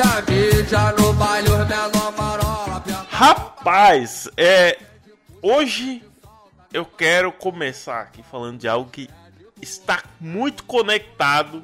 [0.00, 2.82] É mídia, no baile menor marola.
[3.10, 4.78] Rapaz, é.
[5.42, 6.02] Hoje
[6.72, 9.10] eu quero começar aqui falando de algo que
[9.60, 11.62] está muito conectado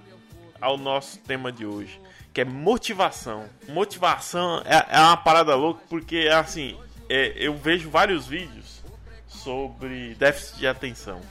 [0.60, 1.98] ao nosso tema de hoje,
[2.34, 3.46] que é motivação.
[3.68, 6.76] Motivação é, é uma parada louca porque, assim,
[7.09, 8.82] é, eu vejo vários vídeos
[9.26, 11.23] sobre déficit de atenção.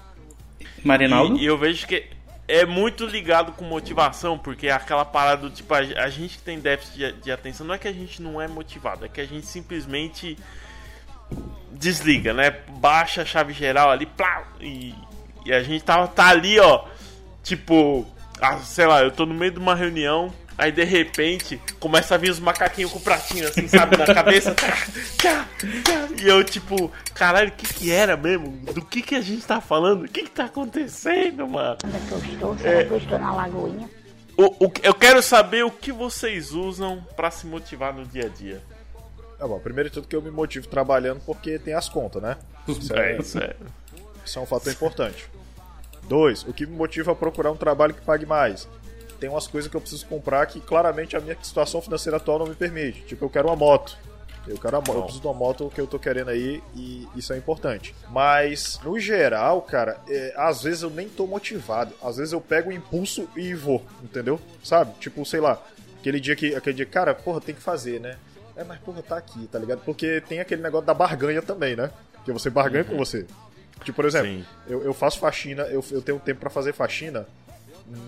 [0.84, 1.38] Marinaldo?
[1.38, 2.15] E, e eu vejo que
[2.48, 6.60] é muito ligado com motivação, porque é aquela parada do tipo, a, gente que tem
[6.60, 9.26] déficit de, de, atenção, não é que a gente não é motivado, é que a
[9.26, 10.38] gente simplesmente
[11.72, 12.52] desliga, né?
[12.78, 14.94] Baixa a chave geral ali, plá, e,
[15.46, 16.86] e a gente tá, tá ali, ó,
[17.44, 18.06] tipo,
[18.40, 22.18] ah, sei lá, eu tô no meio de uma reunião, Aí de repente começa a
[22.18, 24.56] vir os macaquinhos com o pratinho assim, sabe, na cabeça.
[26.22, 28.52] e eu tipo, caralho, o que que era mesmo?
[28.74, 30.06] Do que que a gente tá falando?
[30.06, 31.78] O que que tá acontecendo, mano?
[31.84, 32.58] Onde é que eu estou?
[32.58, 32.84] Será é...
[32.86, 33.90] que eu estou na lagoinha?
[34.38, 38.30] O, o, eu quero saber o que vocês usam para se motivar no dia a
[38.30, 38.62] dia.
[39.40, 42.38] É bom, primeiro de tudo que eu me motivo trabalhando porque tem as contas, né?
[42.68, 43.56] Isso é, isso é.
[44.26, 45.30] Isso é um fator importante.
[46.04, 48.68] Dois, o que me motiva a procurar um trabalho que pague mais?
[49.26, 52.46] Tem umas coisas que eu preciso comprar que claramente a minha situação financeira atual não
[52.46, 53.02] me permite.
[53.02, 53.98] Tipo, eu quero uma moto.
[54.48, 57.34] Eu quero uma, eu preciso de uma moto que eu tô querendo aí e isso
[57.34, 57.96] é importante.
[58.12, 61.92] Mas, no geral, cara, é, às vezes eu nem tô motivado.
[62.04, 64.40] Às vezes eu pego o impulso e vou, entendeu?
[64.64, 64.94] Sabe?
[65.00, 65.60] Tipo, sei lá,
[66.00, 66.54] aquele dia que.
[66.54, 68.18] Aquele dia, cara, porra, tem que fazer, né?
[68.56, 69.82] É, mas porra, tá aqui, tá ligado?
[69.84, 71.90] Porque tem aquele negócio da barganha também, né?
[72.24, 72.92] Que você barganha uhum.
[72.92, 73.26] com você.
[73.84, 77.26] Tipo, por exemplo, eu, eu, faço faxina, eu, eu tenho tempo para fazer faxina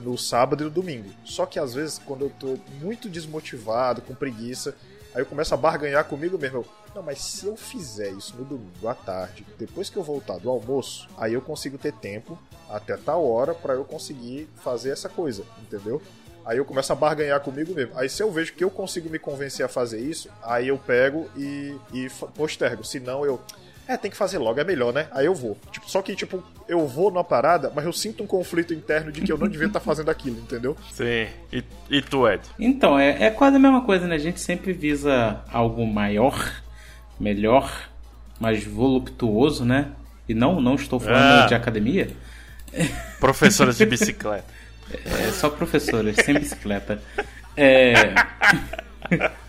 [0.04, 1.10] no sábado e no domingo.
[1.24, 4.76] Só que às vezes, quando eu tô muito desmotivado, com preguiça,
[5.14, 6.66] aí eu começo a barganhar comigo mesmo.
[6.96, 10.50] Não, mas se eu fizer isso no domingo à tarde, depois que eu voltar do
[10.50, 12.38] almoço, aí eu consigo ter tempo
[12.70, 16.02] até tal hora para eu conseguir fazer essa coisa, entendeu?
[16.44, 17.92] Aí eu começo a barganhar comigo mesmo.
[17.98, 21.30] Aí se eu vejo que eu consigo me convencer a fazer isso, aí eu pego
[21.36, 22.86] e, e postergo.
[22.86, 23.40] Senão eu
[23.88, 25.08] é, tem que fazer logo, é melhor, né?
[25.12, 25.58] Aí eu vou.
[25.72, 29.22] Tipo, só que, tipo, eu vou numa parada, mas eu sinto um conflito interno de
[29.22, 30.76] que eu não devia estar tá fazendo aquilo, entendeu?
[30.92, 31.28] Sim.
[31.52, 32.42] E, e tu, Ed?
[32.60, 34.16] Então, é, é quase a mesma coisa, né?
[34.16, 36.62] A gente sempre visa algo maior,
[37.20, 37.90] melhor,
[38.40, 39.92] mais voluptuoso, né?
[40.28, 41.46] E não, não estou falando ah.
[41.46, 42.10] de academia.
[43.20, 44.58] Professoras de bicicleta.
[45.06, 47.02] É, só professoras, sem bicicleta.
[47.56, 48.14] É.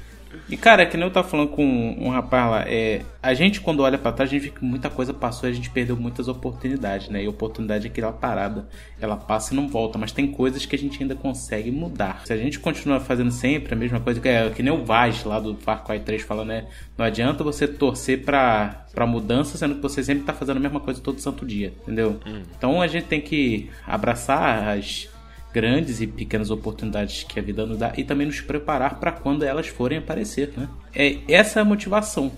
[0.48, 3.81] E, cara, que nem eu tava falando com um rapaz lá, é, a gente quando
[3.81, 6.26] olha para trás, a gente vê que muita coisa passou e a gente perdeu muitas
[6.26, 7.22] oportunidades, né?
[7.22, 8.69] E a oportunidade é aquela parada,
[9.00, 12.22] ela passa e não volta, mas tem coisas que a gente ainda consegue mudar.
[12.25, 15.25] Se a gente continuar fazendo sempre a mesma coisa, que, é, que nem o Vaz
[15.25, 16.66] lá do Far Cry 3 falando, né?
[16.97, 20.80] Não adianta você torcer pra, pra mudança, sendo que você sempre tá fazendo a mesma
[20.80, 22.19] coisa todo santo dia, entendeu?
[22.26, 22.42] Hum.
[22.56, 25.09] Então a gente tem que abraçar as
[25.58, 29.42] grandes e pequenas oportunidades que a vida nos dá e também nos preparar para quando
[29.42, 30.69] elas forem aparecer, né?
[30.94, 32.30] É essa é a motivação,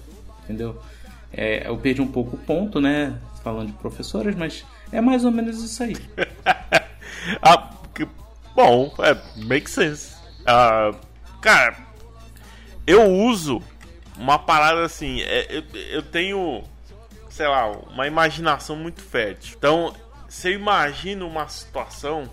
[0.43, 0.81] entendeu?
[1.31, 3.21] É, eu perdi um pouco o ponto, né?
[3.45, 5.97] Falando de professoras, mas é mais ou menos isso aí.
[7.43, 8.09] ah, que,
[8.57, 9.15] bom, é,
[9.45, 10.15] make sense.
[10.41, 10.97] Uh,
[11.43, 11.77] cara,
[12.87, 13.63] eu uso
[14.17, 16.65] uma parada assim, é, eu, eu tenho,
[17.29, 19.57] sei lá, uma imaginação muito fértil.
[19.59, 19.95] Então,
[20.27, 22.31] se eu imagino uma situação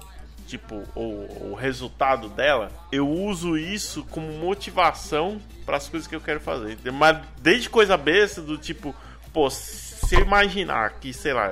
[0.48, 6.22] tipo, o, o resultado dela, eu uso isso como motivação para as coisas que eu
[6.22, 6.78] quero fazer.
[6.94, 8.96] Mas desde coisa besta do tipo,
[9.34, 11.52] pô, se imaginar que, sei lá,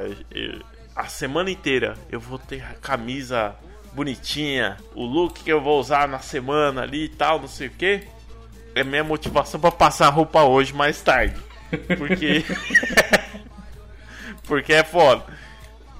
[0.95, 3.55] a semana inteira eu vou ter a camisa
[3.93, 7.71] bonitinha, o look que eu vou usar na semana ali e tal, não sei o
[7.71, 8.03] que,
[8.73, 11.35] é minha motivação para passar a roupa hoje mais tarde.
[11.97, 12.43] Porque.
[14.43, 15.23] Porque é foda.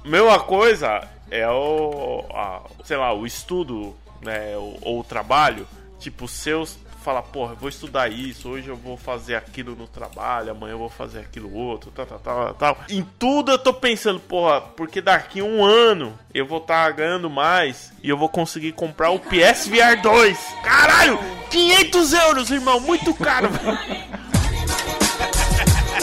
[0.03, 5.67] Mesma coisa, é o, a, sei lá, o estudo, né, ou, ou o trabalho,
[5.99, 10.49] tipo, seus fala, porra, eu vou estudar isso, hoje eu vou fazer aquilo no trabalho,
[10.49, 12.77] amanhã eu vou fazer aquilo outro, tal, tal, tal, tal.
[12.89, 17.29] Em tudo eu tô pensando, porra, porque daqui um ano eu vou estar tá ganhando
[17.29, 20.39] mais e eu vou conseguir comprar o PSVR 2.
[20.63, 21.19] Caralho,
[21.51, 23.49] 500 euros, irmão, muito caro.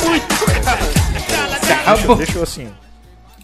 [0.06, 0.86] muito caro.
[1.96, 2.72] Deixa, deixa eu assim,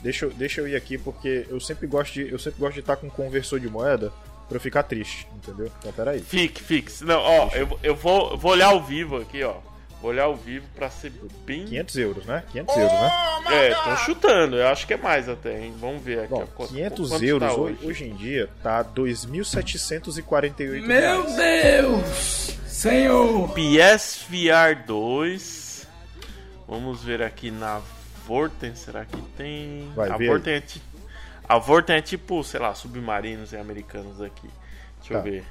[0.02, 2.80] Deixa, eu, deixa eu ir aqui porque eu sempre gosto de, eu sempre gosto de
[2.80, 4.12] estar com um conversor de moeda
[4.48, 5.70] pra eu ficar triste, entendeu?
[5.78, 6.20] Então peraí.
[6.20, 7.04] Fique, fique.
[7.04, 9.56] Não, ó, eu, eu vou, vou olhar ao vivo aqui, ó.
[10.00, 11.12] Vou olhar ao vivo pra ser
[11.44, 11.64] bem.
[11.64, 12.44] 500 euros, né?
[12.52, 13.10] 500 oh, euros, né?
[13.50, 15.74] É, tô chutando, eu acho que é mais até, hein?
[15.80, 16.30] Vamos ver aqui.
[16.30, 17.78] Bom, ó, 500 quanto euros tá hoje?
[17.82, 22.56] hoje em dia tá 2.748 Meu Deus!
[22.66, 23.48] Senhor!
[23.48, 25.88] PSVR 2.
[26.68, 27.80] Vamos ver aqui na
[28.28, 29.90] Vorten, será que tem?
[29.96, 30.62] Vai, a Vorten é,
[31.48, 34.48] a Vorten é tipo, sei lá, submarinos e americanos aqui.
[34.98, 35.18] Deixa tá.
[35.20, 35.44] eu ver.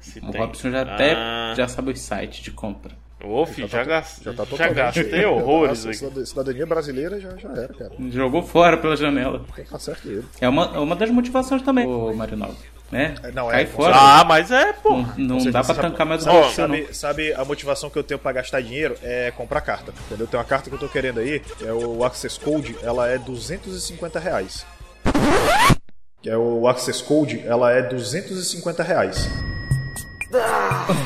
[0.00, 0.40] Se O tem.
[0.40, 1.52] Robson já até Ah.
[1.54, 2.96] já sabe os sites de compra.
[3.22, 5.96] Ô, filho, já, gas- Já tá já gastei horrores aqui.
[5.96, 7.92] cidad- Cidadania brasileira já, já era, cara.
[8.10, 9.44] Jogou fora pela janela.
[9.70, 10.24] Tá certo ele.
[10.40, 12.56] É uma, é uma das motivações também, ô Marinaldo.
[12.94, 13.14] Né?
[13.24, 13.94] É, não, Cai é, fora.
[13.96, 14.90] Ah, mas é, pô.
[14.96, 16.50] Não, não dá pra sabe- tancar mais o sabe, não.
[16.52, 18.96] sabe, sabe a motivação que eu tenho pra gastar dinheiro?
[19.02, 19.92] É comprar carta.
[20.06, 20.26] Entendeu?
[20.28, 24.18] Tem uma carta que eu tô querendo aí, é o Access Code, ela é 250
[24.20, 24.64] reais.
[26.22, 29.28] Que é o Access Code, ela é 250 reais.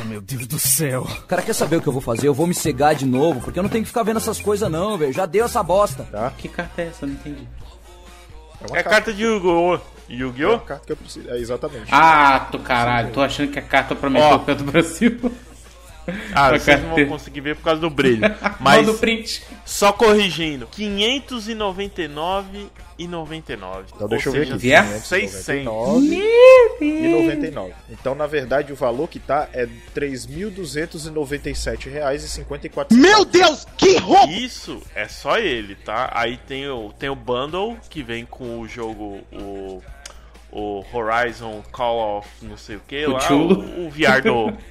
[0.06, 1.06] Meu Deus do céu.
[1.26, 2.28] Cara, quer saber o que eu vou fazer?
[2.28, 4.70] Eu vou me cegar de novo, porque eu não tenho que ficar vendo essas coisas
[4.70, 5.12] não, velho.
[5.12, 6.04] Já deu essa bosta.
[6.04, 6.32] Tá?
[6.36, 7.04] Que carta é essa?
[7.04, 7.48] Eu não entendi.
[8.74, 9.78] É É carta de Yu-Gi-Oh!
[10.08, 10.58] É uma Yu-Gi-Oh!
[10.60, 11.28] carta que eu preciso.
[11.30, 11.88] É, exatamente.
[11.90, 13.12] Ah, tô caralho.
[13.12, 14.36] Tô achando que é carta pra meter Ó.
[14.36, 15.20] o pé do Brasil.
[16.34, 18.22] Ah, vocês não vão conseguir ver por causa do brilho.
[18.58, 19.42] Mas Manda o print.
[19.66, 22.68] só corrigindo, 599,99.
[23.94, 24.62] Então deixa eu Ou ver seja, aqui.
[24.62, 24.84] Vier?
[25.02, 26.18] 599
[26.80, 27.74] e 99.
[27.90, 33.96] Então, na verdade, o valor que tá é 3.297 reais e 54 Meu Deus, que
[33.98, 34.32] roubo!
[34.32, 36.10] Isso é só ele, tá?
[36.14, 39.82] Aí tem o, tem o bundle que vem com o jogo, o,
[40.58, 43.60] o Horizon Call of não sei o que O lá, chulo.
[43.60, 44.52] o, o VR do.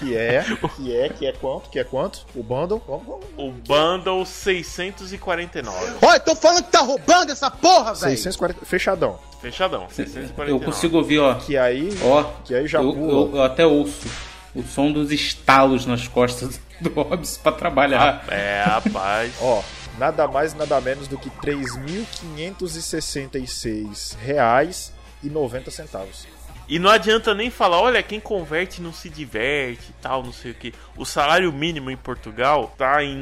[0.00, 0.42] Que é,
[0.74, 1.68] que é, que é quanto?
[1.68, 2.24] Que é quanto?
[2.34, 2.82] O bundle?
[2.88, 3.24] Vamos, vamos.
[3.36, 5.96] o bundle 649.
[6.02, 8.16] Olha, tô falando que tá roubando essa porra, velho!
[8.16, 9.18] 640, fechadão.
[9.42, 10.50] Fechadão, 649.
[10.50, 11.34] Eu consigo ouvir, ó.
[11.34, 13.12] Que aí, Ó, que aí já eu, pula.
[13.12, 14.08] eu- eu até ouço
[14.54, 18.24] o som dos estalos nas costas do Robson pra trabalhar.
[18.28, 19.34] É, rapaz.
[19.42, 19.62] ó,
[19.98, 24.92] nada mais, nada menos do que 3.566 reais
[25.22, 26.26] e 90 centavos.
[26.66, 30.52] E não adianta nem falar, olha, quem converte não se diverte e tal, não sei
[30.52, 30.72] o que.
[30.96, 33.14] O salário mínimo em Portugal tá em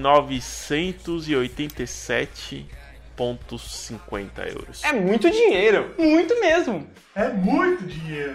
[3.18, 4.82] 987,50 euros.
[4.84, 6.86] É muito dinheiro, muito mesmo.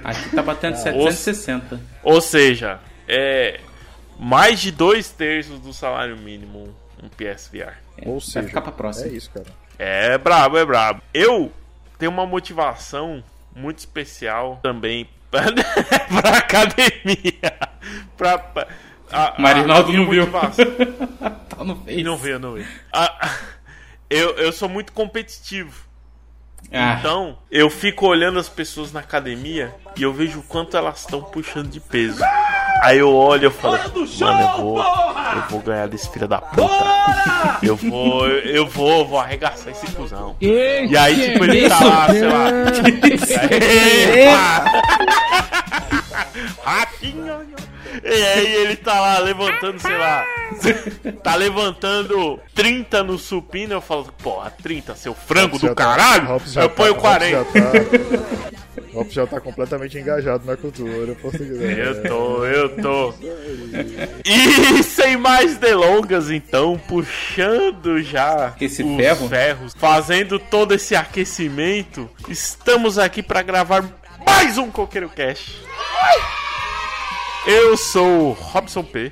[0.03, 1.79] Aqui tá batendo Ah, 760.
[2.03, 3.59] Ou seja, é
[4.19, 7.73] mais de dois terços do salário mínimo um PSVR.
[8.05, 9.07] Ou Vai seja, ficar pra próxima.
[9.07, 9.45] é isso, cara.
[9.79, 11.01] É brabo, é brabo.
[11.13, 11.51] Eu
[11.99, 13.23] tenho uma motivação
[13.55, 17.57] muito especial também pra academia.
[18.15, 18.67] Pra, pra,
[19.11, 20.27] a- a Marinaldo não viu.
[21.49, 21.99] Tá no Face.
[21.99, 22.67] E não veio, não veio.
[22.94, 23.35] Ah,
[24.09, 25.85] eu, eu sou muito competitivo.
[26.71, 30.99] Ah, Então, eu fico olhando as pessoas na academia e eu vejo o quanto elas
[30.99, 32.21] estão puxando de peso.
[32.81, 33.77] Aí eu olho e falo,
[34.19, 36.68] mano, eu vou, eu vou ganhar desse filho da puta.
[37.62, 40.35] Eu vou, eu, vou, eu vou arregaçar esse cuzão.
[40.39, 42.50] E aí, tipo, ele tá lá, sei lá.
[43.51, 44.81] Epa!
[46.63, 47.45] Ratinho!
[48.03, 50.25] E aí ele tá lá levantando, sei lá.
[51.23, 53.73] Tá levantando 30 no supino.
[53.73, 56.27] Eu falo, porra, 30, seu frango do tá- caralho.
[56.29, 57.37] Eu tá- ponho Robson 40.
[57.37, 61.63] já tá- já tá completamente engajado na cultura portuguesa.
[61.63, 63.13] Eu tô, eu tô.
[64.25, 69.27] E sem mais delongas, então, puxando já Esse os ferro?
[69.29, 73.85] ferros, fazendo todo esse aquecimento, estamos aqui pra gravar
[74.25, 75.57] mais um Coqueiro Cash.
[77.47, 79.09] Eu sou o Robson P.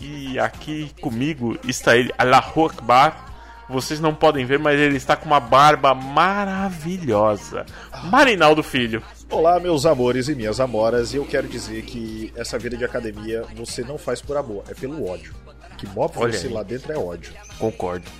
[0.00, 3.32] E aqui comigo está ele, Allahu Akbar.
[3.68, 7.64] Vocês não podem ver, mas ele está com uma barba maravilhosa.
[8.06, 9.00] Marinaldo Filho.
[9.30, 13.44] Olá, meus amores e minhas amoras, e eu quero dizer que essa vida de academia
[13.54, 15.32] você não faz por amor, é pelo ódio.
[15.78, 16.52] Que move você aí.
[16.52, 17.32] lá dentro é ódio.
[17.60, 18.10] Concordo.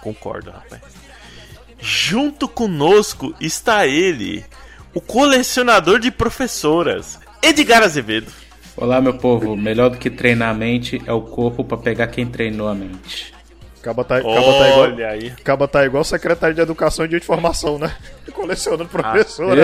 [0.00, 0.80] Concordo, rapaz.
[1.78, 4.42] Junto conosco está ele,
[4.94, 8.30] o colecionador de professoras, Edgar Azevedo.
[8.76, 9.56] Olá, meu povo.
[9.56, 13.32] Melhor do que treinar a mente é o corpo pra pegar quem treinou a mente.
[13.82, 15.30] Caba tá, Caba tá igual, Olha aí.
[15.42, 17.94] Caba tá igual secretário de educação e de informação, né?
[18.32, 18.86] Colecionando Ah.
[18.88, 19.62] professora.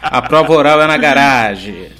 [0.00, 1.90] A prova oral é na garagem.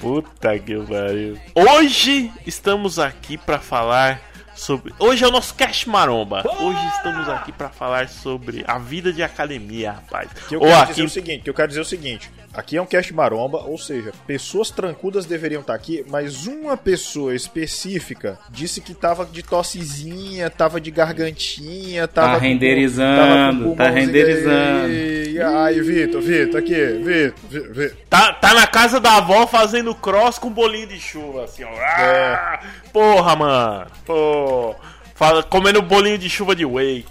[0.00, 1.38] Puta que pariu.
[1.54, 4.20] Hoje estamos aqui pra falar
[4.54, 4.92] sobre.
[4.98, 6.42] Hoje é o nosso Cash Maromba.
[6.60, 10.28] Hoje estamos aqui pra falar sobre a vida de academia, rapaz.
[10.48, 12.76] Que eu Ou quero dizer aqui o seguinte, que eu quero dizer o seguinte, aqui
[12.76, 18.38] é um cast maromba, ou seja, pessoas trancudas deveriam estar aqui, mas uma pessoa específica
[18.50, 23.88] disse que tava de tossezinha, tava de gargantinha, tava Tá com- renderizando, tava com tá
[23.90, 24.88] renderizando.
[24.88, 29.94] Ei, Ai, Vitor, Vitor, aqui, Vitor, Vi- Vi- Tá, tá na casa da avó fazendo
[29.94, 31.68] cross com bolinho de chuva, assim, ó.
[31.80, 32.60] Ah,
[32.92, 33.86] Porra, mano.
[34.04, 34.74] Pô.
[35.14, 37.04] Fala, comendo bolinho de chuva de whey.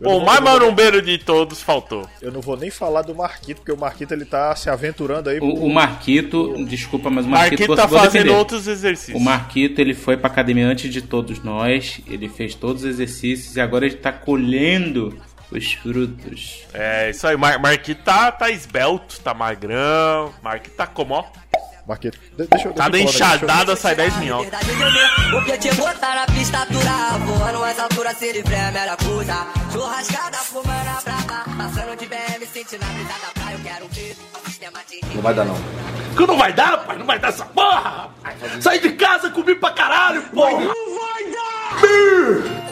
[0.00, 2.08] Não o mais marombeiro de todos faltou.
[2.22, 5.38] Eu não vou nem falar do Marquito, porque o Marquito ele tá se aventurando aí.
[5.38, 8.30] O, o Marquito, desculpa, mas o Marquito, Marquito tá fazendo defender.
[8.30, 9.20] outros exercícios.
[9.20, 13.56] O Marquito, ele foi pra academia antes de todos nós, ele fez todos os exercícios
[13.56, 15.14] e agora ele tá colhendo
[15.50, 16.64] Os frutos.
[16.72, 17.36] É, isso aí.
[17.36, 20.32] Mar Marquito tá, tá esbelto, tá magrão.
[20.42, 21.24] Marquito tá como, ó.
[21.98, 22.74] De- deixa eu.
[22.74, 24.52] Cada deixa eu- enxadada sai 10 minhocas.
[25.34, 28.96] O que te botar na pista aturar Voando as alturas, se livre é a melhor
[28.96, 33.88] coisa Churrascada, fumando a brava Passando de BM, sentindo a brisa da praia Eu quero
[33.88, 35.54] ver o sistema de Não vai dar, não.
[36.16, 38.64] Que não vai dar, pai, não vai dar essa porra, rapaz.
[38.64, 40.60] Saí de casa, comi pra caralho, porra.
[40.60, 42.69] Não vai dar!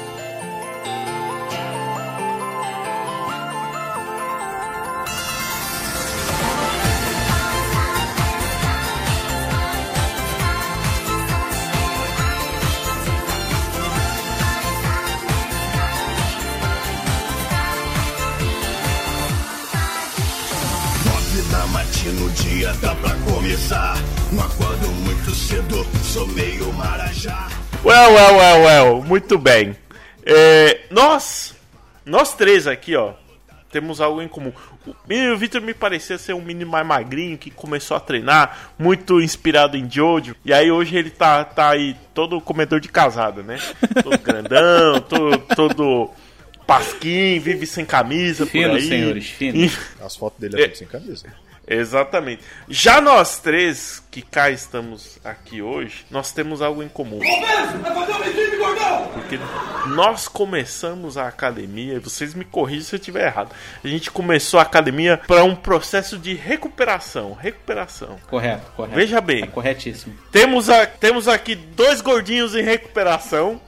[22.09, 23.97] Da matina, o dia dá pra começar.
[24.33, 27.49] Não acordo muito cedo, sou meio marajá.
[27.85, 29.03] Well, well, well, well.
[29.03, 29.77] Muito bem.
[30.25, 31.55] É, nós,
[32.05, 33.15] nós três aqui, ó,
[33.71, 34.53] temos algo em comum.
[34.87, 39.77] O Victor me parecia ser um menino mais magrinho que começou a treinar, muito inspirado
[39.77, 40.35] em Jojo.
[40.45, 43.59] E aí hoje ele tá, tá aí todo comedor de casada, né?
[44.03, 46.11] Todo grandão, todo, todo
[46.67, 48.88] pasquim, vive sem camisa Fino, por aí.
[48.88, 49.57] senhores, fino.
[49.59, 49.73] E-
[50.05, 51.27] As fotos dele é tudo sem camisa.
[51.68, 52.42] Exatamente.
[52.68, 57.18] Já nós três que cá estamos aqui hoje, nós temos algo em comum.
[57.18, 59.08] Vai fazer um time, gordão!
[59.12, 59.38] Porque
[59.88, 63.54] nós começamos a academia, e vocês me corrigem se eu estiver errado.
[63.84, 67.34] A gente começou a academia para um processo de recuperação.
[67.34, 68.18] Recuperação.
[68.28, 68.96] Correto, correto.
[68.96, 69.42] Veja bem.
[69.42, 70.16] Tá corretíssimo.
[70.32, 73.60] Temos, a, temos aqui dois gordinhos em recuperação.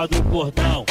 [0.00, 0.86] Tropa do gordão,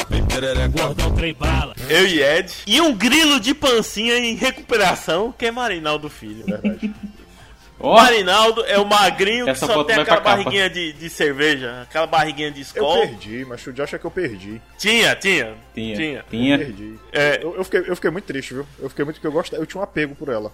[0.75, 1.75] gordão trem bala.
[1.89, 2.53] Eu e Ed.
[2.67, 6.45] E um grilo de pancinha em recuperação, que é Marinaldo Filho.
[6.45, 6.93] Verdade.
[7.81, 10.31] Ó, Marinaldo é o magrinho que Essa só foto tem aquela capa.
[10.31, 13.07] barriguinha de, de cerveja, aquela barriguinha de Eu escola.
[13.07, 14.61] perdi, mas o Josh é que eu perdi.
[14.77, 15.55] Tinha, tinha.
[15.73, 15.95] tinha.
[15.95, 16.25] Tinha.
[16.29, 16.57] Tinha.
[16.57, 16.99] Perdi.
[17.13, 17.39] É.
[17.41, 18.67] Eu, eu fiquei, eu fiquei muito triste, viu?
[18.79, 20.51] Eu fiquei muito porque eu gosto, eu tinha um apego por ela.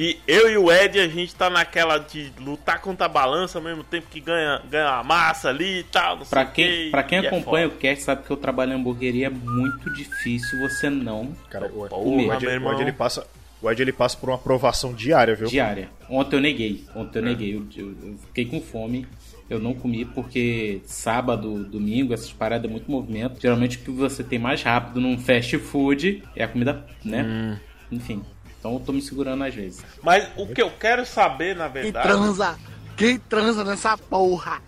[0.00, 3.64] E eu e o Ed, a gente tá naquela de lutar contra a balança ao
[3.64, 6.18] mesmo tempo que ganha, ganha a massa ali e tal.
[6.18, 7.76] Não Pra sei quem, quê, pra quem e é acompanha foda.
[7.76, 11.84] o cast sabe que eu trabalho em hamburgueria é muito difícil você não Cara, o,
[11.84, 12.72] o, Porra, o, Ed, o.
[12.72, 13.26] Ed, ele passa.
[13.60, 15.48] O Ed ele passa por uma aprovação diária, viu?
[15.48, 15.88] diária.
[16.08, 16.84] Ontem eu neguei.
[16.94, 17.54] Ontem eu neguei.
[17.56, 19.04] Eu, eu- eu fiquei com fome.
[19.50, 23.40] Eu não comi porque sábado, domingo, essas paradas é muito movimento.
[23.40, 27.58] Geralmente o que você tem mais rápido num fast food é a comida, né?
[27.90, 28.22] Enfim.
[28.58, 29.84] Então eu tô me segurando às vezes.
[30.02, 32.58] Mas o que eu quero saber, na verdade, transa?
[32.96, 34.60] Quem transa nessa porra?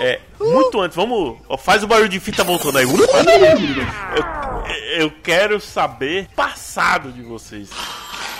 [0.00, 0.96] é muito antes.
[0.96, 1.38] Vamos.
[1.46, 2.86] ó, faz o barulho de fita voltando aí.
[2.86, 7.68] Eu, eu quero saber o passado de vocês.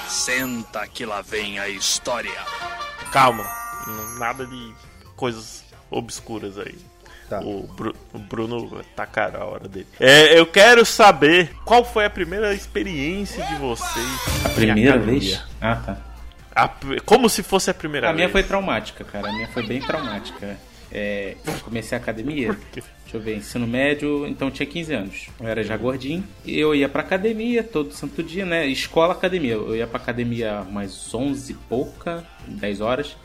[0.08, 2.32] Senta que lá vem a história.
[3.12, 3.44] Calma.
[4.18, 4.72] Nada de
[5.14, 6.74] coisas obscuras aí.
[7.28, 7.40] Tá.
[7.40, 9.86] O, Bru- o Bruno tá cara a hora dele.
[9.98, 14.06] É, eu quero saber qual foi a primeira experiência de vocês.
[14.44, 15.42] A primeira vez?
[15.60, 15.96] Ah, tá.
[16.54, 16.70] A
[17.04, 18.32] como se fosse a primeira A minha vez.
[18.32, 19.28] foi traumática, cara.
[19.28, 20.56] A minha foi bem traumática.
[20.90, 22.56] É, eu comecei a academia.
[22.72, 25.26] Deixa eu ver, ensino médio, então eu tinha 15 anos.
[25.38, 26.24] Eu era já gordinho.
[26.44, 28.66] E eu ia pra academia todo santo dia, né?
[28.66, 29.52] Escola, academia.
[29.54, 33.16] Eu ia pra academia mais 11 e pouca, 10 horas.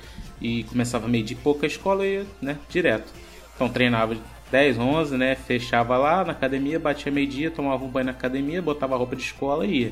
[0.41, 2.58] E começava meio de pouca a escola e ia, né?
[2.70, 3.13] Direto.
[3.61, 4.17] Então treinava
[4.51, 5.35] 10, 11, né?
[5.35, 9.21] Fechava lá na academia, batia meio-dia, tomava um banho na academia, botava a roupa de
[9.21, 9.91] escola e ia.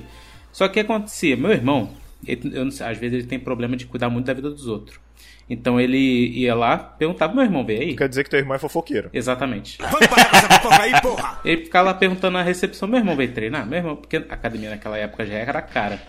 [0.52, 1.38] Só que o que acontecia?
[1.38, 1.92] Meu irmão,
[2.26, 4.66] ele- eu não sei, às vezes ele tem problema de cuidar muito da vida dos
[4.68, 5.00] outros.
[5.48, 7.96] Então ele ia lá, perguntava, meu irmão, veio aí?
[7.96, 9.12] Quer dizer que teu irmão é fofoqueiro.
[9.14, 9.78] Exatamente.
[9.80, 11.40] Vamos parar com essa fofoca aí, porra!
[11.46, 13.68] Ele ficava lá perguntando na recepção, meu irmão veio treinar?
[13.68, 16.02] Meu irmão, porque a academia naquela época já era cara.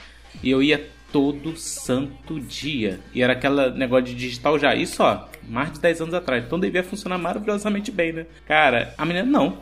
[0.43, 3.01] E eu ia todo santo dia.
[3.15, 4.75] E era aquela negócio de digital já.
[4.75, 6.45] Isso, ó, mais de 10 anos atrás.
[6.45, 8.27] Então devia funcionar maravilhosamente bem, né?
[8.47, 9.59] Cara, a menina não.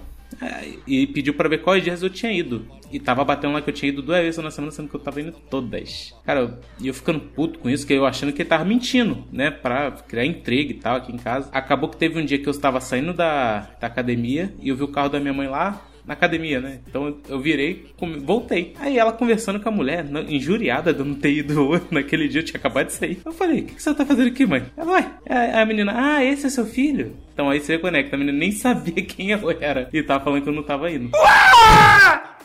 [0.87, 2.67] E pediu pra ver quais dias eu tinha ido.
[2.93, 5.01] E tava batendo lá que eu tinha ido duas vezes na semana, sendo que eu
[5.01, 6.15] tava indo todas.
[6.25, 9.25] Cara, eu- e eu ficando puto com isso, que eu achando que ele tava mentindo,
[9.33, 9.51] né?
[9.51, 11.49] Pra criar intriga e tal aqui em casa.
[11.53, 14.83] Acabou que teve um dia que eu estava saindo da, da academia e eu vi
[14.85, 16.79] o carro da minha mãe lá na academia, né?
[16.89, 17.85] Então eu virei,
[18.25, 18.73] voltei.
[18.81, 22.45] Aí ela conversando com a mulher, injuriada de eu não ter ido naquele dia, eu
[22.45, 23.21] tinha acabado de sair.
[23.23, 24.65] Eu falei, o que, que você tá fazendo aqui, mãe?
[24.75, 25.13] Ela, vai.
[25.29, 27.15] A, a menina, ah, esse é seu filho?
[27.35, 30.49] Então aí você reconecta, a menina nem sabia quem eu era e tava falando que
[30.49, 31.11] eu não tava indo.
[31.11, 32.39] Porra!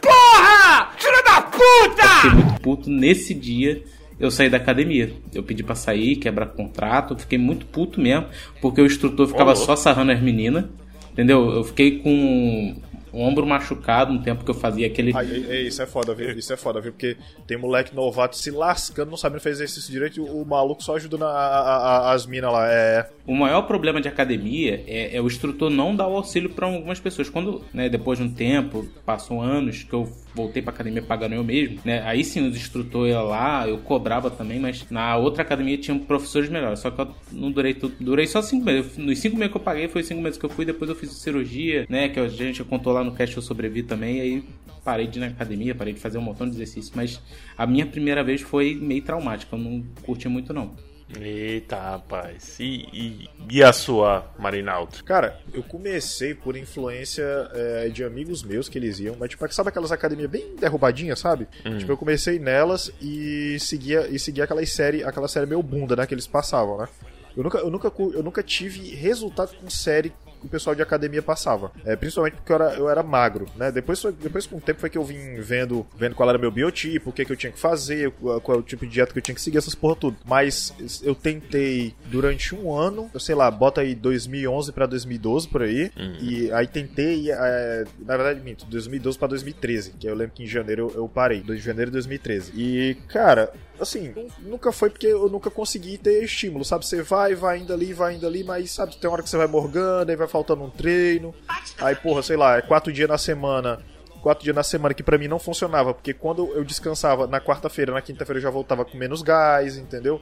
[0.97, 2.07] Filha da puta!
[2.21, 3.81] Fiquei muito puto nesse dia.
[4.19, 5.11] Eu saí da academia.
[5.33, 7.17] Eu pedi pra sair, quebrar contrato.
[7.17, 8.27] Fiquei muito puto mesmo.
[8.61, 9.65] Porque o instrutor ficava louco.
[9.65, 10.65] só sarrando as meninas.
[11.13, 11.49] Entendeu?
[11.49, 12.75] Eu fiquei com
[13.13, 15.15] o ombro machucado no tempo que eu fazia aquele.
[15.15, 16.31] É, isso é foda, viu?
[16.31, 16.91] Isso é foda, viu?
[16.91, 17.15] Porque
[17.45, 20.95] tem moleque novato se lascando, não sabendo fazer exercício direito e o, o maluco só
[20.95, 22.67] ajuda na, a, a, as minas lá.
[22.67, 23.07] É.
[23.27, 26.99] O maior problema de academia é, é o instrutor não dar o auxílio para algumas
[26.99, 27.29] pessoas.
[27.29, 31.43] Quando, né, depois de um tempo, passou anos que eu voltei pra academia pagando eu
[31.43, 32.01] mesmo, né?
[32.03, 36.49] Aí sim, os instrutor ia lá, eu cobrava também, mas na outra academia tinham professores
[36.49, 36.79] melhores.
[36.79, 37.95] Só que eu não durei tudo.
[37.99, 38.97] Durei só cinco meses.
[38.97, 41.11] Nos cinco meses que eu paguei, foi cinco meses que eu fui, depois eu fiz
[41.13, 42.09] cirurgia, né?
[42.09, 44.43] Que a gente contou lá no cast eu sobrevi também, aí
[44.83, 47.21] parei de ir na academia, parei de fazer um montão de exercício, mas
[47.57, 50.75] a minha primeira vez foi meio traumática, eu não curti muito não.
[51.19, 52.57] Eita, rapaz.
[52.59, 55.03] E, e, e, a sua, Marinaldo?
[55.03, 59.69] Cara, eu comecei por influência é, de amigos meus que eles iam, mas tipo, sabe
[59.69, 61.47] aquelas academias bem derrubadinhas, sabe?
[61.65, 61.77] Hum.
[61.77, 66.05] Tipo, eu comecei nelas e seguia, e seguia aquela série, aquela série meio bunda, né,
[66.05, 66.87] que eles passavam, né?
[67.35, 70.13] Eu nunca, eu, nunca, eu nunca tive resultado com série
[70.43, 71.71] o pessoal de academia passava.
[71.85, 73.71] É, principalmente porque eu era, eu era magro, né?
[73.71, 77.09] Depois, depois com o tempo foi que eu vim vendo, vendo qual era meu biotipo,
[77.09, 79.19] o que, que eu tinha que fazer, qual, qual é o tipo de dieta que
[79.19, 80.17] eu tinha que seguir, essas porra tudo.
[80.25, 80.73] Mas
[81.03, 85.91] eu tentei durante um ano, eu sei lá, bota aí 2011 para 2012 por aí,
[85.97, 86.17] uhum.
[86.21, 90.47] e aí tentei, é, na verdade, minto, 2012 para 2013, que eu lembro que em
[90.47, 92.51] janeiro eu, eu parei, de janeiro de 2013.
[92.55, 96.85] E, cara, assim, nunca foi porque eu nunca consegui ter estímulo, sabe?
[96.85, 99.47] Você vai, vai indo ali, vai indo ali, mas sabe, tem hora que você vai
[99.47, 101.33] morgando, aí vai faltando um treino.
[101.79, 103.79] Aí, porra, sei lá, é quatro dias na semana.
[104.21, 107.91] Quatro dias na semana que para mim não funcionava, porque quando eu descansava na quarta-feira,
[107.91, 110.21] na quinta-feira eu já voltava com menos gás, entendeu?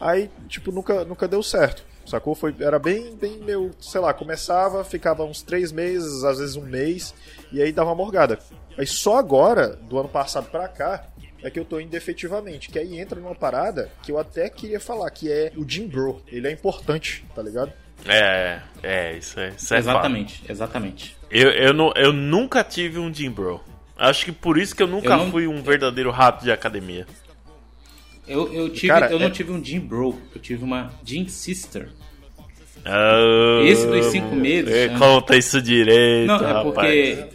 [0.00, 2.34] Aí, tipo, nunca, nunca deu certo, sacou?
[2.34, 6.64] Foi, era bem, bem meu, sei lá, começava, ficava uns três meses, às vezes um
[6.64, 7.14] mês,
[7.52, 8.38] e aí dava uma morgada.
[8.78, 11.06] Aí só agora, do ano passado pra cá,
[11.44, 12.70] é que eu tô indo efetivamente.
[12.70, 16.22] Que aí entra numa parada que eu até queria falar, que é o Jim Bro.
[16.26, 17.70] Ele é importante, tá ligado?
[18.06, 19.50] É, é, isso é.
[19.50, 20.50] Isso é exatamente, fato.
[20.50, 21.16] exatamente.
[21.30, 23.62] Eu, eu, não, eu nunca tive um Jim Bro.
[23.96, 25.30] Acho que por isso que eu nunca eu não...
[25.30, 27.06] fui um verdadeiro rato de academia.
[28.26, 29.20] Eu, eu, tive, Cara, eu é...
[29.20, 31.90] não tive um Jim Bro, eu tive uma Jim Sister.
[32.86, 34.70] Oh, Esse dos cinco meses.
[34.70, 34.98] Né?
[34.98, 36.26] Conta isso direito.
[36.26, 37.26] Não, é porque.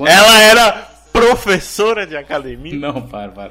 [0.00, 0.87] Ela era
[1.20, 2.74] professora de academia?
[2.74, 3.50] Não, para, para.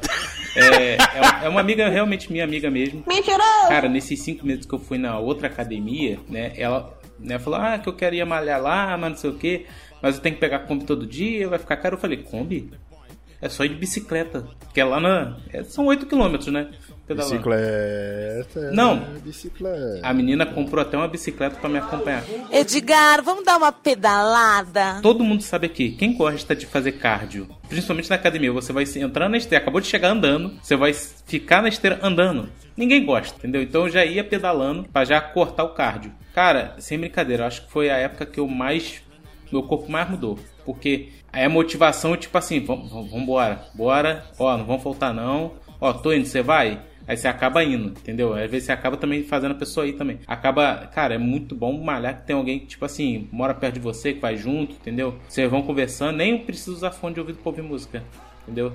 [0.55, 0.97] É, é,
[1.43, 3.03] é, uma amiga, realmente minha amiga mesmo.
[3.07, 3.67] Mentiroso!
[3.67, 7.77] Cara, nesses cinco meses que eu fui na outra academia, né, ela né, falou, ah,
[7.77, 9.65] que eu queria malhar lá, mas não sei o que,
[10.01, 11.95] mas eu tenho que pegar Kombi todo dia, vai ficar caro.
[11.95, 12.71] Eu falei, Kombi?
[13.39, 15.37] É só ir de bicicleta, que é lá na...
[15.53, 16.71] É, são 8 quilômetros, né?
[17.07, 17.35] Pedalando.
[17.35, 18.71] Bicicleta.
[18.71, 18.99] Não.
[19.23, 19.99] Bicicleta.
[20.03, 22.23] A menina comprou até uma bicicleta para me acompanhar.
[22.51, 24.99] Edgar, vamos dar uma pedalada?
[25.01, 29.29] Todo mundo sabe aqui, quem gosta de fazer cardio, principalmente na academia, você vai entrar
[29.29, 32.49] na esteira, acabou de chegar andando, você vai ficar na esteira andando.
[32.75, 33.61] Ninguém gosta, entendeu?
[33.61, 36.13] Então eu já ia pedalando para já cortar o cardio.
[36.35, 39.01] Cara, sem brincadeira, acho que foi a época que eu mais
[39.51, 44.57] meu corpo mais mudou, porque aí a motivação tipo assim, vamos, vamos embora, bora, ó,
[44.57, 45.53] não vamos faltar não.
[45.79, 46.81] Ó, tô indo, você vai?
[47.07, 48.33] Aí você acaba indo, entendeu?
[48.33, 50.19] Às vezes você acaba também fazendo a pessoa ir também.
[50.27, 53.79] Acaba, cara, é muito bom malhar que tem alguém que, tipo assim, mora perto de
[53.79, 55.17] você, que vai junto, entendeu?
[55.27, 58.03] Vocês vão conversando, nem precisa usar fone de ouvido pra ouvir música,
[58.43, 58.73] entendeu?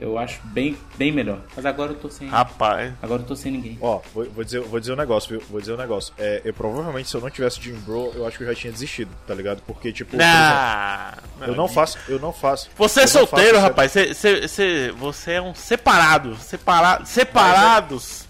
[0.00, 1.40] Eu acho bem, bem melhor.
[1.54, 2.26] Mas agora eu tô sem.
[2.26, 2.94] Rapaz.
[3.02, 3.76] Agora eu tô sem ninguém.
[3.82, 5.46] Ó, vou, vou, dizer, vou dizer um negócio, viu?
[5.50, 6.14] Vou dizer um negócio.
[6.16, 8.72] É, eu provavelmente, se eu não tivesse Jim Bro, eu acho que eu já tinha
[8.72, 9.60] desistido, tá ligado?
[9.66, 10.16] Porque, tipo.
[10.18, 11.98] Ah, exemplo, eu não faço.
[12.08, 12.70] Eu não faço.
[12.78, 13.92] Você é solteiro, faço, rapaz.
[13.92, 16.34] Cê, cê, cê, você é um separado.
[16.36, 18.24] Separa, separados.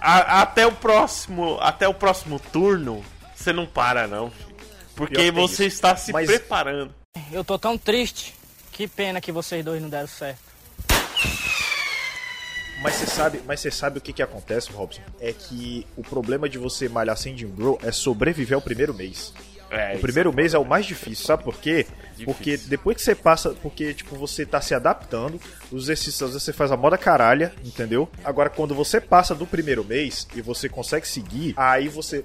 [0.00, 1.56] A, até o próximo.
[1.60, 3.00] Até o próximo turno,
[3.32, 4.28] você não para, não.
[4.28, 4.52] Filho.
[4.96, 6.26] Porque você está se Mas...
[6.26, 6.92] preparando.
[7.30, 8.34] Eu tô tão triste.
[8.72, 10.51] Que pena que vocês dois não deram certo.
[12.82, 15.02] Mas você sabe, mas você sabe o que que acontece, Robson?
[15.20, 19.32] É que o problema de você malhar sem Jim Bro é sobreviver ao primeiro mês.
[19.70, 21.86] É, o primeiro é mês é o mais difícil, sabe por quê?
[22.10, 22.26] Difícil.
[22.26, 25.40] Porque depois que você passa, porque tipo você tá se adaptando,
[25.70, 28.06] os exercícios às vezes você faz a moda caralha, entendeu?
[28.22, 32.22] Agora quando você passa do primeiro mês e você consegue seguir, aí você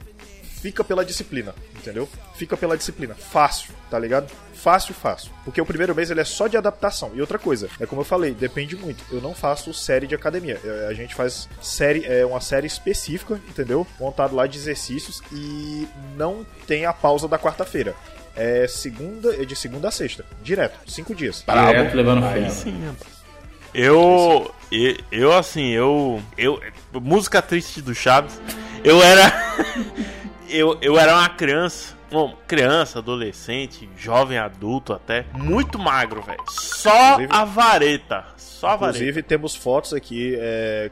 [0.62, 2.10] fica pela disciplina, entendeu?
[2.36, 4.32] Fica pela disciplina, fácil, tá ligado?
[4.54, 5.32] Fácil, fácil.
[5.46, 7.12] Porque o primeiro mês ele é só de adaptação.
[7.14, 9.04] E outra coisa, é como eu falei, depende muito.
[9.12, 10.60] Eu não faço série de academia.
[10.90, 13.86] A gente faz série, é uma série específica, entendeu?
[14.00, 17.96] Montado lá de exercícios e não tem a pausa da quarta-feira.
[18.36, 21.44] É segunda, é de segunda a sexta, direto, cinco dias.
[21.48, 22.48] Direto levando fé.
[23.74, 26.60] Eu, eu, eu assim, eu, eu,
[26.94, 28.40] música triste do Chaves.
[28.84, 29.32] Eu era,
[30.50, 36.42] eu, eu era uma criança bom, criança, adolescente, jovem adulto até, muito magro, velho.
[36.50, 38.26] Só Inclusive- a vareta.
[38.38, 38.98] Só a vareta.
[39.00, 40.90] Inclusive, temos fotos aqui é,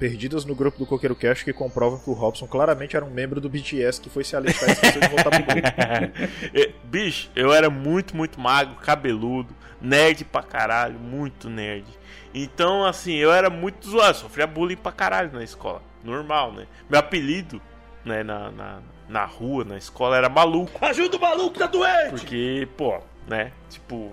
[0.00, 3.40] perdidas no grupo do Coqueiro Cash que comprovam que o Robson claramente era um membro
[3.40, 6.74] do BTS que foi se alistar e esqueceu de voltar pro grupo.
[6.84, 11.86] Bicho, eu era muito, muito magro, cabeludo, nerd pra caralho, muito nerd.
[12.34, 15.82] Então, assim, eu era muito zoado, sofria bullying pra caralho na escola.
[16.04, 16.66] Normal, né?
[16.90, 17.60] Meu apelido,
[18.08, 20.84] né, na, na, na rua, na escola, era maluco.
[20.84, 22.10] Ajuda o maluco, tá doente!
[22.10, 23.52] Porque, pô, né?
[23.70, 24.10] Tipo,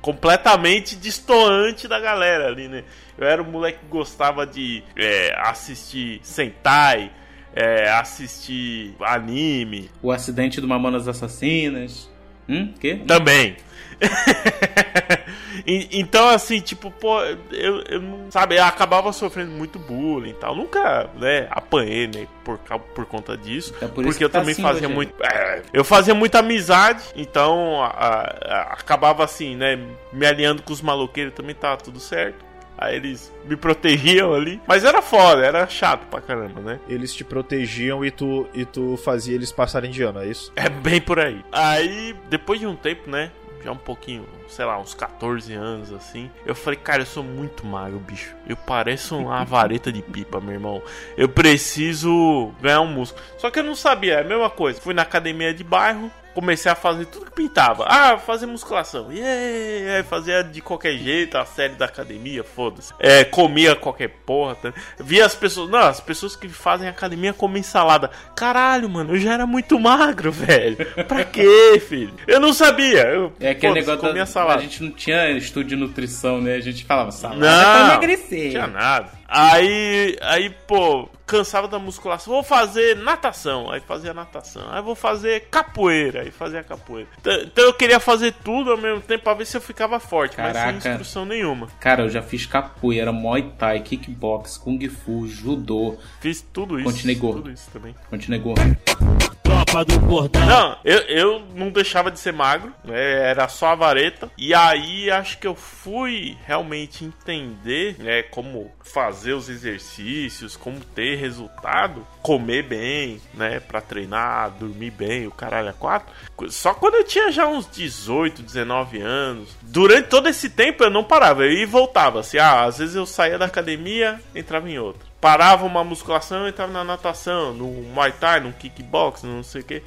[0.00, 2.84] completamente distoante da galera ali, né?
[3.16, 7.10] Eu era um moleque que gostava de é, assistir Sentai,
[7.54, 9.90] é, assistir anime.
[10.02, 12.10] O acidente do Mamonas Assassinas.
[12.48, 12.74] Hum?
[12.78, 13.00] Quê?
[13.06, 13.56] Também.
[15.64, 17.20] Então, assim, tipo, pô,
[17.52, 18.30] eu, eu não.
[18.30, 20.56] Sabe, eu acabava sofrendo muito bullying e tal.
[20.56, 22.58] Nunca, né, apanhei, né, por,
[22.94, 23.72] por conta disso.
[23.80, 24.94] É por porque que eu tá também assim fazia hoje.
[24.94, 25.14] muito.
[25.22, 29.78] é, eu fazia muita amizade, então a- a- acabava assim, né,
[30.12, 32.44] me alinhando com os maloqueiros também tava tudo certo.
[32.76, 34.60] Aí eles me protegiam ali.
[34.66, 36.80] Mas era foda, era chato pra caramba, né?
[36.88, 40.50] Eles te protegiam e tu, e tu fazia eles passarem de ano, é isso?
[40.56, 41.44] É bem por aí.
[41.52, 43.30] Aí, depois de um tempo, né?
[43.64, 46.30] Já um pouquinho, sei lá, uns 14 anos assim.
[46.44, 48.34] Eu falei, cara, eu sou muito magro, bicho.
[48.48, 50.82] Eu pareço uma vareta de pipa, meu irmão.
[51.16, 53.22] Eu preciso ganhar um músculo.
[53.38, 54.80] Só que eu não sabia, é a mesma coisa.
[54.80, 56.10] Fui na academia de bairro.
[56.34, 57.84] Comecei a fazer tudo que pintava.
[57.88, 59.12] Ah, fazer musculação.
[59.12, 60.02] Yeah!
[60.04, 62.92] Fazia de qualquer jeito, a série da academia, foda-se.
[62.98, 64.54] É, comia qualquer porra.
[64.54, 64.72] Tá?
[64.98, 65.70] Via as pessoas.
[65.70, 68.10] Não, as pessoas que fazem academia comem salada.
[68.34, 70.76] Caralho, mano, eu já era muito magro, velho.
[71.06, 72.14] Pra quê, filho?
[72.26, 73.02] Eu não sabia.
[73.02, 74.58] Eu, É aquele foda-se, negócio comia da, salada.
[74.60, 76.54] A gente não tinha estudo de nutrição, né?
[76.56, 78.50] A gente falava salada Não, pra não emagrecer.
[78.50, 79.21] tinha nada.
[79.34, 82.34] Aí, aí, pô, cansava da musculação.
[82.34, 83.70] Vou fazer natação.
[83.70, 84.62] Aí fazia natação.
[84.70, 86.20] Aí vou fazer capoeira.
[86.20, 87.08] Aí fazia capoeira.
[87.18, 90.36] Então, eu queria fazer tudo ao mesmo tempo pra ver se eu ficava forte.
[90.36, 90.80] Mas Caraca.
[90.82, 91.68] sem instrução nenhuma.
[91.80, 95.96] Cara, eu já fiz capoeira, muay thai, kickbox, kung fu, judô.
[96.20, 96.90] Fiz tudo isso.
[96.90, 97.42] Continuei gordo.
[97.42, 97.94] Tudo isso também.
[98.10, 99.31] Continuei gordo.
[99.72, 100.38] Do.
[100.46, 103.30] Não, eu, eu não deixava de ser magro, né?
[103.30, 104.30] Era só a vareta.
[104.36, 111.16] E aí acho que eu fui realmente entender, né, como fazer os exercícios, como ter
[111.16, 116.12] resultado, comer bem, né, Pra treinar, dormir bem, o caralho a quatro.
[116.50, 119.56] Só quando eu tinha já uns 18, 19 anos.
[119.62, 122.20] Durante todo esse tempo eu não parava, eu ia e voltava.
[122.20, 125.11] Assim, ah, às vezes eu saía da academia, entrava em outra.
[125.22, 129.80] Parava uma musculação, entrava na natação, no Muay Thai, no kickbox, não sei o que.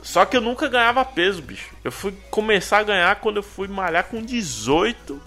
[0.00, 1.74] Só que eu nunca ganhava peso, bicho.
[1.82, 5.20] Eu fui começar a ganhar quando eu fui malhar com 18,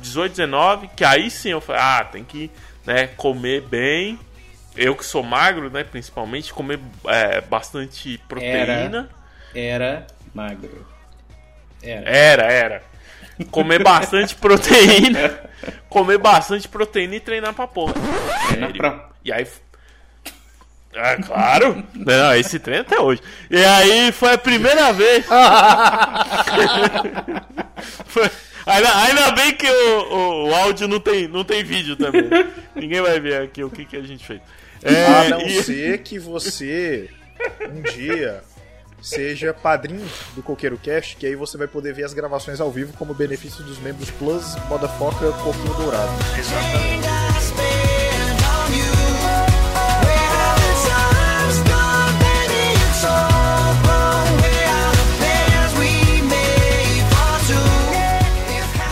[0.00, 2.50] 18, 19, que aí sim eu falei, ah, tem que,
[2.84, 4.18] né, comer bem.
[4.76, 9.08] Eu que sou magro, né, principalmente, comer é, bastante proteína.
[9.54, 10.84] Era magro.
[11.80, 12.10] Era.
[12.10, 12.82] Era, era.
[13.50, 15.38] Comer bastante proteína.
[15.88, 17.92] comer bastante proteína e treinar pra porra.
[17.92, 18.74] Treinar Sério.
[18.76, 19.46] pra- E aí.
[20.94, 21.84] É claro!
[21.94, 23.20] Não, esse treino até hoje.
[23.50, 25.26] E aí foi a primeira vez.
[28.06, 28.30] Foi-
[28.66, 32.28] Ainda, ainda bem que o, o, o áudio não tem, não tem vídeo também.
[32.74, 34.40] Ninguém vai ver aqui o que, que a gente fez.
[34.82, 37.08] É, a não e- ser que você
[37.60, 38.42] um dia
[39.00, 42.92] seja padrinho do Coqueiro Cast, que aí você vai poder ver as gravações ao vivo
[42.94, 46.12] como benefício dos membros Plus Motherfucker Coquinho Dourado.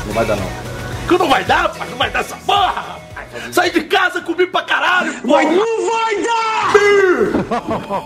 [0.06, 1.08] Não vai dar, não.
[1.08, 1.90] Que não vai dar, rapaz?
[1.90, 3.03] Não vai dar essa porra, rapaz.
[3.52, 5.40] Saí de casa, comi pra caralho, pô.
[5.40, 6.74] Não vai dar!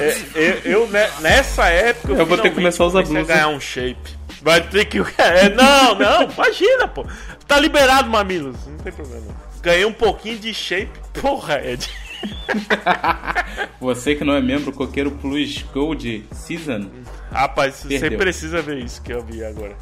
[0.00, 3.24] É, eu, eu, ne- nessa época Eu vou ter que começar a usar blusa.
[3.24, 4.18] ganhar um shape.
[4.42, 4.98] Vai ter que.
[5.18, 7.04] é, não, não, imagina, pô.
[7.46, 8.56] Tá liberado, mamilos.
[8.66, 9.26] Não tem problema.
[9.62, 10.90] Ganhei um pouquinho de shape.
[11.20, 11.88] Porra, Ed.
[13.80, 16.86] Você que não é membro Coqueiro Plus Gold Season.
[17.32, 18.18] Rapaz, você Perdeu.
[18.18, 19.76] precisa ver isso que eu vi agora.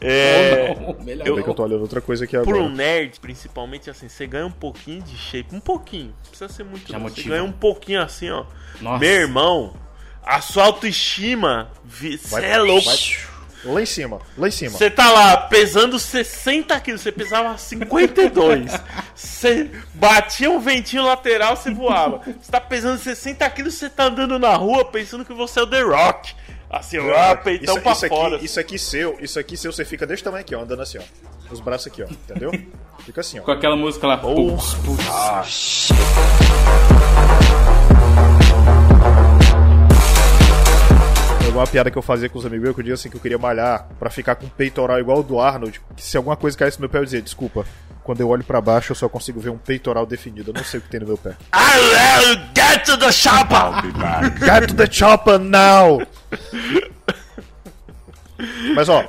[0.00, 2.62] É, não, melhor eu- Bem que eu tô olhando outra coisa aqui Por agora.
[2.62, 6.06] um nerd, principalmente assim, você ganha um pouquinho de shape, um pouquinho.
[6.24, 6.90] Não precisa ser muito.
[6.90, 7.08] Já não.
[7.08, 8.44] Você ganha um pouquinho assim, ó.
[8.80, 8.98] Nossa.
[8.98, 9.74] Meu irmão,
[10.22, 12.86] a sua autoestima, você é louco.
[12.86, 12.98] vai-
[13.62, 14.70] Lá em cima, lá em cima.
[14.70, 18.72] Você tá lá pesando 60 quilos, você pesava 52.
[19.14, 22.22] Você batia um ventinho lateral, você voava.
[22.40, 25.66] Você tá pesando 60 quilos, você tá andando na rua pensando que você é o
[25.66, 26.34] The Rock.
[26.70, 28.36] Assim, ó, peitão isso, pra isso fora.
[28.36, 30.98] aqui, isso aqui seu, isso aqui seu, você fica desse tamanho aqui, ó, andando assim,
[30.98, 31.02] ó.
[31.52, 32.52] Os braços aqui, ó, entendeu?
[33.04, 33.42] Fica assim, ó.
[33.42, 34.18] Com aquela música lá.
[34.18, 35.90] Putz, putz.
[41.50, 43.20] Alguma piada que eu fazia com os amigos meus, que eu dizia assim que eu
[43.20, 46.56] queria malhar pra ficar com um peitoral igual o do Arnold, que se alguma coisa
[46.56, 47.66] caísse no meu pé eu dizia, desculpa,
[48.04, 50.78] quando eu olho pra baixo eu só consigo ver um peitoral definido, eu não sei
[50.78, 51.36] o que tem no meu pé.
[52.54, 53.72] Get to the shopper!
[54.38, 56.00] Get to the chopper now!
[58.74, 59.04] Mas ó,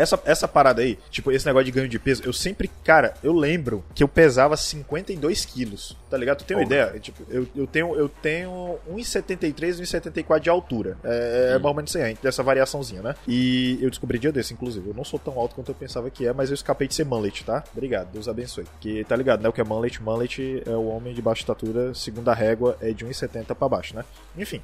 [0.00, 3.32] essa, essa parada aí, tipo, esse negócio de ganho de peso, eu sempre, cara, eu
[3.32, 6.38] lembro que eu pesava 52 quilos, tá ligado?
[6.38, 6.98] Tu tem uma ideia?
[7.00, 10.96] Tipo, eu, eu tenho, eu tenho 1,73, 1,74 de altura.
[11.04, 13.14] É, é mais ou menos isso aí, dessa variaçãozinha, né?
[13.26, 14.88] E eu descobri dia desse, inclusive.
[14.88, 17.04] Eu não sou tão alto quanto eu pensava que é, mas eu escapei de ser
[17.04, 17.62] mullet, tá?
[17.72, 18.64] Obrigado, Deus abençoe.
[18.80, 19.48] Que tá ligado, né?
[19.48, 20.02] O que é mullet?
[20.02, 23.94] Mullet é o homem de baixa estatura, segundo a régua, é de 1,70 pra baixo,
[23.96, 24.04] né?
[24.36, 24.60] Enfim,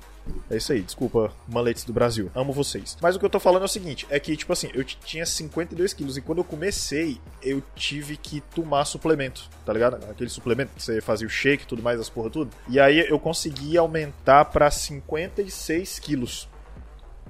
[0.51, 0.83] é isso aí.
[0.83, 2.31] Desculpa, mullets do Brasil.
[2.35, 2.96] Amo vocês.
[3.01, 4.96] Mas o que eu tô falando é o seguinte: é que, tipo assim, eu t-
[5.26, 9.96] tinha 52 quilos e quando eu comecei, eu tive que tomar suplemento, tá ligado?
[10.10, 12.50] Aquele suplemento que você fazia o shake e tudo mais, as porra tudo.
[12.68, 16.48] E aí eu consegui aumentar pra 56 quilos.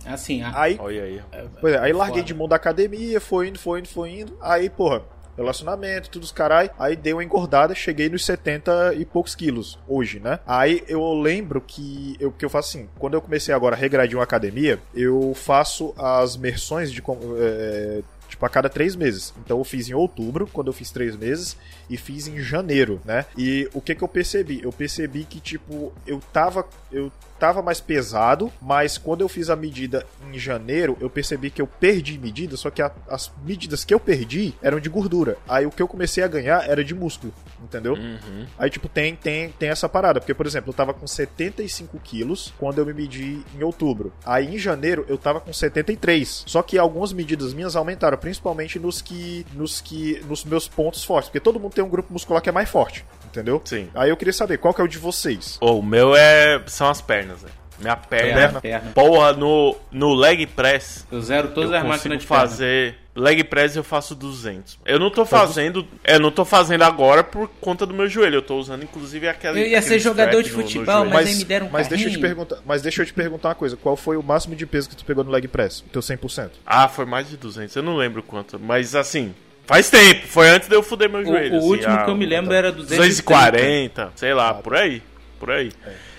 [0.04, 1.22] Assim, a- Aí, Olha aí.
[1.60, 2.26] pois é, aí larguei Foda.
[2.26, 4.36] de mão da academia, foi indo, foi indo, foi indo.
[4.40, 5.02] Aí, porra,
[5.36, 6.70] relacionamento, tudo os carai.
[6.78, 10.40] Aí dei uma engordada, cheguei nos 70 e poucos quilos hoje, né?
[10.46, 14.16] Aí eu lembro que eu, que eu faço assim, quando eu comecei agora a regredir
[14.16, 17.02] uma academia, eu faço as mersões de.
[17.38, 19.32] é, Tipo, a cada três meses.
[19.38, 21.56] Então eu fiz em outubro, quando eu fiz três meses,
[21.88, 23.26] e fiz em janeiro, né?
[23.36, 24.60] E o que que eu percebi?
[24.62, 26.66] Eu percebi que, tipo, eu tava.
[26.90, 31.60] Eu tava mais pesado, mas quando eu fiz a medida em janeiro, eu percebi que
[31.60, 35.36] eu perdi medida, só que a- as medidas que eu perdi eram de gordura.
[35.46, 37.92] Aí o que eu comecei a ganhar era de músculo, entendeu?
[37.92, 38.46] Uhum.
[38.58, 40.18] Aí, tipo, tem, tem, tem essa parada.
[40.18, 44.14] Porque, por exemplo, eu tava com 75 quilos quando eu me medi em outubro.
[44.24, 46.44] Aí, em janeiro, eu tava com 73.
[46.46, 49.44] Só que algumas medidas minhas aumentaram, principalmente nos que.
[49.52, 50.22] nos que.
[50.26, 51.28] nos meus pontos fortes.
[51.28, 53.04] Porque todo mundo tem um grupo muscular que é mais forte.
[53.26, 53.60] Entendeu?
[53.64, 53.88] Sim.
[53.94, 55.58] Aí eu queria saber qual que é o de vocês.
[55.60, 56.60] Ô, o meu é.
[56.66, 57.52] são as pernas, velho.
[57.78, 58.34] Minha perna.
[58.40, 58.90] Perna, perna.
[58.94, 61.06] Porra, no, no leg press.
[61.12, 62.42] Eu zero todas eu as máquinas de perna.
[62.42, 62.94] fazer.
[63.14, 64.78] Leg press eu faço 200.
[64.86, 65.86] Eu não tô fazendo.
[66.02, 68.36] Eu não tô fazendo agora por conta do meu joelho.
[68.36, 69.58] Eu tô usando inclusive aquela.
[69.58, 71.86] Eu ia ser jogador de strap no- no futebol, mas aí me deram um mas
[71.88, 74.56] deixa eu te perguntar, mas deixa eu te perguntar uma coisa, qual foi o máximo
[74.56, 75.80] de peso que tu pegou no leg press?
[75.80, 76.52] O teu 100%?
[76.64, 77.76] Ah, foi mais de 200.
[77.76, 78.58] Eu não lembro quanto.
[78.58, 79.34] Mas assim.
[79.66, 80.26] Faz tempo.
[80.28, 81.54] Foi antes de eu fuder meu joelho.
[81.54, 83.52] o assim, último ah, que eu me lembro era 240.
[83.52, 85.02] 240, sei lá, por aí.
[85.38, 85.72] Por aí.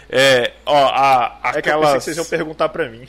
[0.10, 1.93] É, ó, a, É que eu pensei aquelas...
[1.93, 3.07] que vocês iam perguntar pra mim.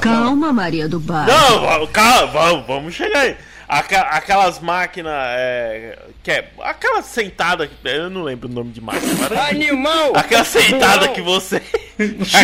[0.00, 1.26] Calma, Maria do Bar.
[1.26, 3.36] Não, calma, vamos, vamos chegar aí.
[3.68, 5.12] Aquelas máquinas.
[5.14, 7.66] É, que é, aquela sentada.
[7.66, 9.12] que- Eu não lembro o nome de máquina.
[9.28, 10.12] mas- Animal!
[10.16, 11.60] Aquela sentada que você.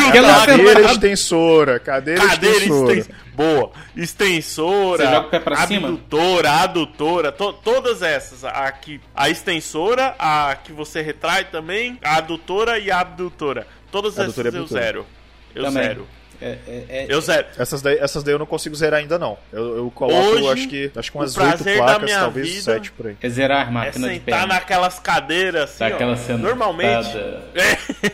[0.09, 2.93] Aquela Cadeira extensora, cadeira, Cadeira extensora.
[2.95, 3.25] extensora.
[3.35, 3.71] Boa.
[3.97, 5.05] Extensora.
[5.07, 5.89] Você joga o pé pra cima?
[5.89, 7.33] abdutora, adutora.
[7.33, 8.45] to- todas essas.
[8.45, 13.67] A, que, a extensora, a que você retrai também, a adutora e a abdutora.
[13.91, 14.83] Todas Adutora essas eu abdutora.
[14.83, 15.07] zero.
[15.55, 15.83] Eu Também.
[15.85, 16.09] zero.
[16.45, 17.47] É, é, é- Eu zero.
[17.59, 19.39] Essas daí, essas daí eu não consigo zerar ainda não.
[19.53, 22.93] Eu, eu coloco, Hoje, acho que acho que umas o oito placas, talvez vida- sete
[22.93, 23.17] por aí.
[23.21, 24.55] é zerar as É máquinas de sentar perna.
[24.55, 26.37] naquelas cadeiras assim, Daquela ó.
[26.37, 27.17] Normalmente.
[27.55, 28.13] É,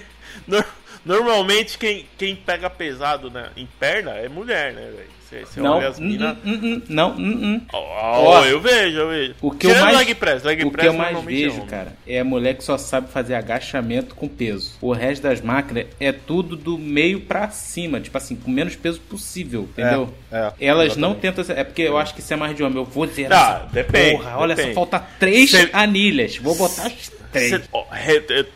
[1.11, 5.20] normalmente quem, quem pega pesado né, em perna é mulher, né, velho?
[5.31, 6.37] Você Não, olha as hum, minas.
[6.44, 7.64] hum, hum, não.
[7.73, 9.35] Ó, Ó, eu vejo, eu vejo.
[9.40, 11.62] O que eu Tirando mais, leg press, leg o press que eu mais é vejo,
[11.66, 14.73] cara, é a mulher que só sabe fazer agachamento com peso.
[14.81, 19.01] O resto das máquinas é tudo do meio pra cima, tipo assim, com menos peso
[19.03, 20.12] possível, entendeu?
[20.33, 22.79] é, Elas não tentam, é porque eu acho que isso é mais de homem.
[22.79, 24.75] Eu vou dizer Ah, depende, porra, olha depende.
[24.75, 26.38] só, falta três Cê- anilhas.
[26.38, 27.61] Vou botar as três.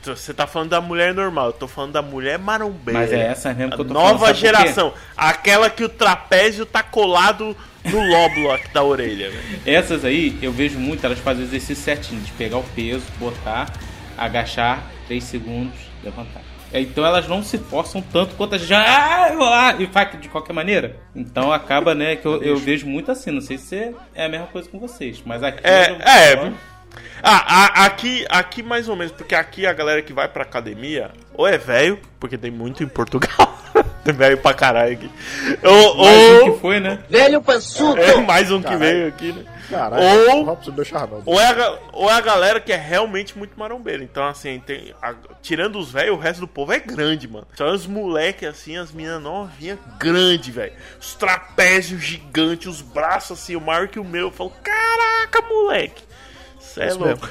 [0.05, 3.01] Você tá falando da mulher normal, eu tô falando da mulher marombeira.
[3.01, 4.95] Mas é essa mesmo que eu tô Nova falando, geração.
[5.17, 9.31] Aquela que o trapézio tá colado no lóbulo aqui da orelha.
[9.67, 13.73] Essas aí, eu vejo muito, elas fazem o exercício certinho, de pegar o peso, botar,
[14.17, 16.41] agachar, 3 segundos, levantar.
[16.73, 18.73] É, Então elas não se forçam tanto quanto gente.
[18.75, 20.97] Ah, lá", e faz de qualquer maneira.
[21.15, 23.31] Então acaba, né, que eu, eu vejo muito assim.
[23.31, 25.61] Não sei se é a mesma coisa com vocês, mas aqui.
[25.63, 25.97] É, eu-
[26.49, 26.53] é.
[27.23, 31.11] Ah, a- aqui, aqui mais ou menos, porque aqui a galera que vai pra academia,
[31.35, 33.59] ou é velho, porque tem muito em Portugal.
[34.05, 35.11] tem velho pra caralho aqui.
[35.63, 36.99] Ou, Mais um ou- que foi, né?
[37.09, 38.01] Velho pançudo!
[38.01, 38.81] é mais um que Caralho.
[38.81, 39.45] veio aqui, né?
[39.71, 40.03] Caralho,
[40.37, 40.75] Ou- Robson.
[41.25, 44.05] Ou é, a, ou é a galera que é realmente muito marombeira.
[44.05, 44.95] Então, assim, tem.
[45.01, 47.47] a- tirando os velhos, o resto do povo é grande, mano.
[47.55, 50.75] Só os moleques, assim, as minas novinhas, grande, velho.
[51.01, 54.27] Os trapézios gigantes, os braços, assim, o maior que o meu.
[54.27, 56.03] Eu falo, caraca, moleque.
[56.75, 57.29] Cê é Isso louco.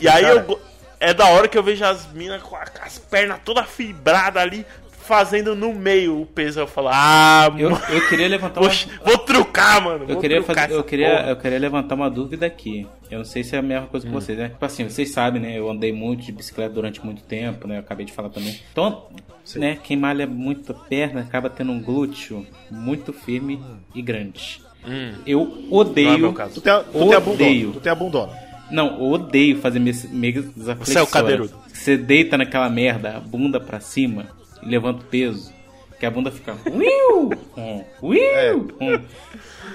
[0.00, 0.42] E aí eu.
[0.42, 0.60] go-
[1.00, 4.64] É da hora que eu vejo as minas com as pernas todas fibradas ali,
[5.04, 6.60] fazendo no meio o peso.
[6.60, 9.04] Eu falo, ah, Eu, mano, eu queria levantar vou, uma...
[9.04, 10.04] vou trucar, mano.
[10.04, 11.30] Eu vou queria, trucar fazer, eu, queria, porra.
[11.30, 12.86] eu queria levantar uma dúvida aqui.
[13.10, 14.50] Eu não sei se é a mesma coisa que vocês, né?
[14.50, 15.58] Tipo assim, vocês sabem, né?
[15.58, 17.76] Eu andei muito de bicicleta durante muito tempo, né?
[17.76, 18.60] Eu acabei de falar também.
[18.70, 19.08] Então,
[19.56, 19.76] né?
[19.82, 23.60] Quem malha muito a perna acaba tendo um glúteo muito firme
[23.92, 24.62] e grande.
[24.86, 25.14] Hum.
[25.26, 26.18] Eu Não é odeio.
[26.18, 26.54] meu caso.
[26.54, 27.34] Tu tem, a, tu tem a bundona.
[27.34, 27.72] odeio.
[27.72, 28.51] Tu tem a bundona.
[28.72, 31.52] Não, eu odeio fazer meias meias Você é o cadeirudo.
[31.72, 34.26] Você deita naquela merda, a bunda pra cima
[34.62, 35.52] e levanta o peso.
[36.00, 36.56] Que a bunda fica.
[36.66, 39.00] Uiu, hum, uiu, hum.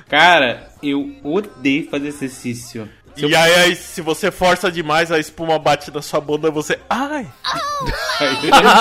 [0.10, 2.90] Cara, eu odeio fazer exercício.
[3.16, 6.78] E aí, aí, se você força demais, a espuma bate na sua bunda, você.
[6.90, 7.28] Ai!
[8.20, 8.72] Aí eu já não,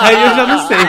[0.00, 0.76] aí eu já não sei.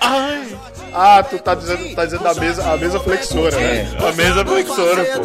[0.00, 0.56] Ai!
[0.94, 3.88] Ah, tu tá dizendo, tá dizendo a mesa, a mesa flexora, né?
[4.08, 5.22] A mesa flexora, pô.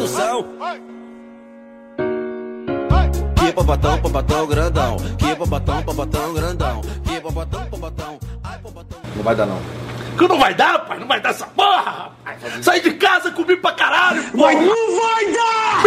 [3.34, 4.96] Que popatão, popatão grandão.
[5.18, 6.80] Que popatão, popatão grandão.
[7.04, 8.18] Que popatão, popatão.
[8.42, 8.98] Ai, popatão.
[9.16, 9.60] Não vai dar, não.
[10.16, 11.00] Que não vai dar, rapaz?
[11.00, 12.38] Não vai dar essa porra, rapaz.
[12.62, 14.52] Saí de casa, comi pra caralho, porra.
[14.52, 15.84] Não vai dar!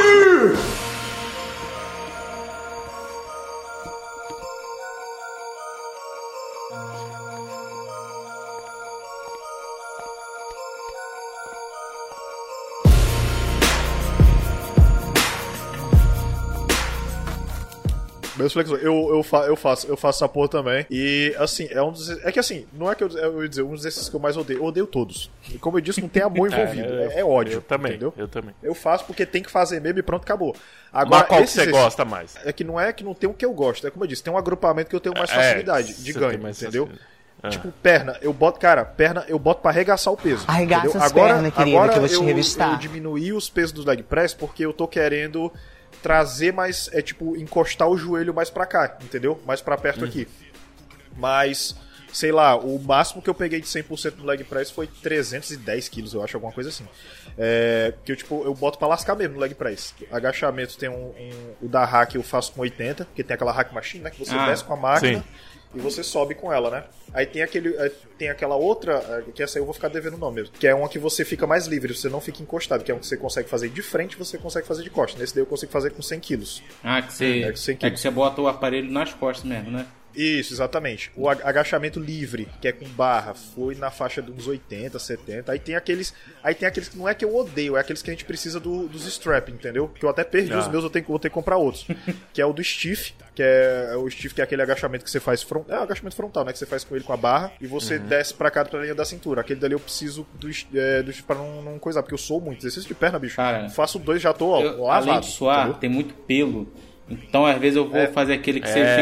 [18.38, 20.86] Meus flexores, eu, eu, fa- eu faço, eu faço essa porra também.
[20.92, 22.10] E assim, é um dos.
[22.24, 24.20] É que assim, não é que eu, eu ia dizer, um dos exercícios que eu
[24.20, 24.60] mais odeio.
[24.60, 25.30] Eu odeio todos.
[25.52, 26.88] E como eu disse, não tem amor envolvido.
[26.94, 27.54] É, É, é ódio.
[27.56, 28.14] Eu também, Entendeu?
[28.18, 28.54] eu também.
[28.62, 30.56] Eu faço porque tem que fazer mesmo e pronto, acabou.
[30.94, 32.36] Mas qual que você gosta mais?
[32.46, 33.86] É que não é que não tem o que eu gosto.
[33.88, 36.20] É como eu disse, tem um agrupamento que eu tenho mais É, facilidade de você
[36.20, 36.86] ganho, entendeu?
[36.88, 37.00] facilidade.
[37.44, 37.50] Ah.
[37.50, 40.44] Tipo, perna, eu boto, cara, perna, eu boto pra arregaçar o peso.
[40.48, 41.02] Arregaça entendeu?
[41.06, 42.72] as agora, pernas, querida, agora que eu vou te eu, revistar.
[42.72, 45.54] eu diminuí os pesos do leg press porque eu tô querendo
[46.08, 49.42] trazer mais, é tipo, encostar o joelho mais pra cá, entendeu?
[49.46, 50.08] Mais pra perto Uhum.
[50.08, 50.26] aqui.
[51.18, 51.76] Mas,
[52.14, 56.14] sei lá, o máximo que eu peguei de 100% no leg press foi 310 quilos,
[56.14, 56.88] eu acho, alguma coisa assim.
[57.38, 59.94] É, que eu, tipo, eu boto pra lascar mesmo no leg press.
[60.10, 63.74] Agachamento tem um, um- o da hack eu faço com 80, porque tem aquela hack
[63.74, 65.26] machine, né, que você Ah, desce com a máquina sim.
[65.76, 66.84] E você sobe com ela, né?
[67.14, 68.94] Aí tem aquele é, tem aquela outra,
[69.28, 71.00] é, que essa aí eu vou ficar devendo o nome mesmo, que é uma que
[71.00, 73.70] você fica mais livre, você não fica encostado, que é uma que você consegue fazer
[73.70, 75.20] de frente, você consegue fazer de costa.
[75.20, 76.64] Nesse daí eu consigo fazer com 100 quilos.
[76.84, 79.72] Ah, que você, É, que você é que você bota o aparelho nas costas mesmo,
[79.72, 79.86] né?
[80.18, 81.12] Isso, exatamente.
[81.16, 85.52] O ag- agachamento livre, que é com barra, foi na faixa de uns 80, 70.
[85.52, 88.10] Aí tem aqueles, aí tem aqueles que não é que eu odeio, é aqueles que
[88.10, 89.88] a gente precisa do- dos strap, entendeu?
[89.88, 90.60] Que eu até perdi Ah.
[90.60, 91.86] os meus, eu tenho vou ter que comprar outros.
[92.34, 95.20] que é o do stiff, que é o stiff que é aquele agachamento que você
[95.20, 97.52] faz front, é o agachamento frontal, né, que você faz com ele com a barra
[97.62, 98.08] e você Uhum.
[98.08, 99.42] desce pra cá pra linha da cintura.
[99.42, 102.60] Aquele dali eu preciso do é, do para não, não coisar, porque eu sou muito
[102.62, 103.36] exercício de perna, bicho.
[103.36, 105.10] Cara, Faço dois já tô ó, Eu, lavado.
[105.12, 105.80] além de suar, entendeu?
[105.80, 106.68] tem muito pelo.
[107.10, 108.08] Então, às vezes, eu vou É.
[108.08, 108.96] fazer aquele que você É.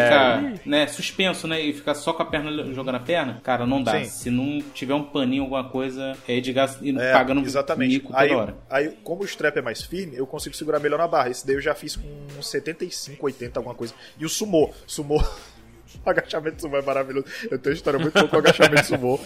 [0.53, 1.59] fica né, suspenso, né?
[1.59, 3.41] E fica só com a perna jogando a perna.
[3.43, 3.93] Cara, não dá.
[3.99, 4.05] Sim.
[4.05, 7.93] Se não tiver um paninho, alguma coisa, é de gasto e É, pagando exatamente.
[7.95, 8.55] mico toda Aí, hora.
[8.69, 11.29] aí, como o strap é mais firme, eu consigo segurar melhor na barra.
[11.29, 13.93] Esse daí eu já fiz com uns 75, 80, alguma coisa.
[14.19, 15.19] E o sumô, sumô,
[16.05, 17.25] agachamento sumô é maravilhoso.
[17.49, 19.19] Eu tenho uma história muito boa com o agachamento sumô.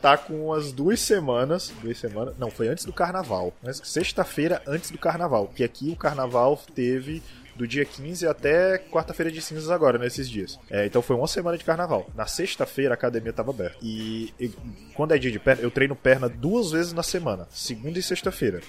[0.00, 3.52] Tá com umas duas semanas, duas semanas, não, foi antes do carnaval.
[3.72, 7.22] Sexta-feira antes do carnaval, porque aqui o carnaval teve
[7.62, 10.58] do dia 15 até quarta-feira de cinzas agora, nesses dias.
[10.68, 12.10] É, então foi uma semana de carnaval.
[12.12, 13.76] Na sexta-feira a academia tava aberta.
[13.80, 14.50] E, e
[14.94, 18.60] quando é dia de perna, eu treino perna duas vezes na semana, segunda e sexta-feira.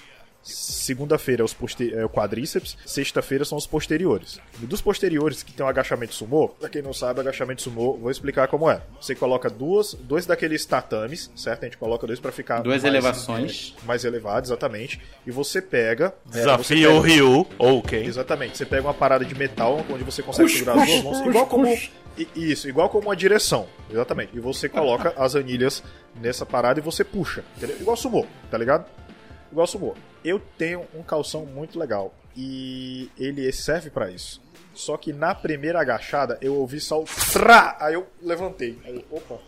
[0.43, 4.39] Segunda-feira é, é o quadríceps, sexta-feira são os posteriores.
[4.61, 8.11] E dos posteriores, que tem o agachamento sumô, pra quem não sabe, agachamento sumô, vou
[8.11, 8.81] explicar como é.
[8.99, 11.63] Você coloca duas, dois daqueles tatames, certo?
[11.63, 13.75] A gente coloca dois pra ficar Duas mais, elevações.
[13.81, 14.99] é, mais elevado, exatamente.
[15.25, 16.13] E você pega.
[16.27, 18.05] é, Desafio pega- o Ryu, ou quem?
[18.05, 18.57] Exatamente.
[18.57, 21.65] Você pega uma parada de metal onde você consegue segurar as duas mãos, igual como.
[22.35, 23.65] Isso, igual como uma direção.
[23.89, 24.35] Exatamente.
[24.35, 25.81] E você coloca as anilhas
[26.21, 27.43] nessa parada e você puxa.
[27.57, 27.77] Entendeu?
[27.79, 28.85] Igual sumô, tá ligado?
[29.51, 29.95] Igual sumô.
[30.23, 34.41] Eu tenho um calção muito legal e ele serve pra isso.
[34.73, 38.79] Só que na primeira agachada eu ouvi só o trá, aí eu levantei.
[38.83, 39.39] Aí eu, opa.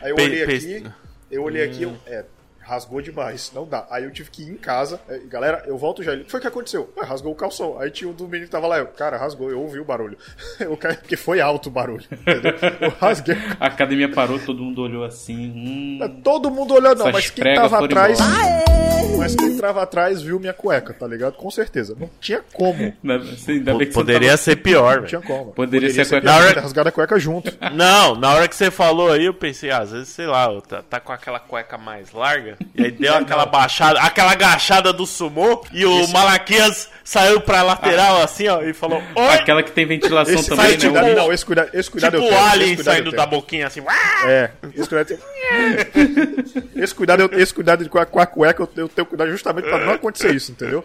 [0.00, 0.92] Aí eu olhei aqui,
[1.30, 2.24] eu olhei aqui, eu, é,
[2.70, 3.86] rasgou demais, não dá.
[3.90, 6.12] Aí eu tive que ir em casa, é, galera, eu volto já.
[6.12, 6.92] Ele, o que foi que aconteceu?
[6.96, 7.78] Ué, rasgou o calção.
[7.80, 10.16] Aí tinha um dos meninos que tava lá, eu, cara, rasgou, eu ouvi o barulho.
[10.60, 12.52] Eu caí, porque foi alto o barulho, entendeu?
[12.80, 13.36] Eu rasguei.
[13.58, 15.50] A academia parou, todo mundo olhou assim.
[15.50, 18.18] Hum, Todo mundo olhou, não, mas quem tava atrás.
[18.20, 18.70] embora.
[19.18, 21.34] Mas quem entrava atrás viu minha cueca, tá ligado?
[21.34, 21.96] Com certeza.
[21.98, 22.92] Não tinha como.
[23.32, 25.52] Assim, ainda bem que você Poderia tava- ser pior, Não tinha como.
[25.52, 27.52] Poderia ser a cueca- pior, Na hora- ter rasgado a cueca junto.
[27.74, 30.82] Não, na hora que você falou aí, eu pensei, ah, às vezes, sei lá, tá,
[30.82, 35.64] tá com aquela cueca mais larga, e aí deu aquela baixada, aquela agachada do sumô,
[35.72, 39.34] e o Malaquias saiu pra lateral assim, ó, e falou, oi!
[39.34, 41.12] Aquela que tem ventilação Esse, também, esse né?
[41.12, 42.48] O- não, esse cuidado, esse cuidado tipo eu o tenho.
[42.50, 43.40] alien esse cuidado saindo eu da tenho.
[43.40, 43.82] boquinha assim,
[44.26, 48.68] É, esse cuidado, eu- esse cuidado, eu- esse cuidado com a, com a cueca, eu,
[48.76, 50.84] eu tenho cuidado justamente pra não acontecer isso, entendeu?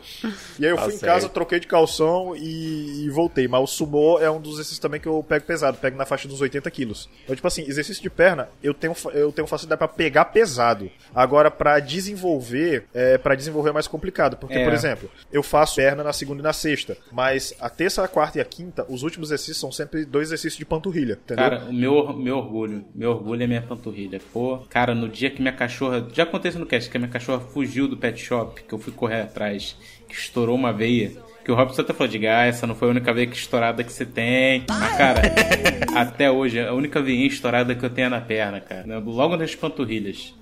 [0.59, 3.47] E aí eu Tá fui em casa, troquei de calção e, e voltei.
[3.47, 6.27] Mas o sumô é um dos exercícios também que eu pego pesado, pego na faixa
[6.27, 7.09] dos 80 quilos.
[7.23, 10.89] Então, tipo assim, exercício de perna, eu tenho, eu tenho facilidade pra pegar pesado.
[11.13, 14.37] Agora, pra desenvolver, é, para desenvolver é mais complicado.
[14.37, 14.63] Porque, É.
[14.63, 18.37] por exemplo, eu faço perna na segunda e na sexta, mas a terça, a quarta
[18.37, 21.43] e a quinta, os últimos exercícios são sempre dois exercícios de panturrilha, entendeu?
[21.43, 24.19] Cara, o meu, meu orgulho, meu orgulho é minha panturrilha.
[24.31, 26.07] Pô, cara, no dia que minha cachorra.
[26.13, 28.93] Já aconteceu no cast que a minha cachorra fugiu do pet shop, que eu fui
[28.93, 29.75] correr atrás,
[30.07, 31.11] que estourou uma veia.
[31.43, 33.83] Que o Robson até falou de ah, essa não foi a única veia que estourada
[33.83, 34.65] que você tem.
[34.67, 35.21] Mas, cara,
[35.95, 38.97] até hoje, a única veia estourada que eu tenho é na perna, cara.
[38.99, 40.33] Logo nas panturrilhas.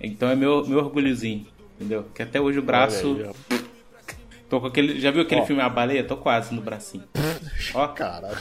[0.00, 1.46] Então é meu, meu orgulhozinho,
[1.76, 2.04] entendeu?
[2.14, 3.18] Que até hoje o braço.
[3.50, 3.60] Aí,
[4.48, 4.98] Tô com aquele.
[5.00, 5.46] Já viu aquele Ó.
[5.46, 6.02] filme A Baleia?
[6.02, 7.04] Tô quase no bracinho.
[7.74, 8.36] Ó, Caralho.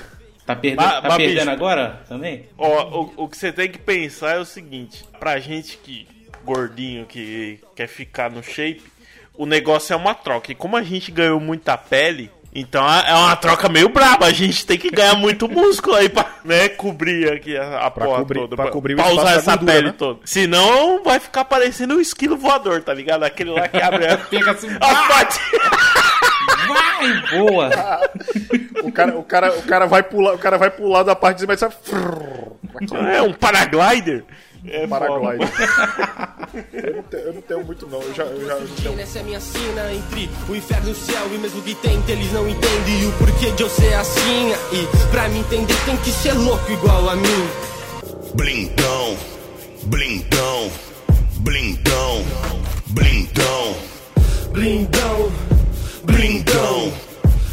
[0.46, 2.46] tá perdendo, Mas- tá perdendo agora também?
[2.58, 6.08] Ó, o, o que você tem que pensar é o seguinte: pra gente que
[6.44, 8.82] gordinho que quer ficar no shape,
[9.36, 10.52] o negócio é uma troca.
[10.52, 14.26] E como a gente ganhou muita pele, então é uma troca meio braba.
[14.26, 18.06] A gente tem que ganhar muito músculo aí pra né, cobrir aqui a, a Pra
[18.06, 18.56] porra cobrir- toda.
[18.56, 19.94] pra cobrir o pra usar essa gordura, pele né?
[19.98, 20.20] toda.
[20.26, 23.24] Senão vai ficar parecendo um esquilo voador, tá ligado?
[23.24, 24.68] Aquele lá que abre a, Fica assim,
[26.68, 27.70] vai, boa!
[28.82, 31.42] O cara, o, cara, o, cara vai pular, o cara vai pular da parte de
[31.42, 31.70] cima e sai.
[33.14, 34.24] É um paraglider.
[34.66, 35.46] É Paraglide.
[35.48, 36.60] foda.
[36.74, 38.02] eu, não tenho, eu não tenho muito, não.
[38.02, 39.00] Eu já, eu já eu não tenho.
[39.00, 42.32] Essa é minha sina entre o inferno e o céu E mesmo que tente, eles
[42.34, 46.34] não entendem o porquê de eu ser assim E pra me entender tem que ser
[46.34, 47.50] louco igual a mim
[48.36, 49.18] Blindão,
[49.84, 50.72] blindão,
[51.40, 52.26] blindão,
[52.88, 53.76] blindão,
[54.52, 55.32] Blindão,
[56.04, 56.94] blindão,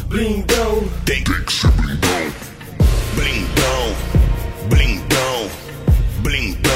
[0.07, 2.33] blindão tem que ser blindão,
[3.15, 3.95] blindão,
[4.69, 5.49] blindão,
[6.21, 6.66] blindão,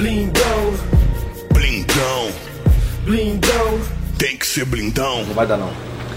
[0.00, 0.74] Blindão,
[1.52, 2.32] blindão,
[3.04, 3.80] blindão
[4.16, 5.26] tem que ser blindão.
[5.26, 5.70] Não vai dar, não.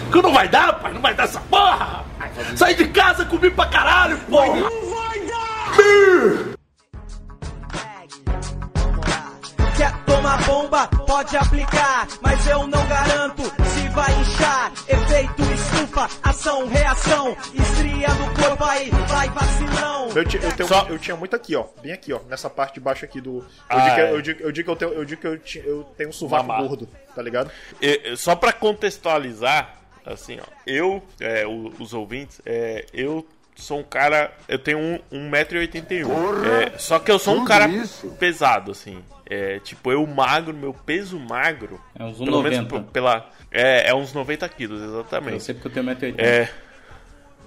[0.09, 0.93] Que não vai dar, pai?
[0.93, 2.05] Não vai dar essa porra.
[2.55, 4.55] Saí de casa, comi pra caralho, porra.
[4.55, 6.62] Não vai dar!
[9.83, 10.87] Quer tomar bomba?
[11.05, 14.71] Pode aplicar, mas eu não garanto se vai inchar.
[14.87, 20.09] Efeito estufa, ação, reação, estria no corpo aí, vai vacilão.
[20.15, 21.65] Eu, ti- eu tenho- Só- eu tinha muito aqui, ó.
[21.81, 22.21] Bem aqui, ó.
[22.29, 23.39] Nessa parte de baixo aqui do.
[23.39, 24.11] Eu Ah, digo que é.
[24.13, 26.13] eu, digo, eu digo que eu tenho, eu digo que eu, ti- eu tenho um
[26.13, 26.65] sovaco Mamar.
[26.65, 27.51] gordo, tá ligado?
[27.81, 29.75] E- só pra contextualizar,
[30.05, 34.99] assim, ó, eu, é, o- os ouvintes, é, eu sou um cara, eu tenho um,
[35.11, 36.09] 1,81m.
[36.73, 38.07] É, só que eu sou um cara isso?
[38.17, 39.03] pesado, assim.
[39.33, 41.81] É, tipo, eu magro, meu peso magro.
[41.97, 42.67] É uns pelo menos 1,90.
[42.69, 45.43] p- pela É, é uns 90 quilos, Eu exatamente.
[45.43, 46.15] sei porque eu tenho 1,80m.
[46.19, 46.49] É.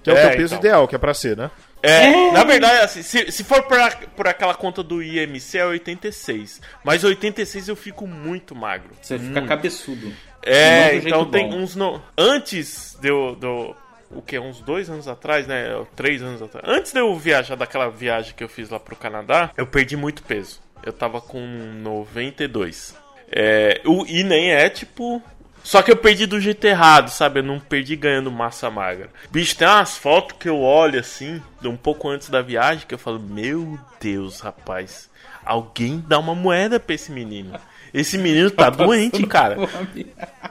[0.03, 0.59] Que é o É, teu peso então.
[0.59, 1.51] ideal, que é pra ser, né?
[1.83, 5.67] É, na verdade, assim, se, se for por, a- por aquela conta do IMC é
[5.67, 6.61] 86.
[6.85, 8.91] Mas 86 eu fico muito magro.
[9.01, 9.49] Você fica Muito.
[9.49, 10.07] cabeçudo.
[10.07, 10.15] Não
[10.53, 11.57] É, então tem bom.
[11.59, 11.77] uns.
[11.77, 12.01] No...
[12.17, 13.37] Antes de eu.
[13.37, 13.75] Do...
[14.11, 14.39] O que?
[14.39, 15.67] Uns dois anos atrás, né?
[15.97, 16.65] Três anos atrás.
[16.69, 20.23] Antes de eu viajar daquela viagem que eu fiz lá pro Canadá, eu perdi muito
[20.23, 20.61] peso.
[20.83, 21.41] Eu tava com
[21.83, 22.95] 92.
[23.31, 25.23] É, o, e nem é tipo.
[25.63, 27.41] Só que eu perdi do jeito errado, sabe?
[27.41, 29.11] Eu não perdi ganhando massa magra.
[29.31, 32.99] Bicho, tem umas fotos que eu olho assim, um pouco antes da viagem, que eu
[32.99, 35.11] falo: Meu Deus, rapaz.
[35.45, 37.59] Alguém dá uma moeda pra esse menino.
[37.97, 39.57] Esse menino tá doente, cara.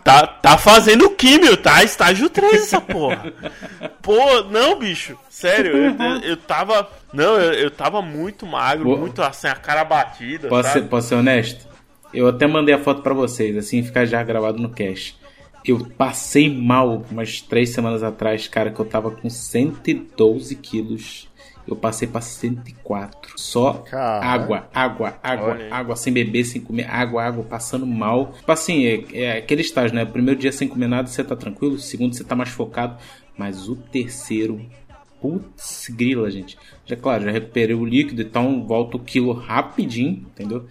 [0.04, 1.84] Tá, tá fazendo químio, tá?
[1.84, 3.32] Estágio 3 essa porra.
[4.02, 5.16] Pô, não, bicho.
[5.30, 6.90] Sério, eu, eu, eu tava.
[7.14, 8.98] Não, eu, eu tava muito magro, Pô.
[8.98, 10.48] muito assim, a cara batida.
[10.48, 10.82] Posso sabe?
[10.82, 11.68] ser, posso ser honesto?
[12.12, 15.16] Eu até mandei a foto pra vocês, assim, ficar já gravado no cast.
[15.64, 21.28] Eu passei mal umas três semanas atrás, cara, que eu tava com 112 quilos.
[21.68, 23.34] Eu passei pra 104.
[23.38, 24.44] Só Caralho.
[24.44, 28.34] água, água, água, água, sem beber, sem comer, água, água, passando mal.
[28.38, 30.06] Tipo assim, é, é aquele estágio, né?
[30.06, 31.80] Primeiro dia sem comer nada, você tá tranquilo.
[31.80, 32.98] Segundo, você tá mais focado.
[33.38, 34.62] Mas o terceiro,
[35.26, 36.58] Putz, grila, gente.
[36.86, 40.68] Já, claro, já recuperei o líquido, então volta o quilo rapidinho, entendeu?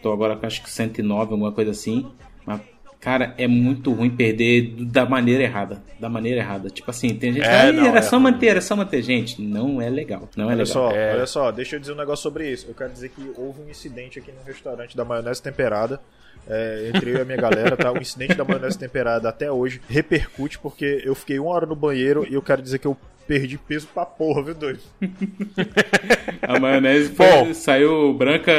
[0.00, 2.06] Tô agora com acho que 109, alguma coisa assim.
[2.44, 2.60] Mas,
[3.06, 5.80] Cara, é muito ruim perder da maneira errada.
[6.00, 6.68] Da maneira errada.
[6.68, 8.24] Tipo assim, tem gente que É, não, era é só ruim.
[8.24, 9.00] manter, era só manter.
[9.00, 10.28] Gente, não é legal.
[10.36, 10.66] Não é olha legal.
[10.72, 11.14] só, É.
[11.14, 12.66] olha só, deixa eu dizer um negócio sobre isso.
[12.68, 16.00] Eu quero dizer que houve um incidente aqui no restaurante da maionese temperada.
[16.48, 17.92] é, entre eu e a minha galera, tá?
[17.92, 22.26] O incidente da maionese temperada até hoje repercute porque eu fiquei uma hora no banheiro
[22.28, 22.96] e eu quero dizer que eu
[23.26, 24.80] perdi peso pra porra, viu, doido?
[26.42, 28.52] A maionese foi- saiu branca.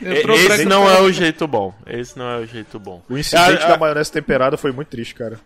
[0.00, 1.74] Entrou Esse não é o jeito bom.
[1.86, 3.02] Esse não é o jeito bom.
[3.08, 5.38] O incidente Ah, da ah, maionese temperada foi muito triste, cara.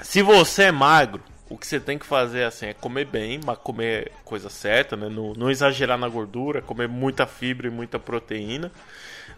[0.00, 3.58] Se você é magro, o que você tem que fazer assim é comer bem, mas
[3.58, 5.08] comer coisa certa, né?
[5.08, 8.70] Não, não exagerar na gordura, comer muita fibra e muita proteína,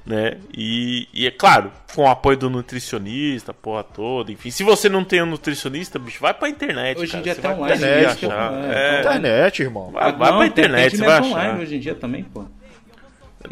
[0.04, 0.36] né?
[0.52, 4.50] E, e é claro, com o apoio do nutricionista, a porra toda, enfim.
[4.50, 6.98] Se você não tem um nutricionista, bicho, vai pra internet.
[6.98, 8.52] Hoje em dia tá online, conseguir é isso que eu- achar.
[8.64, 9.90] é, É, Internet, irmão.
[9.92, 11.24] Vai, vai Não, pra internet, você vai achar.
[11.30, 12.44] online hoje em dia também, pô.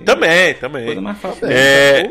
[0.05, 0.87] Também, também.
[0.87, 1.47] Coisa mais fácil.
[1.49, 2.11] É,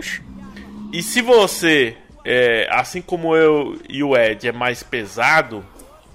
[0.93, 5.65] e se você, é, assim como eu e o Ed, é mais pesado,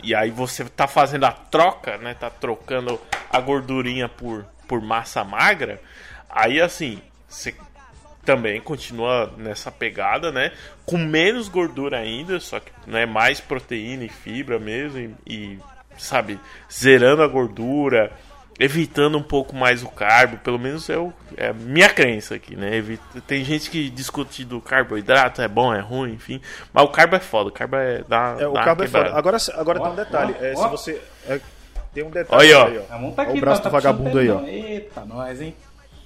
[0.02, 2.14] e aí você tá fazendo a troca, né?
[2.14, 3.00] Tá trocando
[3.30, 5.80] a gordurinha por, por massa magra,
[6.28, 7.54] aí assim, você
[8.24, 10.52] também continua nessa pegada, né?
[10.84, 15.58] Com menos gordura ainda, só que né, mais proteína e fibra mesmo, e, e,
[15.98, 16.38] sabe,
[16.70, 18.12] zerando a gordura,
[18.60, 22.54] evitando um pouco mais o carbo, pelo menos é, o, é a minha crença aqui,
[22.54, 22.76] né?
[22.76, 26.40] Evita- tem gente que discute do carboidrato, é bom, é ruim, enfim,
[26.72, 28.04] mas o carbo é foda, o carbo é.
[28.06, 29.14] Dá, É, o dá carbo é foda.
[29.16, 30.36] Agora, agora tem um detalhe.
[30.38, 30.62] ó, é, ó.
[30.62, 31.02] Se você.
[31.26, 31.40] é,
[31.94, 32.66] tem um detalhe Olha, ó.
[32.66, 33.10] aí, ó.
[33.12, 34.40] Tá aqui, o braço tá- do tá vagabundo aí, ó.
[34.42, 35.56] Eita, nós, hein?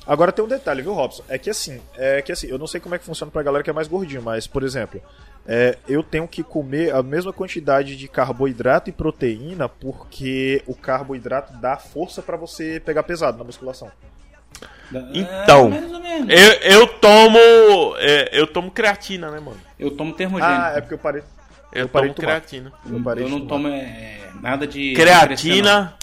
[0.06, 1.24] Agora tem um detalhe, viu, Robson?
[1.28, 3.64] É que assim, é que assim, eu não sei como é que funciona pra galera
[3.64, 5.00] que é mais gordinho, mas, por exemplo,
[5.46, 11.52] é, eu tenho que comer a mesma quantidade de carboidrato e proteína porque o carboidrato
[11.58, 13.90] dá força pra você pegar pesado na musculação.
[15.12, 16.28] Então, mais ou menos.
[16.30, 17.38] eu, eu tomo.
[17.98, 19.58] é, eu tomo creatina, né, mano?
[19.78, 20.60] Eu tomo termogênico.
[20.60, 21.22] Ah, é porque eu parei.
[21.72, 22.72] Eu, parei tomo creatina.
[22.88, 24.92] Eu parei Eu não tomo é, nada de.
[24.94, 25.94] Creatina.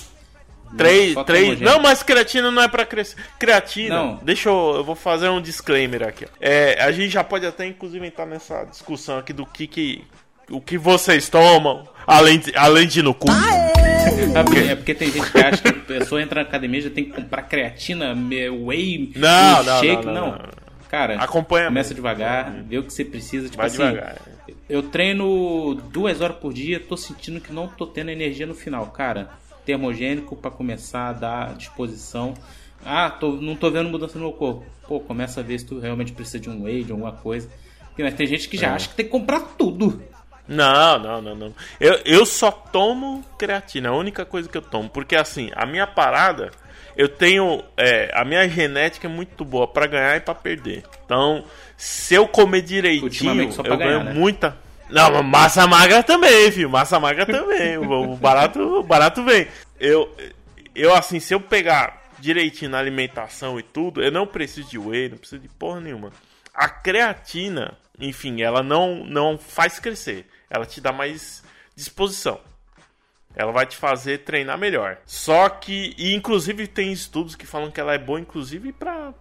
[0.78, 1.60] Três, Só três.
[1.60, 3.16] Não, mas creatina não é pra crescer.
[3.38, 3.96] Creatina.
[3.96, 4.20] Não.
[4.24, 4.74] Deixa eu.
[4.78, 6.26] Eu vou fazer um disclaimer aqui.
[6.26, 6.28] ó.
[6.40, 10.04] É, a gente já pode até, inclusive, entrar nessa discussão aqui do que que.
[10.50, 13.28] O que vocês tomam, além de, além de ir no cu.
[13.32, 16.84] É porque, é porque tem gente que acha que a pessoa entra na academia e
[16.84, 18.14] já tem que comprar creatina,
[18.66, 20.06] whey, Não, um não, shake.
[20.06, 20.50] não, Não, não, não.
[20.90, 21.96] Cara, Acompanha começa mesmo.
[21.96, 23.46] devagar, vê o que você precisa.
[23.46, 24.18] Tipo Vai assim, devagar.
[24.70, 28.88] eu treino duas horas por dia, tô sentindo que não tô tendo energia no final.
[28.88, 29.30] Cara,
[29.66, 32.34] termogênico pra começar a dar disposição.
[32.86, 34.66] Ah, tô, não tô vendo mudança no meu corpo.
[34.88, 37.50] Pô, começa a ver se tu realmente precisa de um whey, de alguma coisa.
[37.88, 38.72] Porque, Mas tem gente que já É.
[38.72, 40.02] acha que tem que comprar tudo.
[40.48, 41.54] Não, não, não, não.
[41.80, 44.90] Eu, eu só tomo creatina, é a única coisa que eu tomo.
[44.90, 46.52] Porque assim, a minha parada,
[46.98, 47.64] eu tenho.
[47.78, 50.84] é, a minha genética é muito boa pra ganhar e pra perder.
[51.06, 51.44] Então,
[51.78, 54.14] se eu comer direitinho, eu ganhar, ganho né?
[54.14, 54.58] muita.
[54.92, 56.70] Não, mas massa magra também, filho.
[56.70, 57.78] Massa magra também.
[57.78, 59.48] o, barato, o barato vem.
[59.80, 60.14] Eu,
[60.76, 65.10] eu, assim, se eu pegar direitinho na alimentação e tudo, eu não preciso de whey,
[65.10, 66.12] não preciso de porra nenhuma.
[66.54, 70.28] A creatina, enfim, ela não, não faz crescer.
[70.50, 71.44] Ela te dá mais
[71.76, 72.40] disposição.
[73.36, 74.98] Ela vai te fazer treinar melhor.
[75.06, 79.14] Só que, e inclusive tem estudos que falam que ela é boa, inclusive, pra,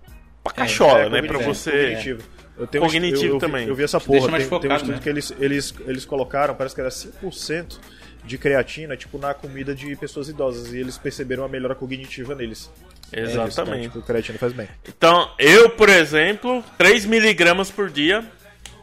[0.42, 1.22] pra cachola, É, né?
[1.22, 1.70] Pra você.
[1.70, 2.22] cognitivo.
[2.60, 3.66] Eu tenho um Cognitivo eu, eu vi- também.
[3.68, 4.30] Eu vi essa Te deixa porra.
[4.32, 5.00] mais Tem, tem um focado, estudo né?
[5.02, 7.78] que eles, eles, eles colocaram, parece que era 5%
[8.24, 10.72] de creatina, tipo, na comida de pessoas idosas.
[10.72, 12.70] E eles perceberam a melhora cognitiva neles.
[13.12, 13.86] É isso, Exatamente.
[13.86, 14.68] então, tipo, creatina faz bem.
[14.86, 18.24] Então, eu, por exemplo, 3mg por dia.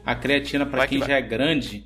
[0.05, 1.83] A creatina que quem já é grande,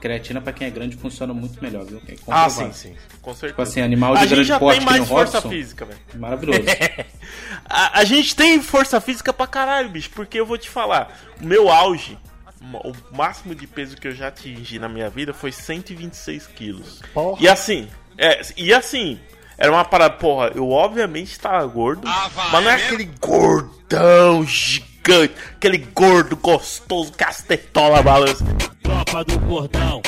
[0.00, 2.00] creatina pra quem é grande funciona muito melhor, viu?
[2.08, 2.94] É Ah, sim, sim.
[3.22, 3.52] Com certeza.
[3.52, 5.38] Tipo assim, animal de a gente grande já porte tem que nem mais o força
[5.38, 6.00] Robson, física, velho.
[6.14, 6.60] Maravilhoso.
[7.64, 10.10] a, a gente tem força física pra caralho, bicho.
[10.14, 12.18] Porque eu vou te falar, o meu auge,
[12.62, 17.02] o máximo de peso que eu já atingi na minha vida foi 126 quilos.
[17.12, 17.38] Porra.
[17.40, 17.88] E assim,
[18.18, 19.18] é, e assim,
[19.58, 25.78] era uma parada, porra, eu obviamente tava gordo, mas não é aquele gordão gigante, aquele
[25.78, 28.44] gordo gostoso, castetola balança.
[28.82, 30.02] Tropa do gordão,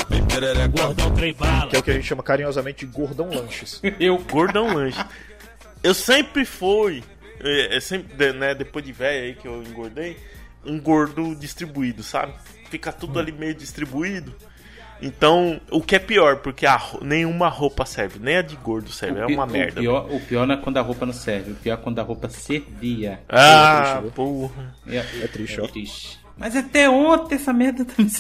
[0.69, 1.71] gordão trem bala.
[1.71, 3.81] Que é o que a gente chama carinhosamente de gordão lanches.
[3.99, 5.05] Eu, gordão lanche.
[5.83, 7.03] Eu sempre fui,
[7.41, 10.17] é, é sempre, né, depois de velho aí que eu engordei,
[10.65, 12.35] um gordo distribuído, sabe?
[12.69, 14.35] Fica tudo ali meio distribuído.
[15.01, 19.21] Então, o que é pior, porque a nenhuma roupa serve, nem a de gordo serve,
[19.21, 19.81] é pi- uma merda.
[19.81, 21.99] O pior, o pior não é quando a roupa não serve, o pior é quando
[21.99, 23.21] a roupa servia.
[23.29, 24.75] Ah, É porra.
[24.87, 25.67] É, É triste, ó.
[25.69, 26.19] triste.
[26.37, 28.11] Mas até ontem essa merda tá me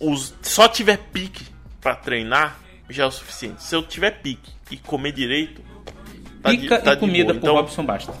[0.00, 1.46] Os, só tiver pique
[1.80, 2.58] pra treinar,
[2.90, 3.62] já é o suficiente.
[3.62, 5.62] Se eu tiver pique e comer direito,
[6.42, 7.40] tá de- Pica tá e de comida boa.
[7.40, 8.12] pro Então, Robson basta.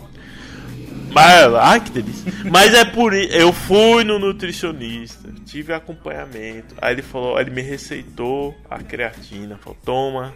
[1.14, 2.32] Mas, ai que delícia.
[2.50, 3.32] Mas é por isso.
[3.32, 6.74] Eu fui no nutricionista, tive acompanhamento.
[6.82, 9.56] Aí ele falou, ele me receitou a creatina.
[9.58, 10.34] Falou, toma.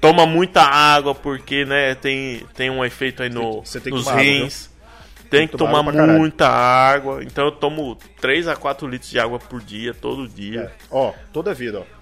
[0.00, 4.70] Toma muita água, porque, né, tem, tem um efeito aí no, nos tomar água, rins.
[5.30, 6.18] tem que tomar água pra caralho.
[6.18, 7.24] muita água.
[7.24, 10.70] Então eu tomo 3 a 4 litros de água por dia, todo dia.
[10.90, 11.93] Ó, toda a vida, ó.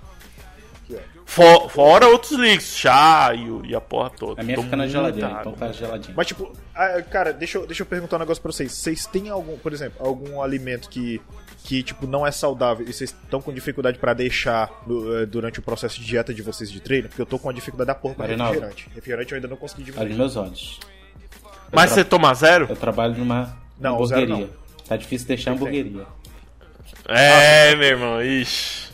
[1.34, 4.40] For- fora outros líquidos, chá e, e a porra toda.
[4.40, 5.40] A minha Tomo fica na geladeira, água.
[5.40, 6.14] então tá geladinho.
[6.14, 8.72] Mas, tipo, ah, cara, deixa eu, deixa eu perguntar um negócio pra vocês.
[8.72, 11.22] Vocês têm algum, por exemplo, algum alimento que,
[11.64, 15.62] que tipo, não é saudável e vocês estão com dificuldade pra deixar eh, durante o
[15.62, 17.08] processo de dieta de vocês de treino?
[17.08, 18.52] Porque eu tô com uma dificuldade da porra pra Marinaldo.
[18.60, 18.90] refrigerante.
[18.94, 20.04] Refrigerante eu ainda não consegui diminuir.
[20.04, 20.80] Olha os meus olhos.
[21.72, 22.66] Mas você toma zero?
[22.68, 24.46] Eu trabalho numa Não, zero hamburgueria.
[24.76, 24.84] não.
[24.86, 26.04] Tá difícil deixar hamburgueria.
[27.08, 28.88] É, meu irmão, ixi.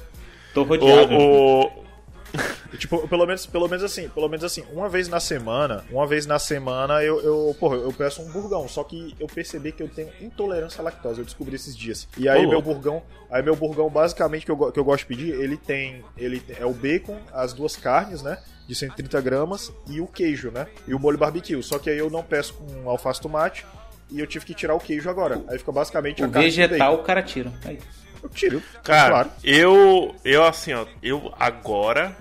[0.54, 1.12] Tô rodeado.
[1.14, 1.87] O, o- E,
[2.76, 6.26] Tipo, pelo menos, pelo menos assim, pelo menos assim, uma vez na semana, uma vez
[6.26, 9.88] na semana eu, eu, porra, eu peço um burgão, só que eu percebi que eu
[9.88, 12.06] tenho intolerância à lactose, eu descobri esses dias.
[12.18, 15.34] E aí meu burgão, aí meu burgão basicamente que eu, que eu gosto de pedir,
[15.40, 20.06] ele tem, ele é o bacon, as duas carnes, né, de 130 gramas e o
[20.06, 21.60] queijo, né, e o molho barbecue.
[21.62, 23.64] Só que aí eu não peço com alface tomate
[24.10, 25.42] e eu tive que tirar o queijo agora.
[25.48, 27.52] Aí fica basicamente a O carne com vegetal o cara tira.
[27.64, 27.78] Aí.
[28.22, 29.30] Eu tiro, Cara, claro.
[29.44, 32.16] eu, eu assim, ó, eu agora,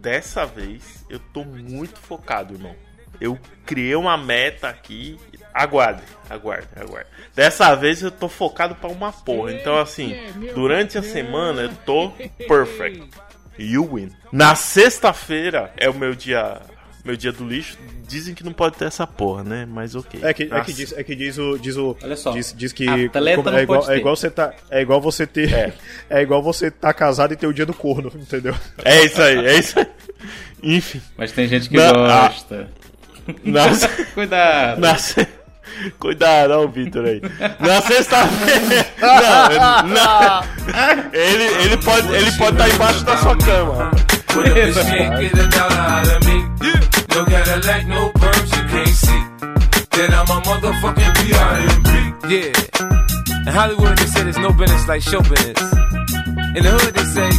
[0.00, 2.74] dessa vez, eu tô muito focado, irmão.
[3.20, 5.18] Eu criei uma meta aqui.
[5.54, 7.08] Aguarde, aguarde, aguarde.
[7.34, 9.54] Dessa vez eu tô focado pra uma porra.
[9.54, 10.14] Então, assim,
[10.54, 12.10] durante a semana eu tô
[12.46, 13.08] perfect.
[13.58, 14.12] You win.
[14.30, 16.60] Na sexta-feira é o meu dia.
[17.06, 17.78] Meu dia do lixo.
[18.08, 19.64] Dizem que não pode ter essa porra, né?
[19.68, 20.20] Mas ok.
[20.22, 21.56] É que, é que diz, é que diz o.
[21.56, 22.32] Diz o Olha só.
[22.32, 22.84] Diz, diz que.
[22.86, 24.52] como- não é, igual, é igual você tá.
[24.70, 25.46] É igual você ter.
[26.10, 26.22] É.
[26.22, 28.54] igual você tá casado e ter o dia do corno, entendeu?
[28.84, 29.86] É isso aí, é isso aí.
[30.62, 31.00] Enfim.
[31.16, 32.68] Mas tem gente que Na- gosta.
[33.44, 33.88] Nossa.
[34.14, 34.98] Cuidado.
[34.98, 35.28] Se-
[35.98, 37.20] Cuidado, ó, o Vitor aí.
[37.60, 38.86] Na sexta-feira.
[39.00, 40.42] Não, não.
[41.12, 43.90] Ele, ele pode ele pode estar embaixo da sua cama.
[44.36, 46.36] What if she can't get a dollar out of me?
[47.14, 49.22] No Cadillac, no perms, you can't see.
[49.96, 51.88] Then I'm a motherfucking B.I.M.B.
[52.28, 52.52] Yeah.
[53.46, 55.58] In Hollywood, they say there's no business like show business.
[56.52, 57.30] In the hood, they say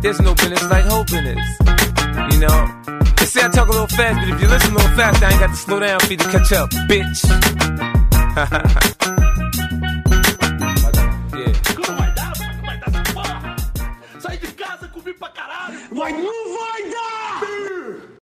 [0.00, 1.44] there's no business like hope business.
[2.32, 2.70] You know?
[3.18, 5.30] They say I talk a little fast, but if you listen a little fast, I
[5.32, 7.24] ain't got to slow down for you to catch up, bitch.
[15.94, 18.14] Mas não vai dar!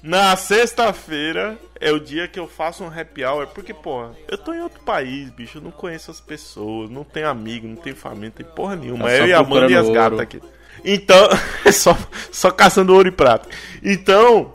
[0.00, 4.52] Na sexta-feira é o dia que eu faço um happy hour, porque, porra, eu tô
[4.52, 8.28] em outro país, bicho, eu não conheço as pessoas, não tenho amigo, não tenho família,
[8.28, 9.06] não tenho porra nenhuma.
[9.06, 10.40] Tá eu só e a Amanda e as gatas aqui.
[10.84, 11.28] Então,
[11.72, 11.96] só,
[12.30, 13.48] só caçando ouro e prata.
[13.82, 14.54] Então,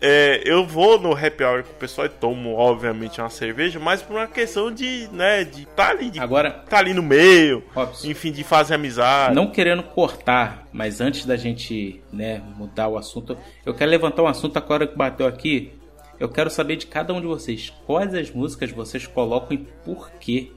[0.00, 4.00] é, eu vou no happy hour com o pessoal e tomo, obviamente, uma cerveja, mas
[4.02, 8.08] por uma questão de, né, de tá ali, de Agora, tá ali no meio, Robson.
[8.08, 9.34] enfim, de fazer amizade.
[9.34, 14.26] Não querendo cortar, mas antes da gente né, mudar o assunto, eu quero levantar um
[14.28, 15.72] assunto agora que bateu aqui.
[16.18, 20.10] Eu quero saber de cada um de vocês quais as músicas vocês colocam e por
[20.20, 20.50] quê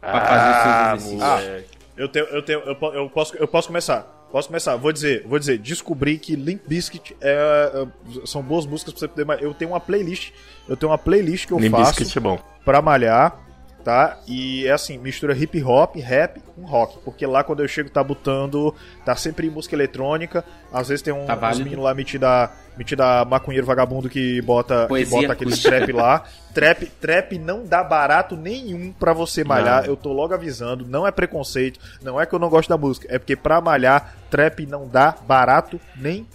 [0.00, 1.22] pra fazer Ah, seus exercícios.
[1.22, 4.19] Ah, eu tenho, eu tenho, eu, eu posso, eu posso começar.
[4.30, 4.76] Posso começar.
[4.76, 5.58] Vou dizer, vou dizer.
[5.58, 9.24] Descobri que Limp Bizkit é, é, são boas músicas pra você poder.
[9.24, 9.42] malhar.
[9.42, 10.30] Eu tenho uma playlist.
[10.68, 12.38] Eu tenho uma playlist que eu Limp faço Bizkit é bom.
[12.64, 13.36] pra malhar,
[13.80, 14.18] tá?
[14.26, 18.02] E é assim, mistura hip hop, rap com rock, porque lá quando eu chego tá
[18.02, 18.74] botando,
[19.04, 20.44] tá sempre em música eletrônica.
[20.72, 25.04] Às vezes tem um, Tá uns meninos lá metida, metida maconheiro vagabundo que bota, que
[25.06, 26.24] bota aquele trap lá.
[26.52, 29.82] Trap, trap não dá barato nenhum pra você malhar.
[29.82, 29.90] Não.
[29.90, 33.06] Eu tô logo avisando, não é preconceito, não é que eu não gosto da música,
[33.08, 36.26] é porque pra malhar, trap não dá barato nenhum.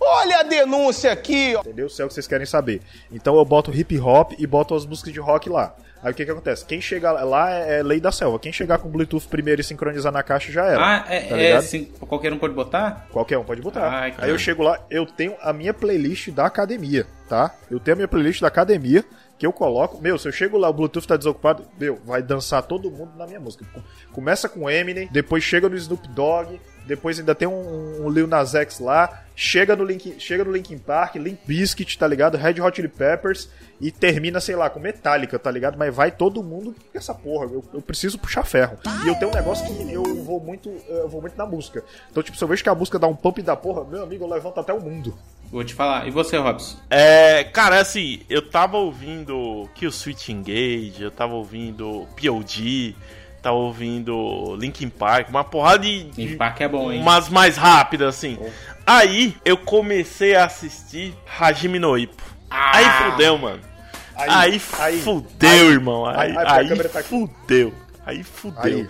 [0.00, 1.60] Olha a denúncia aqui, ó.
[1.60, 1.88] Entendeu?
[1.88, 2.82] Se é o que vocês querem saber.
[3.10, 5.74] Então eu boto hip hop e boto as músicas de rock lá.
[6.02, 6.64] Aí o que que acontece?
[6.64, 8.38] Quem chega lá é, é lei da selva.
[8.38, 10.80] Quem chegar com Bluetooth primeiro e sincronizar na caixa já era.
[10.80, 13.06] Ah, é, tá é assim, qualquer um pode botar?
[13.10, 13.88] Qualquer um pode botar.
[13.88, 17.54] Ai, que Aí eu chego lá, eu tenho a minha playlist da academia, tá?
[17.70, 19.04] Eu tenho a minha playlist da academia
[19.38, 20.00] que eu coloco.
[20.00, 23.26] Meu, se eu chego lá, o Bluetooth tá desocupado, meu, vai dançar todo mundo na
[23.26, 23.64] minha música.
[24.12, 28.54] Começa com Eminem, depois chega no Snoop Dogg, depois ainda tem um, um Lil Nas
[28.54, 32.36] X lá, chega no Linkin, chega no Linkin Park, Limp Bizkit, tá ligado?
[32.36, 35.76] Red Hot Chili Peppers e termina, sei lá, com Metallica, tá ligado?
[35.76, 37.46] Mas vai todo mundo com essa porra.
[37.46, 38.78] Eu, eu preciso puxar ferro.
[39.04, 41.84] E eu tenho um negócio que eu vou muito, eu vou muito na música.
[42.10, 44.24] Então, tipo, se eu vejo que a música dá um pump da porra, meu amigo,
[44.24, 45.16] eu levanto até o mundo.
[45.50, 46.08] Vou te falar.
[46.08, 46.78] E você, Robson?
[46.90, 52.96] É, cara, assim, eu tava ouvindo Kill Switch Engage, eu tava ouvindo POD,
[53.46, 56.10] tava ouvindo Linkin Park, uma porrada de.
[56.16, 57.00] Linkin Park é bom, hein?
[57.00, 58.38] Umas mais rápidas, assim.
[58.84, 62.22] Aí eu comecei a assistir Hajime no Ippo.
[62.50, 62.76] Ah!
[62.76, 63.60] Aí fudeu, mano.
[64.16, 66.06] Aí, aí, fudeu, aí, irmão.
[66.06, 67.08] Aí, aí, tá aqui.
[67.08, 67.72] fudeu.
[68.04, 68.78] Aí fudeu.
[68.78, 68.88] Aí.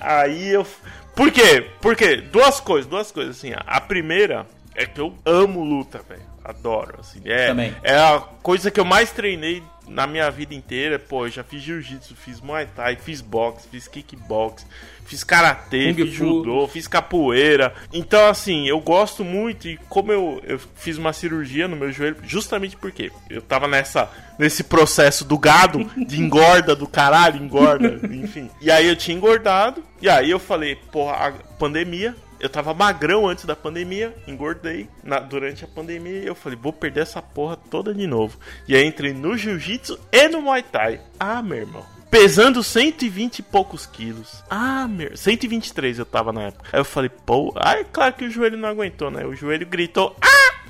[0.00, 0.66] Aí eu.
[1.14, 1.66] Por quê?
[1.80, 3.52] Porque duas coisas, duas coisas assim.
[3.54, 6.22] A primeira é que eu amo luta, velho.
[6.42, 7.20] Adoro, assim.
[7.24, 7.74] É, Também.
[7.82, 10.98] é a coisa que eu mais treinei na minha vida inteira.
[10.98, 14.64] Pô, eu já fiz jiu-jitsu, fiz muay thai, fiz boxe, fiz kickbox,
[15.04, 17.74] fiz karatê, fiz judô, fiz capoeira.
[17.92, 22.16] Então, assim, eu gosto muito e como eu, eu fiz uma cirurgia no meu joelho,
[22.22, 28.48] justamente porque eu tava nessa nesse processo do gado, de engorda do caralho, engorda, enfim.
[28.58, 33.28] E aí eu tinha engordado, e aí eu falei, porra, a pandemia, eu tava magrão
[33.28, 37.56] antes da pandemia, engordei na- durante a pandemia e eu falei, vou perder essa porra
[37.56, 38.38] toda de novo.
[38.66, 41.00] E aí entrei no jiu-jitsu e no muay thai.
[41.18, 41.84] Ah, meu irmão.
[42.10, 44.42] Pesando 120 e poucos quilos.
[44.50, 45.16] Ah, meu.
[45.16, 46.68] 123 eu tava na época.
[46.72, 47.52] Aí eu falei, pô.
[47.56, 49.24] Aí, claro que o joelho não aguentou, né?
[49.24, 50.60] O joelho gritou, ah!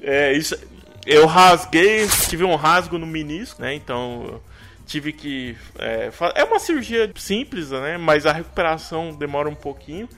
[0.00, 0.56] É, isso.
[1.06, 3.74] Eu rasguei, tive um rasgo no menisco, né?
[3.74, 4.40] Então.
[4.86, 5.56] Tive que.
[5.78, 7.96] É, é uma cirurgia simples, né?
[7.98, 10.08] Mas a recuperação demora um pouquinho.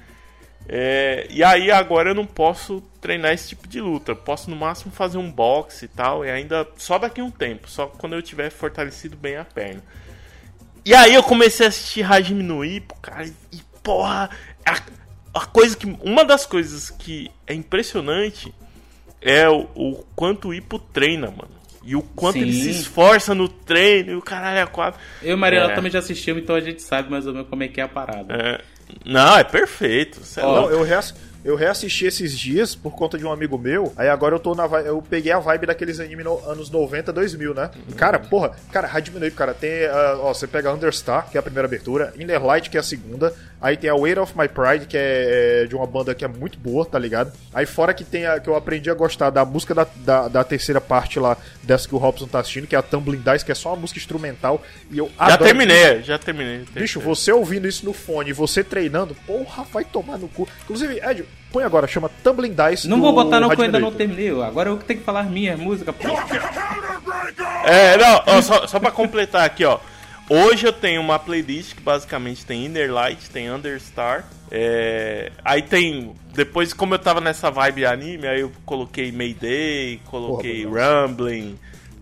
[0.66, 4.12] É, e aí agora eu não posso treinar esse tipo de luta.
[4.12, 7.30] Eu posso no máximo fazer um boxe e tal, e ainda só daqui a um
[7.30, 9.82] tempo, só quando eu tiver fortalecido bem a perna.
[10.84, 14.30] E aí eu comecei a assistir Hajime no Ippo, cara, e porra,
[14.64, 14.80] a,
[15.34, 18.54] a coisa que uma das coisas que é impressionante
[19.20, 21.52] é o, o quanto o Ippo treina, mano.
[21.86, 22.80] E o quanto ele se Sim.
[22.80, 24.98] esforça no treino, e o caralho é quatro.
[25.22, 25.74] Eu e Mariela É.
[25.74, 27.88] também já assistimos, então a gente sabe mais ou menos como é que é a
[27.88, 28.34] parada.
[28.34, 28.60] É.
[29.04, 30.20] Não, é perfeito.
[30.36, 30.70] é Não, louco.
[30.72, 31.14] eu, reass-
[31.44, 33.92] eu reassisti esses dias por conta de um amigo meu.
[33.96, 37.52] Aí agora eu tô na eu peguei a vibe daqueles animes no- anos 90, 2000,
[37.54, 37.70] né?
[37.76, 37.94] Uhum.
[37.96, 41.66] Cara, porra, cara, Ippo, cara, tem, ah, ó, você pega Understar, que é a primeira
[41.68, 44.96] abertura, Inner Light, que é a segunda, aí tem a Weight of My Pride, que
[44.96, 47.32] é, é de uma banda que é muito boa, tá ligado?
[47.52, 50.44] Aí fora que tem a, que eu aprendi a gostar da música da, da, da
[50.44, 53.52] terceira parte lá, dessa que o Robson tá assistindo, que é a Tumbling Dice, que
[53.52, 56.64] é só uma música instrumental, e eu Já adoro- terminei, já terminei.
[56.72, 60.46] Bicho, você ouvindo isso no fone e você treinando, porra, vai tomar no cu.
[60.64, 62.88] Inclusive, Ed, põe agora, chama Tumbling Dice.
[62.88, 64.30] Não do vou botar no cu, Hajime ainda no não terminei.
[64.42, 65.92] Agora eu que tenho que falar minha música.
[65.92, 66.08] pô.
[67.66, 69.78] É, não, ó, só, só pra completar aqui, ó.
[70.28, 74.26] Hoje eu tenho uma playlist que basicamente tem Inner Light, tem Understar.
[74.50, 76.12] É, aí tem.
[76.32, 81.58] Depois, como eu tava nessa vibe anime, aí eu coloquei Mayday, coloquei Rumbling,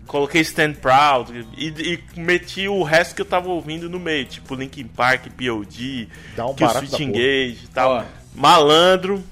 [0.07, 4.55] coloquei Stand Proud e, e meti o resto que eu tava ouvindo no meio, tipo
[4.55, 7.03] Linkin Park, POD, Dá um que o Switch porra.
[7.03, 7.91] Engage e tal.
[7.91, 8.03] Ó.
[8.33, 9.23] Malandro,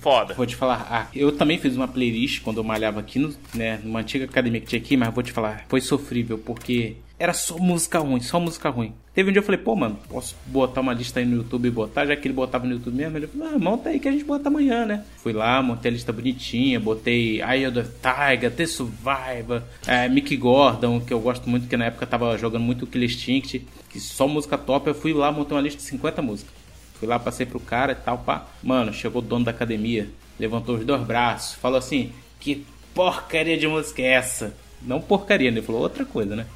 [0.00, 0.34] foda.
[0.34, 3.78] Vou te falar, ah, eu também fiz uma playlist quando eu malhava aqui, no, né,
[3.82, 7.58] numa antiga academia que tinha aqui, mas vou te falar, foi sofrível, porque era só
[7.58, 8.94] música ruim, só música ruim.
[9.14, 11.70] Teve um dia eu falei, pô, mano, posso botar uma lista aí no YouTube e
[11.70, 14.12] botar, já que ele botava no YouTube mesmo, ele falou, ah, monta aí que a
[14.12, 15.04] gente bota amanhã, né?
[15.18, 20.34] Fui lá, montei a lista bonitinha, botei Eye of the Tiger, The Survivor, é, Mickey
[20.34, 24.26] Gordon, que eu gosto muito, que na época tava jogando muito Kill Instinct, que só
[24.26, 26.54] música top, eu fui lá, montei uma lista de 50 músicas.
[26.94, 28.46] Fui lá, passei pro cara e tal, pá.
[28.62, 30.08] Mano, chegou o dono da academia,
[30.38, 32.64] levantou os dois braços, falou assim: Que
[32.94, 34.54] porcaria de música é essa?
[34.80, 35.58] Não porcaria, né?
[35.58, 36.46] Ele falou outra coisa, né?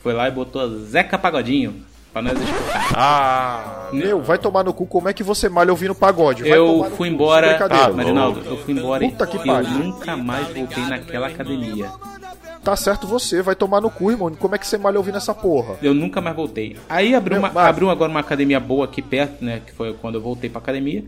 [0.00, 1.82] Foi lá e botou Zeca Pagodinho
[2.12, 2.92] pra nós escutar.
[2.94, 3.88] Ah.
[3.92, 6.42] Meu, vai tomar no cu, como é que você malha ouvindo pagode?
[6.42, 10.48] Vai Eu fui embora, ah, Marinaldo, eu fui embora Puta que e eu nunca mais
[10.48, 11.90] voltei naquela academia.
[12.62, 14.30] Tá certo você, vai tomar no cu, irmão.
[14.34, 15.76] Como é que você malha ouvindo essa porra?
[15.82, 16.76] Eu nunca mais voltei.
[16.88, 19.62] Aí abriu, Meu, uma, mas- abriu agora uma academia boa aqui perto, né?
[19.66, 21.04] Que foi quando eu voltei pra academia.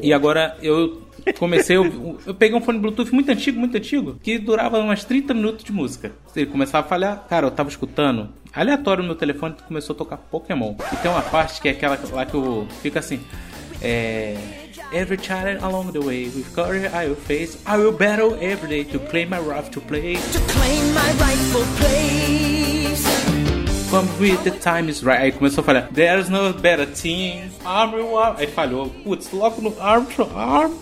[0.00, 1.02] E agora eu
[1.38, 5.34] comecei, eu, eu peguei um fone Bluetooth muito antigo, muito antigo, que durava umas 30
[5.34, 6.12] minutos de música.
[6.36, 10.16] Ele começava a falhar, cara, eu tava escutando, aleatório no meu telefone, começou a tocar
[10.18, 10.74] Pokémon.
[10.92, 13.20] E tem uma parte que é aquela lá que eu fica assim,
[13.80, 14.36] é.
[14.94, 18.84] Every child along the way, with courage I will face, I will battle every day
[18.92, 20.16] to claim my right to play.
[20.16, 23.02] Claim my rightful place.
[23.90, 25.18] Come with the time is right.
[25.18, 27.50] Aí começou a falar, There's no better team.
[27.64, 28.36] Arm, arm.
[28.36, 28.90] Aí falhou.
[29.02, 30.72] Putz, logo no arm, arm.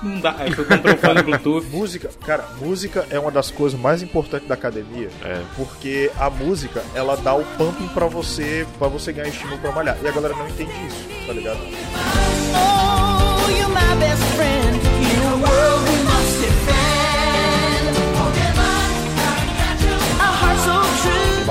[0.00, 0.36] Não dá.
[0.38, 1.66] Aí foi um fone Bluetooth.
[1.70, 5.08] Música, cara, música é uma das coisas mais importantes da academia.
[5.56, 9.96] Porque a música, ela dá o pumping pra você, para você ganhar estímulo pra malhar.
[10.00, 11.58] E a galera não entende isso, tá ligado?
[12.56, 12.93] Oh,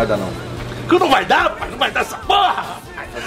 [0.05, 0.29] vai dar não.
[0.89, 1.69] Que não vai dar, pai?
[1.69, 2.65] Não vai dar essa porra!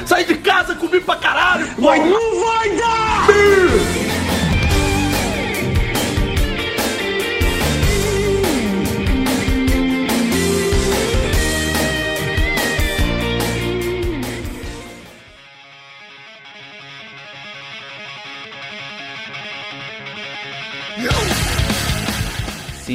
[0.05, 1.97] Sai de casa, comi pra caralho, porra!
[1.97, 3.95] não vai dar!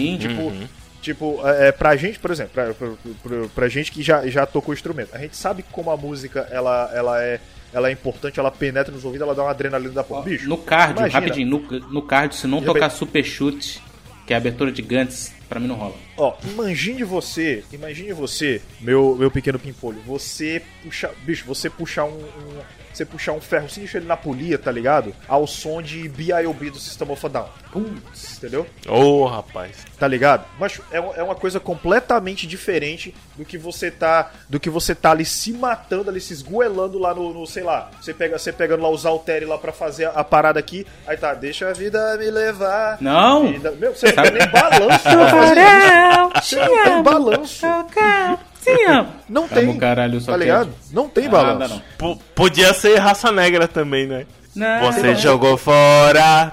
[0.01, 0.17] Sim.
[0.17, 0.67] Tipo, Uhum.
[1.01, 2.87] tipo é, pra gente, por exemplo, pra, pra,
[3.23, 6.91] pra- pra gente que já, já tocou instrumento, a gente sabe como a música ela,
[6.93, 7.39] ela, é,
[7.73, 10.23] ela é importante, ela penetra nos ouvidos, ela dá uma adrenalina da porra.
[10.23, 11.19] Bicho, No cardio, imagina.
[11.19, 13.81] rapidinho, no, no cardio, se não Já tocar bem- super chute,
[14.27, 15.95] que é a abertura de Gantz, pra mim não rola.
[16.17, 22.09] Ó, imagine você, imagine você, meu, meu pequeno pimpolho, você puxar, bicho, você puxar um,
[22.19, 25.13] um- você puxar um ferro, você deixa ele na polia, tá ligado?
[25.27, 26.71] Ao som de B.I.O.B.
[26.71, 27.47] do System of a Down.
[27.71, 28.67] Putz, entendeu?
[28.87, 29.85] Ô, rapaz.
[29.97, 30.43] Tá ligado?
[30.59, 35.11] Mas é, é uma coisa completamente diferente do que você tá, do que você tá
[35.11, 38.83] ali se matando, ali se esgoelando lá no, no, sei lá, você pega, você pegando
[38.83, 42.17] lá os halteres lá pra fazer a, a parada aqui, aí tá, deixa a vida
[42.17, 42.97] me levar.
[42.99, 43.47] Não!
[43.53, 45.01] Vida- Meu, você não tem nem balanço.
[46.41, 47.65] Você não tem balanço.
[47.65, 49.65] Não Tá tem.
[49.65, 50.69] bom, caralho, só tá ligado?
[50.91, 51.59] Não tem Ah, balanço.
[51.59, 52.15] nada não.
[52.35, 54.25] Podia ser raça negra também, né?
[54.55, 54.91] Não.
[54.91, 55.15] Você Não.
[55.15, 56.51] jogou fora.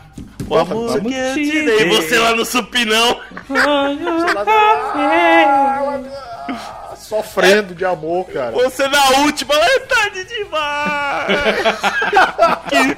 [0.48, 1.88] Porra, a música vamos que eu te dei.
[1.88, 3.20] Você lá no supinão.
[6.96, 8.50] Sofrendo de amor, cara.
[8.52, 11.26] Você na última, é tarde demais.
[12.68, 12.94] que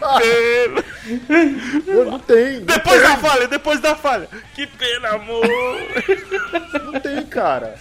[1.87, 2.05] pena.
[2.11, 2.59] Não tem.
[2.61, 3.11] Não Depois tem.
[3.11, 4.29] da falha, depois da falha.
[4.55, 5.47] Que pena, amor.
[6.85, 7.75] Não tem, cara.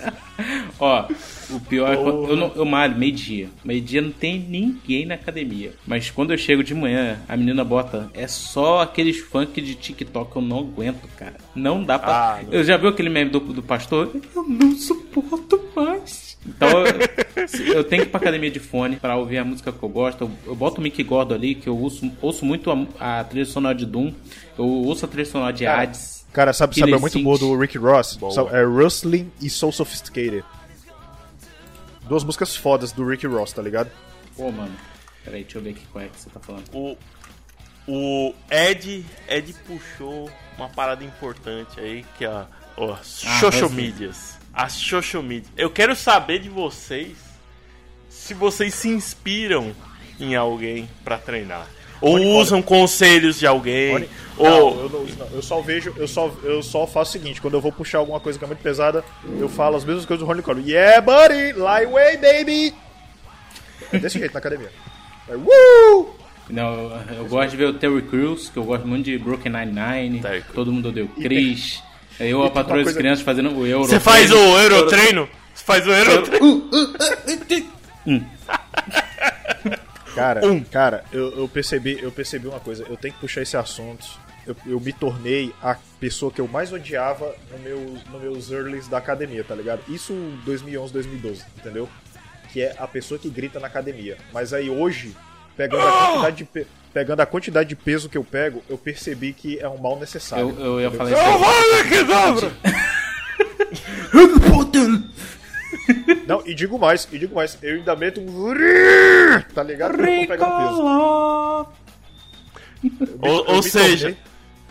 [0.80, 1.08] Ó,
[1.50, 3.50] o pior é quando eu, não, eu malho meio-dia.
[3.64, 5.74] Meio-dia não tem ninguém na academia.
[5.86, 8.10] Mas quando eu chego de manhã, a menina bota.
[8.14, 11.36] É só aqueles funk de TikTok que eu não aguento, cara.
[11.56, 12.40] Não dá pra.
[12.40, 12.44] Ah.
[12.52, 14.12] Eu já vi aquele meme do, do pastor?
[14.36, 16.38] Eu não suporto mais.
[16.48, 19.84] Então eu, eu tenho que ir pra academia de fone pra ouvir a música que
[19.84, 20.24] eu gosto.
[20.24, 23.46] Eu, eu boto o Mickey Gordo ali, que eu ouço, ouço muito a, a trilha
[23.46, 24.14] sonora de Doom.
[24.58, 26.19] Eu ouço a trilha sonora de Hades.
[26.32, 28.16] Cara, sabe, sabe, é muito boa do Rick Ross?
[28.16, 28.58] Boa.
[28.58, 30.44] É Rustling e So Sophisticated.
[32.04, 33.90] Duas músicas fodas do Rick Ross, tá ligado?
[34.36, 34.76] Pô, mano.
[35.24, 36.66] Peraí, deixa eu ver aqui qual é que você tá falando.
[36.74, 36.98] O,
[37.88, 43.70] o Ed, Ed puxou uma parada importante aí, que é a, ó, social Hustle.
[43.70, 44.38] medias.
[44.54, 45.52] As social medias.
[45.58, 47.18] Eu quero saber de vocês
[48.10, 49.76] se vocês se inspiram
[50.20, 51.68] em alguém pra treinar.
[52.02, 53.94] Ou Olha, usam conselhos de alguém.
[53.96, 54.50] Olha- ou...
[54.50, 57.56] Não, eu, não, não, eu só vejo, eu só, eu só faço o seguinte, quando
[57.56, 59.04] eu vou puxar alguma coisa que é muito pesada,
[59.38, 60.66] eu falo as mesmas coisas do Ronnie Coleman.
[60.70, 61.54] Yeah, buddy!
[61.54, 62.74] Lightweight, baby!
[63.92, 64.72] É desse jeito na academia.
[65.28, 66.16] É, Woo!
[66.50, 69.52] Não, eu, eu gosto de ver o Terry Crews, que eu gosto muito de Broken
[69.52, 70.22] Nine-Nine.
[70.54, 71.84] Todo mundo odeia o Chris.
[72.20, 73.86] Eu, a patroa das crianças fazendo o Euro.
[73.86, 75.28] Você faz o Eurotreino?
[75.54, 76.70] Você faz o Eurotreino?
[80.20, 80.64] Cara, Um.
[80.64, 84.06] cara, eu, eu percebi, eu percebi uma coisa, eu tenho que puxar esse assunto.
[84.48, 88.88] Eu, eu me tornei a pessoa que eu mais odiava no meu, no meus earlys
[88.88, 89.82] da academia, tá ligado?
[89.88, 91.88] Isso em 2011, 2012, entendeu?
[92.52, 94.18] Que é a pessoa que grita na academia.
[94.34, 95.16] Mas aí hoje,
[95.56, 99.34] pegando a quantidade de, pe- pegando a quantidade de peso que eu pego, eu percebi
[99.34, 100.56] que é um mal necessário.
[100.58, 101.22] Eu, eu ia falar isso.
[101.22, 101.30] aí.
[106.28, 108.54] Não, e digo mais, e digo mais, eu ainda meto um.
[109.54, 109.98] Tá ligado?
[110.28, 110.82] Pegando peso.
[113.22, 114.18] Ou, ou seja,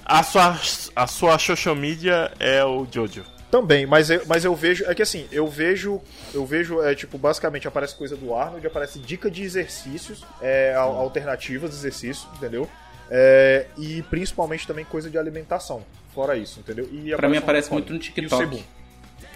[0.04, 0.58] a sua,
[0.96, 3.24] a sua social media é o Jojo.
[3.50, 4.84] Também, mas eu, mas eu vejo.
[4.86, 6.00] É que assim, eu vejo.
[6.34, 10.96] Eu vejo, é, tipo, basicamente aparece coisa do Arnold, aparece dica de exercícios, é, al-
[10.96, 12.68] alternativas de exercício, entendeu?
[13.10, 15.82] É, e principalmente também coisa de alimentação.
[16.14, 16.86] Fora isso, entendeu?
[16.92, 18.64] E Pra mim aparece muito no E o TikTok.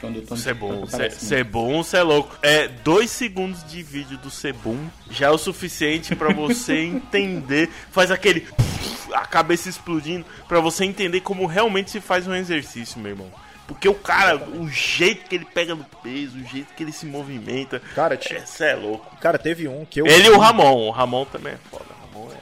[0.03, 2.37] Quando eu tô no Você é é bom, você é louco.
[2.43, 7.71] É, dois segundos de vídeo do Sebum já é o suficiente pra você entender.
[7.93, 8.49] Faz aquele.
[9.15, 13.31] a cabeça explodindo, pra você entender como realmente se faz um exercício, meu irmão.
[13.69, 17.07] Porque o cara, o jeito que ele pega no peso, o jeito que ele se
[17.07, 17.81] movimenta.
[17.95, 19.15] Cara, tinha- Você é louco.
[19.21, 20.07] Cara, teve um que eu.
[20.07, 20.89] Ele e o Ramon.
[20.89, 21.85] O Ramon também é foda.
[22.13, 22.37] O Ramon é.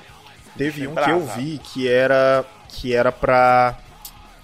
[0.56, 2.42] Teve um que eu vi que era.
[2.70, 3.76] Que era pra.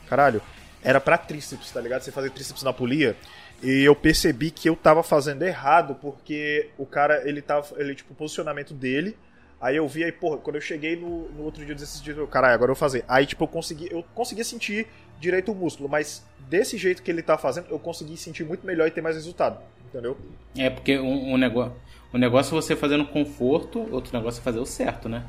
[0.06, 0.42] Caralho.
[0.86, 2.02] Era pra tríceps, tá ligado?
[2.02, 3.16] Você fazer tríceps na polia.
[3.62, 7.66] E eu percebi que eu tava fazendo errado, porque o cara, ele tava.
[7.76, 9.16] Ele, tipo, o posicionamento dele.
[9.60, 12.26] Aí eu vi aí, porra, quando eu cheguei no, no outro dia desse dia, eu,
[12.28, 13.04] caralho, agora eu vou fazer.
[13.08, 13.88] Aí, tipo, eu consegui.
[13.90, 14.86] Eu conseguia sentir
[15.18, 18.86] direito o músculo, mas desse jeito que ele tá fazendo, eu consegui sentir muito melhor
[18.86, 19.58] e ter mais resultado.
[19.88, 20.16] Entendeu?
[20.56, 21.72] É porque um, um negócio.
[22.14, 25.24] Um negócio é você fazer no conforto, outro negócio é fazer o certo, né?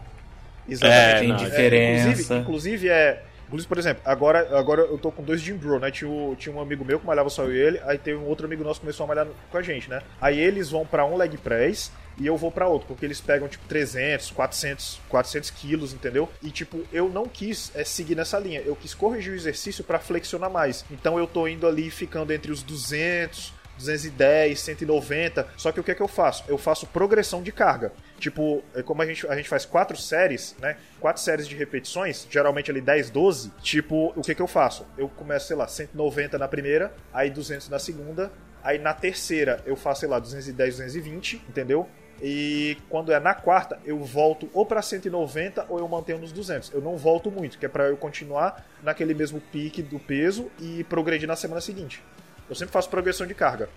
[0.70, 1.20] Exatamente.
[1.20, 2.10] Tem É, diferença.
[2.10, 3.24] inclusive, inclusive, é.
[3.48, 5.90] Inclusive, por exemplo, agora, agora eu tô com dois Jim Bro, né?
[5.90, 8.46] Tinha, tinha um amigo meu que malhava só eu e ele, aí teve um outro
[8.46, 10.02] amigo nosso que começou a malhar com a gente, né?
[10.20, 13.48] Aí eles vão pra um leg press e eu vou pra outro, porque eles pegam
[13.48, 16.28] tipo 300, 400, 400 quilos, entendeu?
[16.42, 20.00] E tipo, eu não quis é, seguir nessa linha, eu quis corrigir o exercício pra
[20.00, 20.84] flexionar mais.
[20.92, 25.48] Então eu tô indo ali ficando entre os 200, 210, 190.
[25.56, 26.44] Só que o que é que eu faço?
[26.48, 27.92] Eu faço progressão de carga.
[28.20, 30.78] Tipo, é como a gente, a gente faz quatro séries, né?
[31.00, 33.52] Quatro séries de repetições, geralmente ali 10, 12.
[33.62, 34.86] Tipo, o que é que eu faço?
[34.98, 38.32] Eu começo, sei lá, 190 na primeira, aí 200 na segunda,
[38.64, 41.88] aí na terceira eu faço, sei lá, 210, 220, entendeu?
[42.22, 46.74] E quando é na quarta, eu volto ou pra 190 ou eu mantenho nos 200.
[46.74, 50.84] Eu não volto muito, que é pra eu continuar naquele mesmo pique do peso e
[50.86, 52.04] progredir na semana seguinte.
[52.50, 53.70] Eu sempre faço progressão de carga.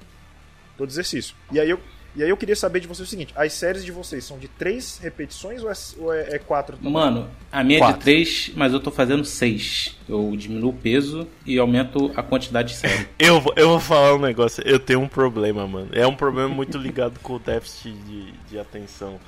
[0.78, 1.34] Todo exercício.
[1.52, 1.78] E aí eu,
[2.16, 4.48] e aí eu queria saber de vocês o seguinte: as séries de vocês são de
[4.48, 6.92] três repetições ou é, ou é, é quatro também?
[6.92, 7.98] Mano, a minha é Quatro.
[7.98, 9.96] de 3, mas eu tô fazendo 6.
[10.08, 13.08] Eu diminuo o peso e aumento a quantidade de série.
[13.18, 15.88] Eu, vou- eu vou falar um negócio, eu tenho um problema, mano.
[15.92, 19.20] É um problema muito ligado com o déficit de, de atenção.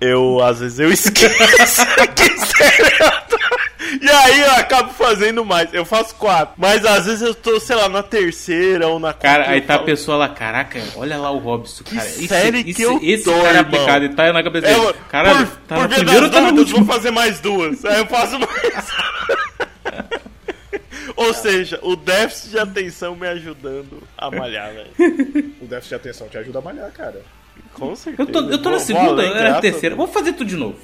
[0.00, 1.38] Eu, às vezes, eu esqueço
[2.14, 3.33] que série eu tô.
[4.00, 5.72] E aí eu acabo fazendo mais.
[5.72, 6.54] Eu faço quatro.
[6.56, 9.26] Mas às vezes eu tô, sei lá, na terceira ou na quarta.
[9.42, 12.06] Cara, aí tá a pessoa lá, caraca, olha lá o Robson, cara.
[12.06, 13.60] Esse, série que esse, eu esse tô, cara é irmão.
[13.62, 14.86] aplicado e tá na cabeça É, dele.
[14.86, 16.84] eu- Caralho, por, tá por no primeiro ou tá no último?
[16.84, 17.84] vou fazer mais duas.
[17.84, 18.88] Aí eu faço mais.
[21.16, 24.90] Ou seja, o déficit de atenção me ajudando a malhar, velho.
[25.60, 27.22] O déficit de atenção te ajuda a malhar, cara.
[27.72, 28.28] Com certeza.
[28.28, 29.94] Eu tô, eu tô na segunda, eu era na a terceira.
[29.94, 30.76] Vou fazer tudo de novo.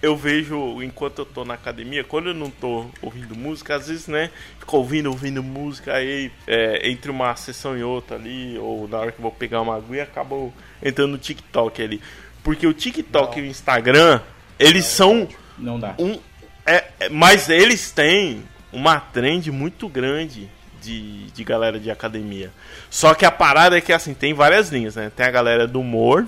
[0.00, 4.06] Eu vejo, enquanto eu tô na academia, quando eu não tô ouvindo música, às vezes,
[4.06, 4.30] né,
[4.60, 9.10] fico ouvindo, ouvindo música, aí é, entre uma sessão e outra ali, ou na hora
[9.10, 12.00] que eu vou pegar uma aguinha, acabo entrando no TikTok ali.
[12.44, 14.20] Porque o TikTok e o Instagram,
[14.56, 15.26] eles são
[15.58, 15.96] Não dá.
[15.98, 16.16] um.
[16.64, 20.48] É, é- mas eles têm uma trend muito grande
[20.80, 22.52] de, de galera de academia.
[22.88, 25.10] Só que a parada é que assim, tem várias linhas, né?
[25.14, 26.26] Tem a galera do humor,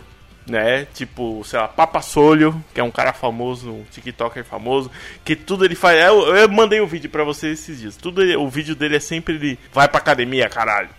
[0.50, 0.86] né?
[0.92, 4.90] Tipo, sei lá, Papa Solho, que é um cara famoso, um TikToker famoso,
[5.24, 5.98] que tudo ele faz.
[6.00, 7.96] Eu, eu mandei um vídeo pra vocês esses dias.
[7.96, 10.90] Tudo ele- o vídeo dele é sempre ele vai pra academia, caralho.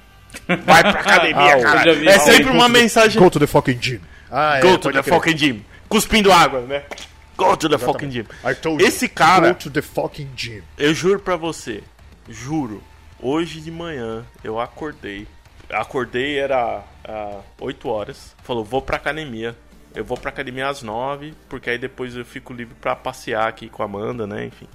[0.66, 2.00] Vai pra academia, Ah, caralho.
[2.00, 3.22] vi É sempre uma to mensagem.
[3.22, 4.00] Go to the fucking gym.
[4.32, 5.66] Ah, é, Go to pode the fucking gym.
[5.90, 6.84] Cuspindo água, né?
[7.36, 8.26] Go to the fucking gym.
[8.46, 10.62] I told you, Esse cara, Go to the fucking gym.
[10.78, 11.84] eu juro pra você,
[12.30, 12.82] juro,
[13.20, 15.28] hoje de manhã eu acordei.
[15.72, 18.36] Acordei, era ah, 8 horas.
[18.44, 19.56] Falou, vou pra academia.
[19.94, 23.68] Eu vou pra academia às 9, porque aí depois eu fico livre pra passear aqui
[23.68, 24.46] com a Amanda, né?
[24.46, 24.68] Enfim.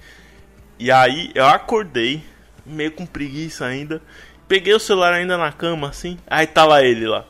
[0.77, 2.23] E aí eu acordei,
[2.65, 4.01] meio com preguiça ainda.
[4.47, 6.17] Peguei o celular ainda na cama, assim.
[6.27, 7.25] Aí tá lá ele lá.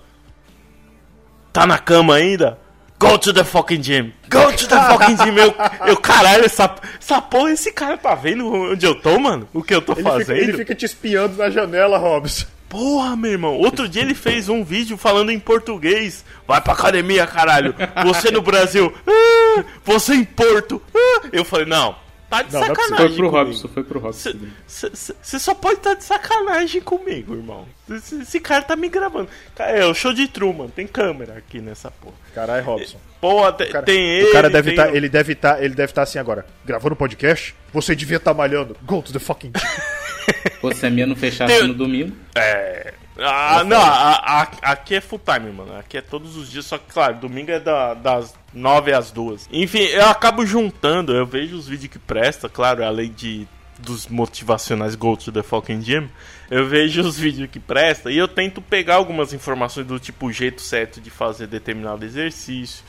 [1.53, 2.59] Tá na cama ainda?
[2.99, 4.11] Go to the fucking gym.
[4.29, 5.37] Go to the fucking gym.
[5.37, 5.55] Eu,
[5.87, 9.47] eu caralho, essa, essa porra, esse cara tá vendo onde eu tô, mano?
[9.53, 10.25] O que eu tô Ele fazendo?
[10.25, 12.45] fica, ele fica te espiando na janela, Robson.
[12.69, 13.55] Porra, meu irmão.
[13.55, 16.25] Outro dia ele fez um vídeo falando em português.
[16.47, 17.73] Vai pra academia, caralho.
[18.05, 18.93] Você no Brasil.
[19.07, 20.81] Ah, você em Porto.
[20.93, 21.27] Ah.
[21.31, 21.95] Eu falei, não.
[22.29, 22.97] Tá de Não, não é sacanagem.
[22.97, 23.37] Foi pro comigo.
[23.37, 24.31] Robson, foi pro Robson.
[24.67, 27.65] Você só pode estar de sacanagem comigo, irmão.
[27.89, 29.29] Esse, esse cara tá me gravando.
[29.57, 30.67] É o show de Truman.
[30.67, 32.15] Tem câmera aqui nessa porra.
[32.35, 32.97] Caralho, Robson.
[33.21, 34.27] Pô, te- O cara, tem ele.
[34.27, 36.45] o cara deve tem tá, ele deve estar, ele deve estar assim agora.
[36.65, 37.55] Gravando podcast?
[37.73, 38.75] Você devia estar malhando.
[38.83, 39.53] Go to the fucking.
[40.61, 42.15] Pô, se a minha não fechasse Tem- no domingo.
[42.35, 42.93] É.
[43.19, 45.75] Ah, não, a- a- aqui é full time, mano.
[45.77, 49.49] Aqui é todos os dias, só que, claro, domingo é da- das 9 às 2.
[49.51, 53.47] Enfim, eu acabo juntando, eu vejo os vídeos que presta, claro, além de
[53.79, 56.09] dos motivacionais Go to the fucking gym,
[56.49, 60.31] eu vejo os vídeos que presta e eu tento pegar algumas informações do tipo o
[60.33, 62.83] jeito certo de fazer determinado exercício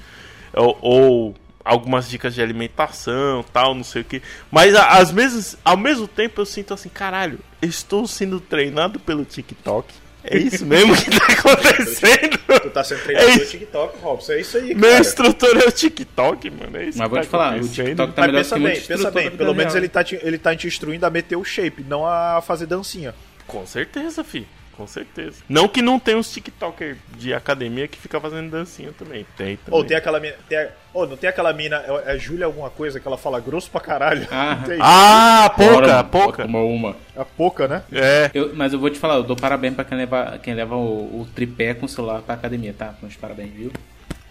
[0.55, 1.35] ou, ou
[1.69, 4.23] algumas dicas de alimentação, tal, não sei o que.
[4.51, 9.93] Mas às vezes, ao mesmo tempo eu sinto assim, caralho, estou sendo treinado pelo TikTok.
[10.25, 12.39] É isso mesmo que tá acontecendo?
[12.63, 13.51] Tu tá sendo treinado É isso.
[13.53, 14.33] TikTok, Robson.
[14.33, 15.01] É isso aí, Meu cara.
[15.01, 16.77] instrutor é o TikTok, mano.
[16.77, 17.69] É isso Mas vou tá te falar, o.
[17.69, 19.31] TikTok tá Mas melhor pensa que bem, pensa bem.
[19.31, 19.83] Pelo menos real.
[19.85, 23.15] ele tá, te, ele tá te instruindo a meter o shape, não a fazer dancinha.
[23.47, 24.47] Com certeza, fi.
[24.79, 25.43] Com certeza.
[25.49, 29.27] Não que não tem uns TikToker de academia que fica fazendo dancinha também.
[29.37, 29.79] Tem também.
[29.79, 30.37] Ou tem aquela mina.
[30.49, 31.77] Tem a- Ô, não tem aquela mina.
[32.07, 34.27] É, é Júlia alguma coisa que ela fala grosso pra caralho.
[34.31, 34.63] Ah.
[34.65, 34.79] Tem?
[34.81, 36.45] Ah, pouca, Bora, pouca.
[36.47, 36.97] Uma, uma.
[37.17, 37.83] A pouca, né?
[37.93, 38.31] É.
[38.33, 41.23] Eu- mas eu vou te falar, eu dou parabéns pra quem leva, quem leva o,
[41.23, 42.95] o tripé com o celular pra academia, tá?
[43.03, 43.73] Meus parabéns, viu?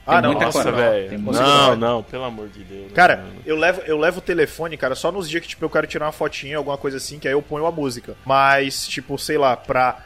[0.09, 1.09] Ah, não, muita Nossa, velho.
[1.09, 2.93] Tem Não, não, pelo amor de Deus.
[2.93, 3.41] Cara, Não.
[3.45, 6.05] eu levo, eu levo o telefone, cara, só nos dias que tipo, eu quero tirar
[6.05, 8.15] uma fotinha, alguma coisa assim, que aí eu ponho a música.
[8.25, 9.97] Mas, tipo, sei lá, pra.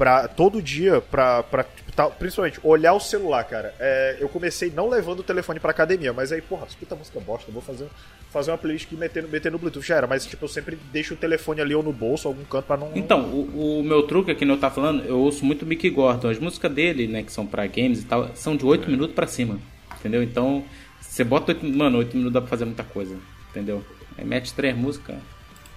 [0.00, 1.42] Pra todo dia, pra.
[1.42, 3.74] pra tipo, tá- principalmente, olhar o celular, cara.
[3.78, 7.50] É, eu comecei não levando o telefone pra academia, mas aí, porra, escuta música bosta,
[7.50, 7.86] eu vou fazer,
[8.32, 10.06] fazer uma playlist que meter, no- meter no Bluetooth já era.
[10.06, 12.78] Mas, tipo, eu sempre deixo o telefone ali ou no bolso, ou algum canto pra
[12.78, 12.90] não.
[12.94, 16.30] Então, o, o meu truque aqui, não eu tava falando, eu ouço muito Mickey Gordon.
[16.30, 19.26] As músicas dele, né, que são pra games e tal, são de 8 minutos pra
[19.26, 19.58] cima.
[19.98, 20.22] Entendeu?
[20.22, 20.64] Então,
[20.98, 23.14] você bota 8, mano, 8 minutos dá pra fazer muita coisa.
[23.50, 23.84] Entendeu?
[24.16, 25.16] Aí mete três músicas.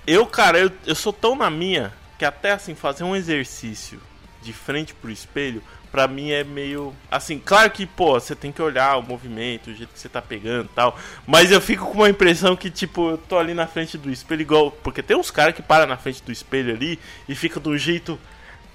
[0.07, 3.99] Eu, cara, eu, eu sou tão na minha que até assim, fazer um exercício
[4.43, 6.93] de frente pro espelho, pra mim é meio.
[7.09, 10.21] Assim, claro que, pô, você tem que olhar o movimento, o jeito que você tá
[10.21, 10.97] pegando e tal.
[11.25, 14.41] Mas eu fico com uma impressão que, tipo, eu tô ali na frente do espelho
[14.41, 14.71] igual.
[14.71, 18.19] Porque tem uns caras que param na frente do espelho ali e fica do jeito.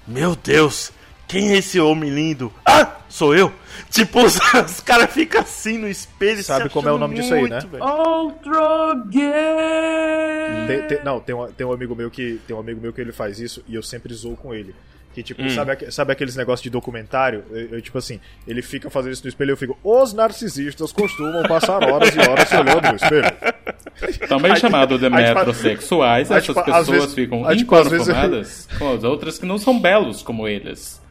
[0.07, 0.91] Meu Deus!
[1.27, 2.51] Quem é esse homem lindo?
[2.65, 3.53] Ah, sou eu!
[3.91, 6.43] Tipo, os, os caras ficam assim no espelho.
[6.43, 7.59] Sabe se como é o nome disso aí, né?
[7.59, 7.83] velho.
[7.83, 10.67] Outro gay!
[10.67, 12.99] Tem- tem- não, tem um, tem um amigo meu que tem um amigo meu que
[13.01, 14.73] ele faz isso e eu sempre zoo com ele.
[15.13, 15.49] Que tipo, Hum.
[15.49, 17.43] sabe, sabe aqueles negócios de documentário?
[17.49, 20.91] Eu, eu, tipo assim, ele fica fazendo isso no espelho e eu fico, os narcisistas
[20.91, 24.27] costumam passar horas e horas se olhando no espelho.
[24.27, 28.93] Também Aí, chamado de tipo, metrosexuais, essas tipo, pessoas vezes- ficam aí, tipo, vezes com
[28.93, 31.01] as outras que não são belos como eles.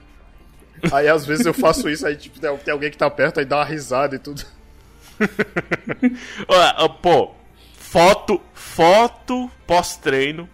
[0.93, 3.57] Aí às vezes eu faço isso, aí tipo, tem alguém que tá perto, aí dá
[3.57, 4.43] uma risada e tudo.
[6.47, 7.33] Olha, pô,
[7.77, 10.49] foto, foto pós-treino.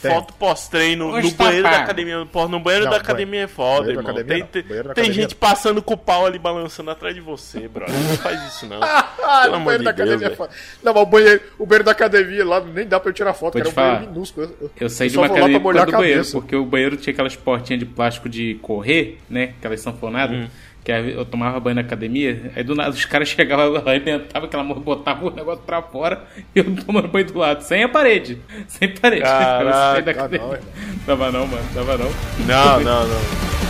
[0.00, 0.12] Tem.
[0.12, 2.18] Foto pós-treino no tá banheiro da academia.
[2.18, 4.12] No banheiro Não, da academia é foda, banheiro da irmão.
[4.12, 4.46] academia Tem, não.
[4.48, 7.66] tem, Banheiro da tem academia gente passando com o pau ali balançando atrás de você,
[7.66, 7.94] brother.
[7.94, 8.78] Não faz isso, não.
[9.30, 10.50] Ah, Pelo no amor banheiro de da Deus, academia é foda.
[10.82, 13.54] Não, mas o banheiro, o banheiro da academia lá nem dá pra eu tirar foto,
[13.58, 13.68] Vou cara.
[13.68, 14.12] É um banheiro falar.
[14.12, 14.54] minúsculo.
[14.60, 17.36] Eu, Eu saí eu de só uma academia do banheiro, porque o banheiro tinha aquelas
[17.36, 19.52] portinhas de plástico de correr, né?
[19.58, 20.36] Aquelas sanfonadas.
[20.36, 20.48] Hum.
[20.88, 24.80] Que eu tomava banho na academia, aí do nada os caras chegavam, arrebentavam aquela morra,
[24.80, 26.24] botavam o negócio pra fora
[26.56, 28.40] e eu tomando banho do lado, sem a parede.
[28.66, 29.20] Sem parede.
[29.20, 30.60] Caraca, eu saí da não, academia.
[31.04, 31.98] Tava não, mano, tava.
[31.98, 33.06] Não, não, não.
[33.06, 33.67] Não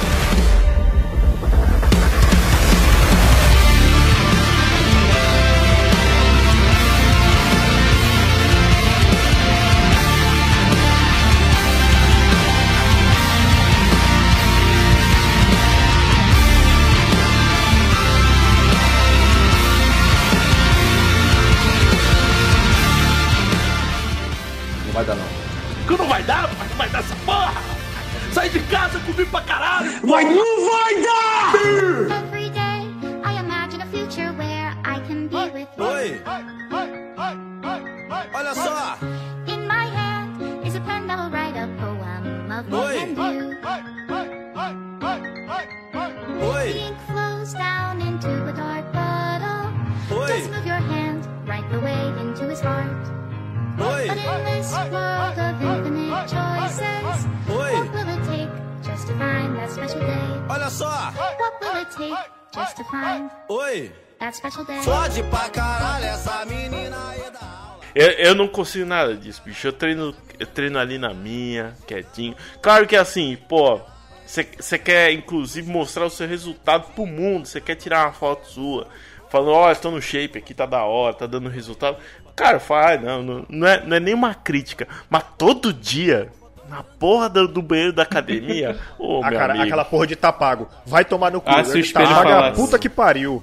[68.19, 69.67] Eu, não consigo nada disso, bicho.
[69.67, 72.35] Eu treino, eu treino ali na minha, quietinho.
[72.61, 73.81] Claro que assim, pô,
[74.27, 77.47] você quer inclusive mostrar o seu resultado pro mundo.
[77.47, 78.87] Você quer tirar uma foto sua,
[79.31, 81.97] falando, ó, estou no shape aqui, tá da hora, tá dando resultado.
[82.37, 84.87] Cara, faz, não, não, não, é, não é nenhuma crítica.
[85.11, 86.31] Mas todo dia,
[86.69, 89.67] na porra do, do banheiro da academia, ô, Ah, meu cara, amigo.
[89.67, 90.69] aquela porra de tá pago.
[90.87, 91.51] Vai tomar no cu.
[91.51, 92.61] Ah, se o Ele espelho tá pago, é a falasse.
[92.61, 93.43] puta que pariu.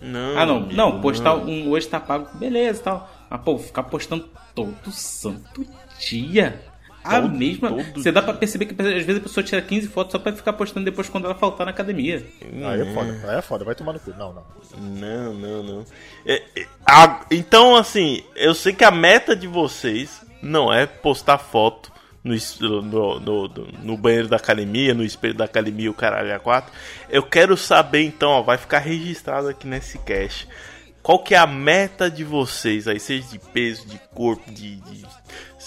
[0.00, 3.10] Não, Ah, não, amigo, não, postar um hoje tá pago, beleza e tal.
[3.30, 5.66] Mas, pô, ficar postando todo santo
[5.98, 6.60] dia.
[7.04, 7.68] A Todo- mesma.
[7.68, 10.32] todo Você dá pra perceber que às vezes a pessoa tira 15 fotos só pra
[10.32, 12.26] ficar postando depois quando ela faltar na academia.
[12.42, 14.12] Aí é foda, aí é foda, vai tomar no cu.
[14.18, 14.42] Não, não.
[14.76, 15.84] Não, não, não.
[16.26, 21.38] É, é, a- então, assim, eu sei que a meta de vocês não é postar
[21.38, 21.92] foto
[22.24, 22.34] no,
[22.82, 23.48] no, no,
[23.84, 26.72] no- banheiro da academia, no espelho da academia, o caralho a quatro.
[27.08, 30.48] Eu quero saber, então, ó, vai ficar registrado aqui nesse cast.
[31.06, 35.06] Qual que é a meta de vocês aí, seja de peso, de corpo, de, de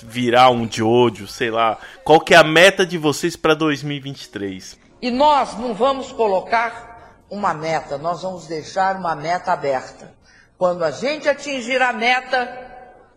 [0.04, 1.78] virar um de ódio, sei lá.
[2.04, 4.78] Qual que é a meta de vocês pra 2023?
[5.02, 10.14] E nós não vamos colocar uma meta, nós vamos deixar uma meta aberta.
[10.58, 12.52] Quando a gente atingir a meta,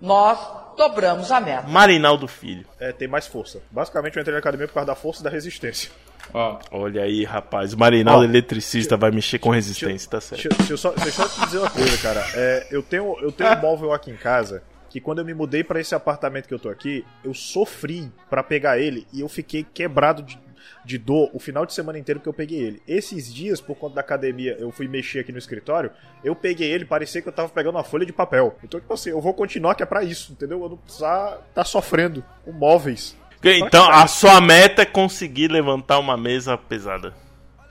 [0.00, 0.38] nós
[0.76, 1.66] dobramos a meta.
[1.66, 2.64] Marinaldo Filho.
[2.78, 3.60] É, tem mais força.
[3.68, 5.90] Basicamente eu entrei na academia por causa da força e da resistência.
[6.32, 7.72] Ó, Olha aí, rapaz.
[7.72, 10.42] O Marinaldo Ó, eletricista vai mexer com resistência, tá certo.
[10.42, 12.24] Deixa, deixa eu só, deixa eu só te dizer uma coisa, cara.
[12.34, 14.62] É, eu tenho, eu tenho um móvel aqui em casa
[14.92, 18.42] que quando eu me mudei pra esse apartamento que eu tô aqui, eu sofri pra
[18.42, 20.38] pegar ele e eu fiquei quebrado de,
[20.84, 22.82] de dor o final de semana inteiro que eu peguei ele.
[22.86, 25.90] Esses dias, por conta da academia, eu fui mexer aqui no escritório,
[26.22, 28.54] eu peguei ele, parecia que eu tava pegando uma folha de papel.
[28.62, 30.62] Então, tipo assim, eu vou continuar que é pra isso, entendeu?
[30.62, 33.16] Eu não precisar tá sofrendo com móveis.
[33.45, 37.12] Então, a sua meta é conseguir levantar uma mesa pesada.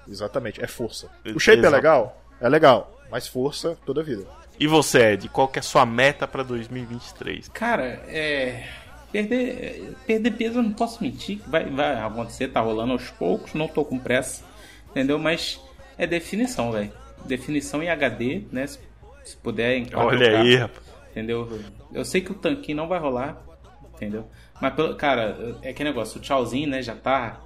[0.07, 1.09] Exatamente, é força.
[1.33, 1.75] O shape é Exato.
[1.75, 2.21] legal?
[2.41, 4.25] É legal, mas força toda a vida.
[4.59, 7.47] E você, Ed, qual que é a sua meta pra 2023?
[7.49, 8.67] Cara, é.
[9.11, 11.41] Perder, perder peso eu não posso mentir.
[11.47, 14.43] Vai, vai acontecer, tá rolando aos poucos, não tô com pressa.
[14.89, 15.17] Entendeu?
[15.17, 15.59] Mas
[15.97, 16.91] é definição, velho.
[17.25, 18.67] Definição em HD, né?
[18.67, 18.79] Se,
[19.23, 20.85] se puder em 4K, Olha aí, rapaz.
[21.11, 21.59] Entendeu?
[21.93, 23.41] Eu sei que o tanquinho não vai rolar,
[24.01, 24.27] entendeu?
[24.59, 26.81] Mas, cara, é que negócio, o tchauzinho, né?
[26.81, 27.39] Já tá.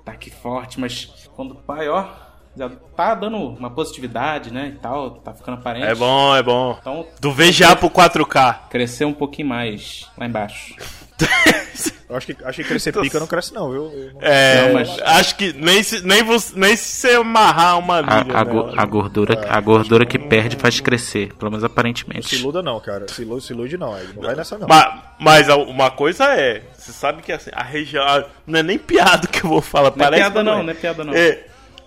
[0.00, 2.08] ataque forte, mas quando o pai, ó,
[2.56, 5.86] já tá dando uma positividade, né, e tal, tá ficando aparente.
[5.86, 6.76] É bom, é bom.
[6.80, 8.68] Então, Do VGA pro 4K.
[8.70, 10.74] Crescer um pouquinho mais lá embaixo.
[12.08, 13.84] Eu acho que, acho que crescer pica não cresce, não, viu?
[13.92, 17.78] Eu não- É, Não, mas- acho que nem se, nem, você, nem se você amarrar
[17.78, 18.34] uma liga.
[18.34, 18.74] A, a go- nela.
[18.82, 22.34] a gordura, a gordura que perde faz crescer, pelo menos Não se aparentemente.
[22.36, 23.06] iluda, não, cara.
[23.08, 23.92] Se ilude, se ilude não.
[23.94, 24.66] Aí não vai nessa, não.
[24.66, 28.24] Ma- Mas, a- uma coisa é, você sabe que assim, a região.
[28.46, 30.22] Não é nem piada que eu vou falar, Não é parece.
[30.22, 31.12] piada mas não, não é piada não.
[31.12, 31.44] É,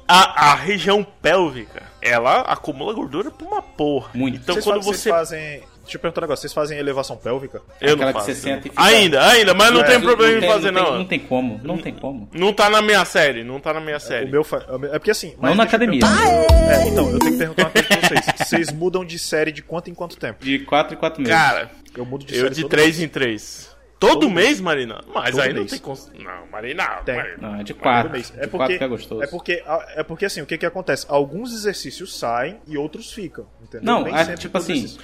[0.07, 4.09] a, a região pélvica, ela acumula gordura por uma porra.
[4.13, 4.37] Muito.
[4.37, 4.97] Então vocês, quando fa- você.
[5.09, 5.63] vocês fazem.
[5.91, 6.41] Deixa eu perguntar um negócio.
[6.43, 7.61] Vocês fazem elevação pélvica?
[7.81, 8.25] Eu não Aquela que faço.
[8.33, 10.71] você senta e fica- Ainda, ainda, mas não É, tem não problema em tem- fazer,
[10.71, 10.81] não.
[10.81, 10.89] não.
[10.91, 12.29] Tem, não tem como, não tem como.
[12.33, 14.27] Não tá na minha série, não tá na minha série.
[14.27, 15.35] O meu fa- É porque assim.
[15.41, 15.99] Não na eu academia.
[15.99, 18.21] perguntar- É, então, eu tenho que perguntar uma coisa pra vocês.
[18.51, 20.43] Vocês mudam de série de quanto em quanto tempo?
[20.43, 21.35] De 4 em 4 meses.
[21.35, 22.99] Cara, Eu mudo de eu série de todo 3 mês.
[23.01, 23.71] em 3.
[23.99, 24.61] Todo, Todo mês, mês.
[24.61, 24.99] Marina?
[25.13, 25.71] Mas Todo aí não mês.
[25.71, 25.79] tem.
[25.79, 26.11] Cons...
[26.17, 26.87] Não, Marina.
[27.05, 27.15] Tem.
[27.17, 27.37] Marina.
[27.39, 28.11] Não, é de 4.
[28.11, 28.31] mês.
[28.31, 29.23] De É 4 porque, que é gostoso.
[29.23, 29.63] é porque,
[29.95, 31.05] é porque assim, o que que acontece?
[31.07, 33.85] Alguns exercícios saem e outros ficam, entendeu?
[33.85, 34.97] Não, Nem é, tipo assim.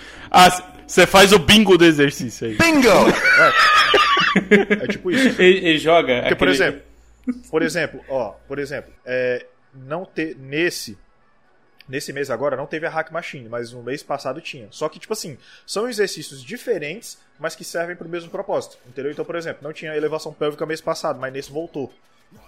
[0.88, 2.55] Você faz o bingo do exercício aí.
[2.55, 2.88] Bingo!
[4.80, 5.41] É, é tipo isso.
[5.41, 6.22] ele, ele joga.
[6.22, 6.81] Porque, por aquele- exemplo,
[7.49, 10.97] por exemplo, ó, por exemplo, é, não ter nesse
[11.89, 14.68] nesse mês agora não teve a hack machine, mas no mês passado tinha.
[14.72, 19.09] Só que tipo assim, são exercícios diferentes, mas que servem para o mesmo propósito, entendeu?
[19.11, 21.93] Então, por exemplo, não tinha elevação pélvica mês passado, mas nesse voltou.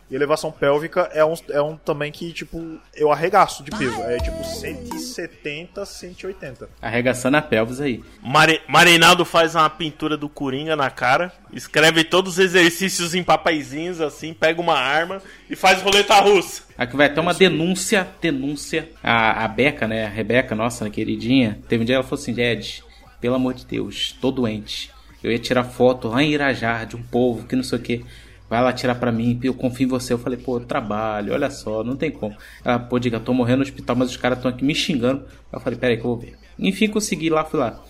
[0.10, 4.02] E elevação pélvica é um, é um também que, tipo, eu arregaço de peso.
[4.02, 6.68] É tipo 170, 180.
[6.82, 8.04] Arregaçando a pelvis aí.
[8.20, 8.60] Mari...
[8.68, 14.34] Marinaldo faz uma pintura do Coringa na cara, escreve todos os exercícios em papaizinhos, assim,
[14.34, 16.64] pega uma arma e faz roleta russa.
[16.76, 18.90] Aqui vai ter uma denúncia, denúncia.
[19.04, 22.84] A, a Beca, né, a Rebeca, nossa queridinha, teve um dia ela falou assim, Ed,
[23.22, 24.90] pelo amor de Deus, tô doente.
[25.24, 28.06] Eu ia tirar foto lá em Irajá de um povo que não sei o que.
[28.50, 30.12] Vai lá tirar pra mim, eu confio em você.
[30.12, 32.36] Eu falei, pô, eu trabalho, olha só, não tem como.
[32.66, 35.26] Ela, pô, diga, tô morrendo no hospital, mas os caras estão aqui me xingando.
[35.52, 36.36] Eu falei, peraí que eu vou ver.
[36.58, 37.84] Enfim, consegui lá, fui lá.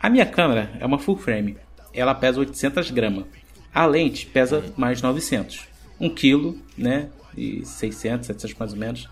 [0.00, 1.58] A minha câmera é uma full frame.
[1.92, 3.26] Ela pesa 800 gramas.
[3.74, 5.68] A lente pesa mais 900.
[6.00, 7.10] 1 quilo, né?
[7.36, 9.08] E 600, 700 mais ou menos.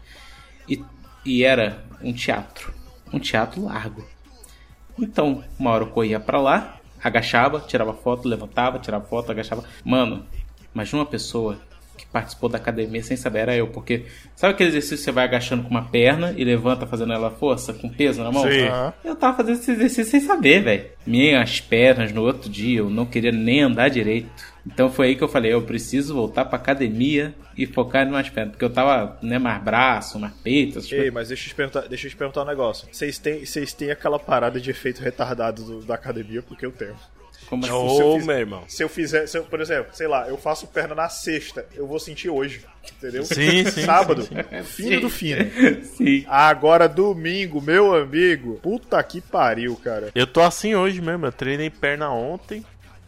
[0.68, 0.82] E,
[1.24, 2.72] e era um teatro.
[3.12, 4.04] Um teatro largo.
[4.98, 9.64] Então, uma hora eu corria pra lá, agachava, tirava foto, levantava, tirava foto, agachava.
[9.84, 10.24] Mano,
[10.74, 11.58] imagina uma pessoa
[11.96, 15.22] que participou da academia sem saber, era eu, porque sabe aquele exercício que você vai
[15.24, 18.42] agachando com uma perna e levanta fazendo ela força, com peso na mão?
[18.42, 18.66] Sim.
[19.04, 20.86] Eu tava fazendo esse exercício sem saber, velho.
[21.06, 24.28] Minhas pernas no outro dia, eu não queria nem andar direito.
[24.66, 28.28] Então foi aí que eu falei, eu preciso voltar pra academia e focar em mais
[28.28, 31.14] pernas, porque eu tava, né, mais braço, mais peito, essas Ei, coisas.
[31.14, 32.88] mas deixa eu te perguntar, deixa eu te perguntar um negócio.
[32.90, 36.96] Vocês têm, vocês têm aquela parada de efeito retardado do- da academia, porque eu tenho.
[37.46, 38.64] Como Se Ô, eu fiz- meu irmão.
[38.68, 41.86] Se eu fizer, se eu, por exemplo, sei lá, eu faço perna na sexta, eu
[41.86, 42.62] vou sentir hoje,
[42.96, 43.24] entendeu?
[43.24, 44.34] Sim, sim, Sábado, sim,
[44.64, 45.44] fino do fino.
[45.84, 46.24] Sim.
[46.26, 50.10] Agora, domingo, meu amigo, puta que pariu, cara.
[50.14, 52.64] Eu tô assim hoje mesmo, eu treinei perna ontem.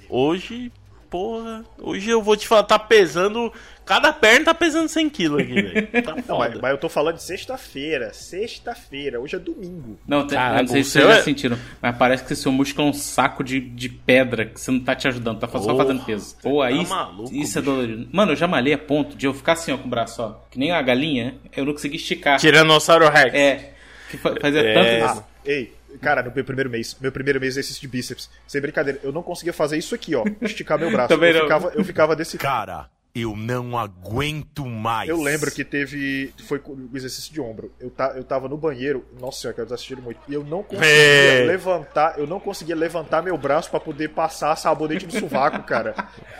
[0.09, 0.71] Hoje,
[1.11, 3.53] porra, hoje eu vou te falar, tá pesando.
[3.85, 5.89] Cada perna tá pesando 100 quilos aqui, velho.
[6.03, 6.59] Tá Não, mas, foda.
[6.61, 9.99] mas eu tô falando de sexta-feira, sexta-feira, hoje é domingo.
[10.07, 12.91] Não, Caraca, não sei se vocês já é- sentiram, mas parece que seu músculo é
[12.91, 16.05] um saco de, de pedra que você não tá te ajudando, tá só Porra, fazendo
[16.05, 16.37] peso.
[16.43, 18.09] Pô, aí tá maluco, isso é dolorido.
[18.13, 20.35] Mano, eu já malhei a ponto de eu ficar assim, ó, com o braço, ó,
[20.51, 22.39] que nem a galinha, eu não consegui esticar.
[22.41, 23.35] Tiranossauro Rex.
[23.35, 23.73] É,
[24.11, 24.75] que fa- fazia É.
[24.75, 25.21] tanto...
[25.21, 28.61] Ah, ei, cara, no meu primeiro mês, meu primeiro mês de exercício de bíceps, sem
[28.61, 31.09] brincadeira, eu não conseguia fazer isso aqui, ó, esticar meu braço.
[31.15, 31.43] Também eu, não.
[31.43, 32.89] ficava, eu ficava desse Cara,
[33.19, 35.09] eu não aguento mais.
[35.09, 36.33] Eu lembro que teve.
[36.47, 37.73] Foi o exercício de ombro.
[37.81, 39.05] Eu, ta, eu tava no banheiro.
[39.21, 40.21] Nossa senhora, que eu tô assistindo muito.
[40.29, 41.45] E eu não conseguia É.
[41.47, 42.19] levantar.
[42.19, 45.95] Eu não conseguia levantar meu braço pra poder passar sabonete no sovaco, cara.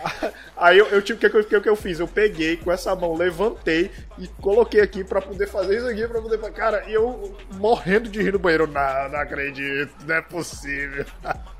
[0.55, 1.17] Aí eu, eu tive.
[1.17, 1.99] O que, que, eu- que, eu fiz?
[1.99, 6.21] Eu peguei com essa mão, levantei e coloquei aqui pra poder fazer isso aqui, pra
[6.21, 6.37] poder.
[6.53, 8.67] Cara, e eu morrendo de rir no banheiro.
[8.67, 11.05] Não, não acredito, não é possível.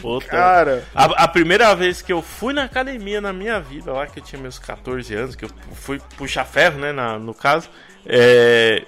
[0.00, 0.26] Puta.
[0.26, 0.84] Cara.
[0.94, 4.24] A, a primeira vez que eu fui na academia na minha vida, lá que eu
[4.24, 7.68] tinha meus 14 anos, que eu fui puxar ferro, né, na- no caso,
[8.06, 8.84] é,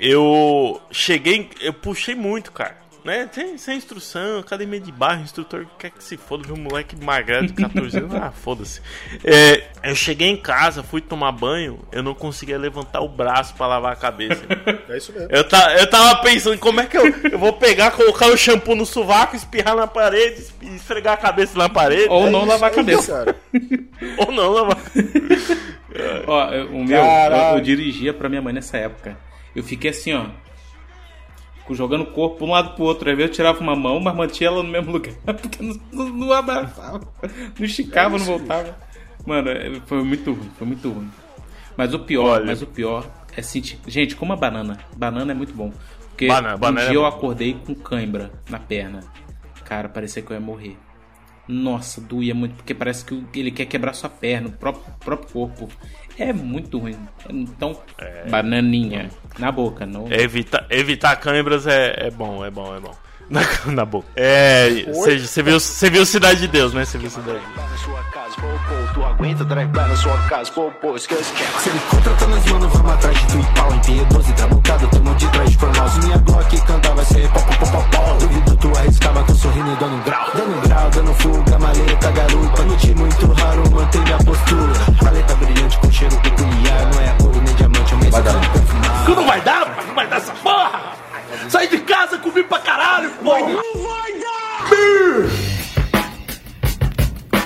[0.00, 2.76] eu cheguei, eu puxei muito, cara.
[3.06, 3.28] Né?
[3.30, 7.46] Sem, sem instrução, academia de bairro, instrutor quer que se foda, viu um moleque magrelo
[7.46, 8.80] de 14 anos, ah, foda-se.
[9.22, 13.68] É, eu cheguei em casa, fui tomar banho, eu não conseguia levantar o braço pra
[13.68, 14.44] lavar a cabeça.
[14.88, 15.28] É isso mesmo.
[15.30, 18.74] Eu, ta, eu tava pensando como é que eu, eu vou pegar, colocar o shampoo
[18.74, 22.08] no sovaco, espirrar na parede, esfregar a cabeça na parede.
[22.08, 23.36] Ou É não isso, lavar a é cabeça.
[23.54, 23.84] isso.
[24.18, 24.78] Ou não lavar.
[26.26, 29.16] Ó, o meu, eu, eu dirigia pra minha mãe nessa época.
[29.54, 30.26] Eu fiquei assim, ó.
[31.70, 33.10] Jogando o corpo um lado pro outro.
[33.10, 35.14] Às vezes eu tirava uma mão, mas mantinha ela no mesmo lugar.
[35.24, 37.00] Porque não, não, não abraçava.
[37.58, 38.76] Não esticava, não voltava.
[39.26, 41.10] Mano, é, foi muito ruim, foi muito ruim.
[41.76, 42.46] Mas o pior, Olha.
[42.46, 43.04] mas o pior
[43.36, 43.78] é sentir.
[43.86, 44.78] Gente, como a banana.
[44.96, 45.72] Banana é muito bom.
[46.10, 47.08] Porque Banana- um banana é dia eu bom.
[47.08, 49.00] acordei com cãibra na perna.
[49.64, 50.76] Cara, parecia que eu ia morrer.
[51.48, 55.68] Nossa, doía muito, porque parece que ele quer quebrar sua perna, o próprio, próprio corpo.
[56.18, 56.96] É muito ruim.
[57.28, 57.78] Então,
[58.30, 59.10] bananinha.
[59.38, 60.10] Na boca, não.
[60.10, 62.94] Evitar, evitar câimbras é, é bom, é bom, é bom.
[63.28, 64.06] Na, na boca.
[64.14, 64.84] É.
[64.92, 66.84] Você viu, você viu Cidade de Deus, né?
[66.84, 67.66] Você viu Cidade de Deus.
[68.92, 72.90] Tu aguenta drivar na sua casa, pô, pô, esquece que Se ele contrata nas vamos
[72.90, 75.56] atrás de tu e pau Em P12, trabucada, tamo de trás
[76.04, 76.56] Minha Glock
[77.06, 80.90] ser pop, pop, pop, Duvido tu arriscava, tô sorrindo e dando um grau Dando grau,
[80.90, 84.72] dando fuga, maleta, garupa Noite muito raro, mantém postura
[85.02, 89.40] Paleta brilhante com cheiro peculiar Não é ouro nem diamante, é um Que não vai
[89.40, 91.05] dar, não vai dar essa porra!
[91.48, 93.38] Saí de casa, comi pra caralho, pô!
[93.38, 94.66] Não vai dar!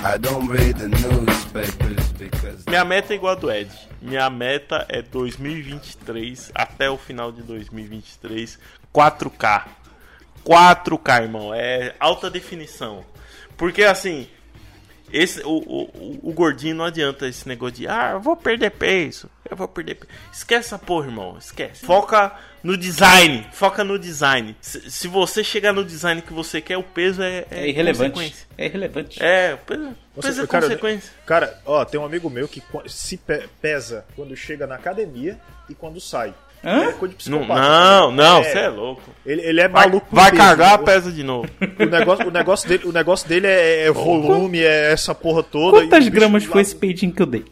[0.03, 3.69] I don't read the newspapers because Minha meta é igual a do Ed.
[4.01, 8.57] Minha meta é 2023, até o final de 2023,
[8.91, 9.65] 4K.
[10.43, 11.53] 4K, irmão.
[11.53, 13.05] É alta definição.
[13.55, 14.27] Porque assim,
[15.13, 18.71] esse, o, o, o- o gordinho não adianta esse negócio de ah, eu vou perder
[18.71, 19.29] peso.
[19.49, 20.11] Eu vou perder peso.
[20.31, 21.37] Esquece essa porra, irmão.
[21.37, 21.85] Esquece.
[21.85, 22.33] Foca
[22.63, 23.45] no design.
[23.51, 24.55] Foca no design.
[24.61, 28.11] Se, se você chegar no design que você quer, o peso é, É irrelevante.
[28.13, 28.47] consequência.
[28.57, 29.23] É irrelevante.
[29.23, 31.11] É, o peso, Você- peso é cara, consequência.
[31.25, 35.37] Cara, ó, tem um amigo meu que se pe- pesa quando chega na academia
[35.69, 36.33] e quando sai.
[36.63, 36.83] Hã?
[36.89, 37.61] É coisa de Não, psicopata.
[37.67, 39.01] não, não, você é louco.
[39.25, 40.07] Ele, ele é Vai- maluco.
[40.11, 40.85] vai peso, cagar, né?
[40.85, 41.49] pesa de novo.
[41.79, 45.79] O negócio, o negócio dele, o negócio dele é, é volume, é essa porra toda.
[45.81, 47.45] Quantas gramas lá- foi esse peidinho que eu dei?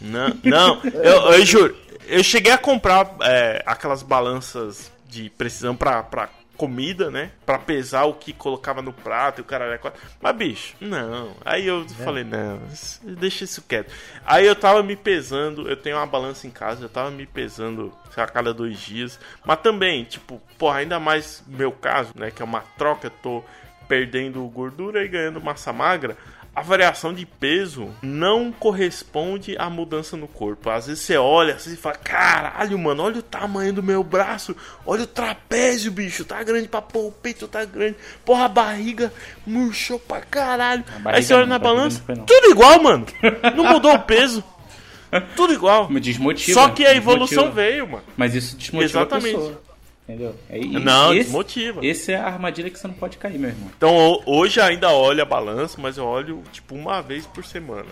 [0.00, 6.02] Não, não, eu, eu juro, eu cheguei a comprar é, aquelas balanças de precisão pra,
[6.02, 7.30] pra comida, né?
[7.44, 10.00] Pra pesar o que colocava no prato e o cara era quatro.
[10.20, 11.36] Mas, bicho, não.
[11.44, 12.60] Aí eu falei, não,
[13.02, 13.92] deixa isso quieto.
[14.24, 17.92] Aí eu tava me pesando, eu tenho uma balança em casa, eu tava me pesando
[18.10, 19.20] sei lá, a cada dois dias.
[19.44, 22.30] Mas também, tipo, porra, ainda mais meu caso, né?
[22.30, 23.44] Que é uma troca, eu tô
[23.86, 26.16] perdendo gordura e ganhando massa magra.
[26.56, 30.70] A variação de peso não corresponde à mudança no corpo.
[30.70, 34.56] Às vezes você olha e fala: Caralho, mano, olha o tamanho do meu braço,
[34.86, 39.12] olha o trapézio, bicho, tá grande pra pôr, o peito tá grande, porra, a barriga
[39.46, 40.82] murchou pra caralho.
[41.04, 42.24] Aí você olha não, na balança, não foi, não.
[42.24, 43.06] tudo igual, mano.
[43.54, 44.42] Não mudou o peso.
[45.36, 45.88] Tudo igual.
[45.88, 46.60] Me desmotiva.
[46.60, 47.54] Só que a evolução desmotiva.
[47.54, 48.04] veio, mano.
[48.16, 49.36] Mas isso desmotiva Exatamente.
[49.36, 49.62] a pessoa.
[50.08, 50.36] Entendeu?
[50.48, 51.84] É, e- Não, esse, desmotiva.
[51.84, 53.70] Esse é a armadilha que você não pode cair, meu irmão.
[53.76, 57.90] Então ho- hoje ainda olho a balança, mas eu olho tipo uma vez por semana.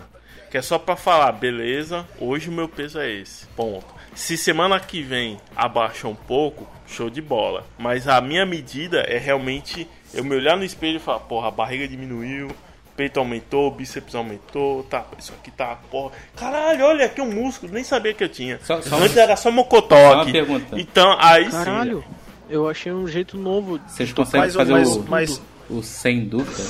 [0.50, 3.46] Que é só pra falar, beleza, hoje o meu peso é esse.
[3.56, 3.86] Ponto.
[4.14, 7.66] Se semana que vem abaixa um pouco, show de bola.
[7.76, 11.50] Mas a minha medida é realmente eu me olhar no espelho e falar, porra, a
[11.50, 12.48] barriga diminuiu,
[12.96, 16.12] peito aumentou, bíceps aumentou, tá, isso aqui tá, porra.
[16.36, 18.58] Caralho, olha aqui um músculo, nem sabia que eu tinha.
[18.62, 20.32] Só- só Antes uma- era só mocotó aqui.
[20.32, 20.78] pergunta.
[20.78, 22.14] Então, aí Caralho, sim.
[22.48, 23.80] eu achei um jeito novo.
[23.86, 26.62] Vocês de conseguem fazer mas- o, mas- o sem dúvida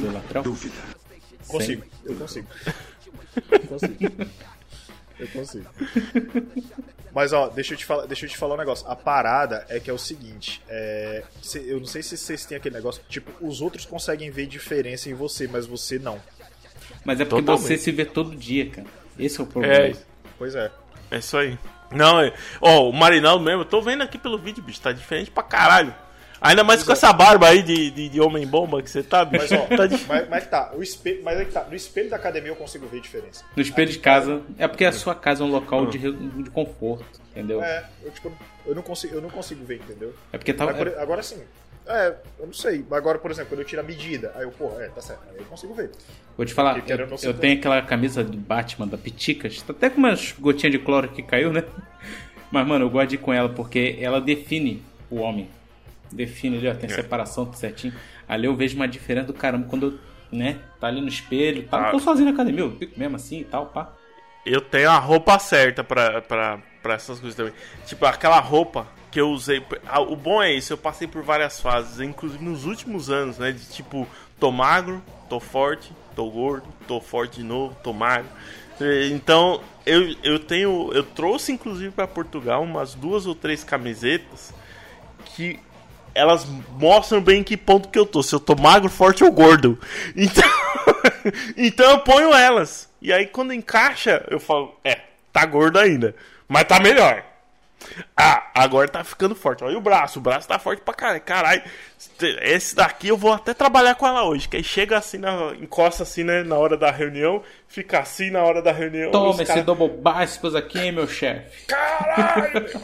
[0.00, 0.44] do lateral?
[1.46, 2.46] Consigo, eu consigo.
[3.50, 3.96] Eu consigo.
[5.18, 5.66] Eu consigo.
[7.14, 8.86] Mas ó, deixa eu te falar, deixa eu te falar um negócio.
[8.86, 12.56] A parada é que é o seguinte, é, cê- eu não sei se vocês têm
[12.58, 16.20] aquele negócio, tipo, os outros conseguem ver diferença em você, mas você não.
[17.04, 17.66] Mas é porque Totalmente.
[17.66, 18.86] você se vê todo dia, cara.
[19.18, 19.74] Esse é o problema.
[19.74, 19.96] É,
[20.36, 20.70] Pois é.
[21.10, 21.58] É isso aí.
[21.90, 22.32] Não, é.
[22.60, 25.94] Ó, o Marinaldo mesmo, eu tô vendo aqui pelo vídeo, bicho, tá diferente pra caralho.
[26.40, 29.42] Ainda mais com essa barba aí de, de, de homem bomba que você tá, bicho.
[29.42, 32.08] Mas ó, tá dif- mas, mas tá, o espelho, mas é que tá, no espelho
[32.10, 33.44] da academia eu consigo ver diferença.
[33.56, 34.40] No espelho de casa.
[34.58, 37.62] É porque a sua casa é um local de, de conforto, entendeu?
[37.62, 38.32] É, eu tipo,
[38.64, 40.14] eu não consigo, eu não consigo ver, entendeu?
[40.32, 41.40] É porque tá- Mas, por- agora sim.
[41.90, 42.84] É, eu não sei.
[42.90, 45.38] Agora, por exemplo, quando eu tiro a medida, aí eu, pô, é, tá certo, aí
[45.38, 45.90] eu consigo ver.
[46.36, 49.62] Vou te falar, eu, eu você tenho aquela camisa do Batman, da Piticas.
[49.62, 51.64] Tá até com umas gotinhas de cloro que caiu, né?
[52.52, 55.48] Mas, mano, eu gosto de ir com ela porque ela define o homem.
[56.12, 56.74] Define ali, ó, É.
[56.74, 57.92] tem separação, tudo certinho.
[58.28, 59.98] Ali eu vejo uma diferença do caramba quando eu,
[60.38, 61.90] né, tá ali no espelho, tá, Ah.
[61.90, 63.92] tô sozinho na academia, eu fico mesmo assim e tal, pá.
[64.46, 67.52] Eu tenho a roupa certa pra, pra, pra essas coisas também.
[67.86, 69.62] Tipo, aquela roupa que eu usei.
[70.08, 73.52] O bom é isso, eu passei por várias fases, inclusive nos últimos anos, né?
[73.52, 74.06] De tipo,
[74.40, 78.28] tô magro, tô forte, tô gordo, tô forte de novo, tô magro.
[79.10, 80.90] Então, eu, eu tenho.
[80.94, 84.54] Eu trouxe inclusive pra Portugal umas duas ou três camisetas
[85.34, 85.58] que
[86.18, 86.44] elas
[86.78, 88.22] mostram bem em que ponto que eu tô.
[88.22, 89.78] Se eu tô magro, forte ou gordo.
[90.16, 90.50] Então,
[91.56, 92.88] então eu ponho elas.
[93.00, 94.98] E aí quando encaixa, eu falo, é,
[95.32, 96.14] tá gordo ainda.
[96.48, 97.22] Mas tá melhor.
[98.16, 99.62] Ah, agora tá ficando forte.
[99.64, 101.20] Olha o braço, o braço tá forte pra caralho.
[101.20, 101.62] Caralho,
[102.42, 104.48] esse daqui eu vou até trabalhar com ela hoje.
[104.48, 108.42] Que aí chega assim, na, encosta assim, né, na hora da reunião, fica assim na
[108.42, 109.10] hora da reunião.
[109.10, 111.66] Toma esse cara- double bicycles aqui, hein, meu chefe.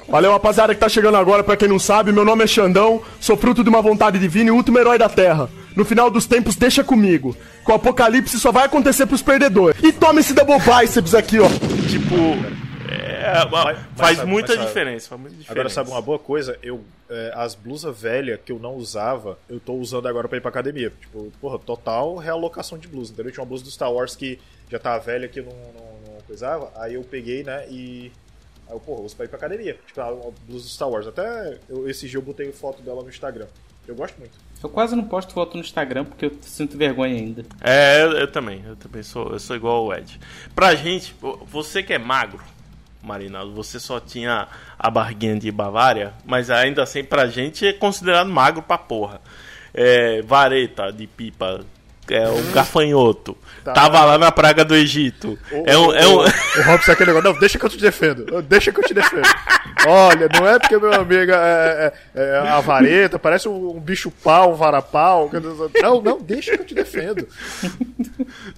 [0.08, 1.42] Valeu, rapaziada que tá chegando agora.
[1.44, 4.52] Pra quem não sabe, meu nome é Xandão, sou fruto de uma vontade divina e
[4.52, 5.48] último herói da Terra.
[5.76, 7.36] No final dos tempos, deixa comigo.
[7.64, 9.82] Que o apocalipse só vai acontecer pros perdedores.
[9.82, 11.48] E toma esse double biceps aqui, ó.
[11.88, 12.14] Tipo,
[13.24, 15.74] é, faz sabe- muita diferença, faz muita Agora, diferença.
[15.74, 16.58] sabe uma boa coisa?
[16.62, 20.40] Eu, é, as blusas velhas que eu não usava, eu tô usando agora pra ir
[20.40, 20.90] pra academia.
[21.00, 23.32] Tipo, porra, total realocação de blusa, entendeu?
[23.32, 24.38] Tinha uma blusa do Star Wars que
[24.70, 26.70] já tava velha que eu não, não, não coisava.
[26.76, 28.10] Aí eu peguei, né, e.
[28.66, 29.78] Aí eu, porra, eu uso pra ir pra academia.
[29.86, 31.06] Tipo, a uma blusa do Star Wars.
[31.06, 33.46] Até eu, esse dia eu botei foto dela no Instagram.
[33.86, 34.32] Eu gosto muito.
[34.62, 37.44] Eu quase não posto foto no Instagram porque eu sinto vergonha ainda.
[37.60, 40.18] É, eu, eu também, eu também sou, eu sou igual o Ed.
[40.54, 41.14] Pra gente,
[41.46, 42.42] você que é magro,
[43.04, 44.48] Marinaldo, você só tinha
[44.78, 49.20] a barriguinha de Bavária, mas ainda assim pra gente é considerado magro pra porra.
[49.72, 51.64] É, vareta de pipa,
[52.10, 53.72] é o gafanhoto, Tá.
[53.72, 55.38] tava lá na praga do Egito.
[55.50, 56.16] O, é um, é um...
[56.16, 57.32] o, o Robson é aquele negócio.
[57.32, 58.42] Não, deixa que eu te defendo.
[58.42, 59.22] Deixa que eu te defendo.
[59.88, 64.10] Olha, não é porque meu amigo é, é, é a vareta, parece um, um bicho
[64.10, 65.30] pau, um varapau.
[65.82, 67.26] Não, não, deixa que eu te defendo.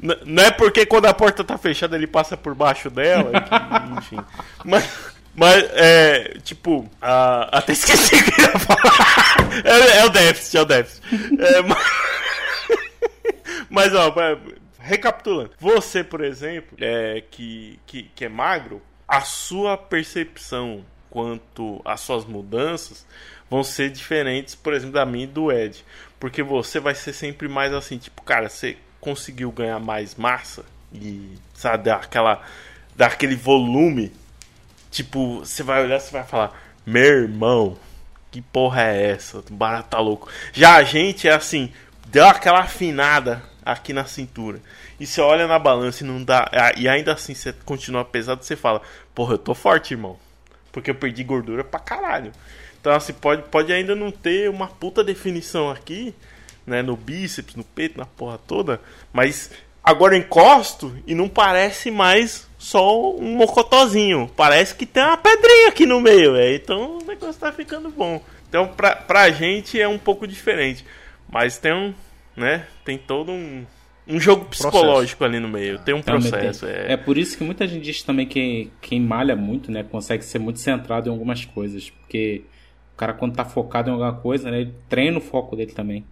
[0.03, 3.99] N- Não é porque quando a porta tá fechada ele passa por baixo dela, que-
[3.99, 4.19] enfim.
[4.65, 4.89] Mas,
[5.37, 9.37] mas é, tipo, ah, até esqueci o que eu ia falar.
[9.65, 11.03] É, é o déficit, é o déficit.
[11.41, 11.79] É, mas,
[13.77, 14.11] mas, ó,
[14.79, 15.51] recapitulando.
[15.61, 22.25] Você, por exemplo, é, que, que, que é magro, a sua percepção quanto às suas
[22.25, 23.07] mudanças
[23.51, 25.85] vão ser diferentes, por exemplo, da minha e do Ed.
[26.19, 31.37] Porque você vai ser sempre mais assim, tipo, cara, você conseguiu ganhar mais massa e,
[31.53, 32.43] sabe, dar aquela.
[32.97, 34.11] dar aquele volume.
[34.91, 37.77] Tipo, você vai olhar, você vai falar, meu irmão,
[38.31, 39.39] que porra é essa?
[39.39, 40.31] O barato tá louco.
[40.55, 41.71] Já a gente é assim,
[42.07, 44.61] deu aquela afinada aqui na cintura.
[44.99, 46.49] E você olha na balança e não dá.
[46.77, 48.81] E ainda assim você continua pesado, você fala,
[49.13, 50.17] porra, eu tô forte, irmão.
[50.71, 52.31] Porque eu perdi gordura pra caralho.
[52.81, 56.15] Então, assim, pode, pode ainda não ter uma puta definição aqui,
[56.65, 56.83] né?
[56.83, 58.81] No bíceps, no peito, na porra toda.
[59.13, 59.51] Mas
[59.83, 64.31] agora eu encosto e não parece mais só um mocotozinho.
[64.37, 66.55] Parece que tem uma pedrinha aqui no meio, é.
[66.55, 68.23] Então o negócio tá ficando bom.
[68.49, 70.85] Então, pra, pra gente é um pouco diferente.
[71.29, 71.93] Mas tem um,
[72.37, 72.67] né?
[72.85, 73.65] Tem todo um,
[74.07, 75.79] um jogo psicológico ali no meio.
[75.79, 76.67] Tem um Também processo.
[76.67, 76.75] tem.
[76.75, 76.93] É.
[76.93, 80.39] É por isso que muita gente diz também que quem malha muito, né, consegue ser
[80.39, 81.91] muito centrado em algumas coisas.
[81.91, 82.43] Porque
[82.95, 86.05] o cara, quando tá focado em alguma coisa, né, ele treina o foco dele também.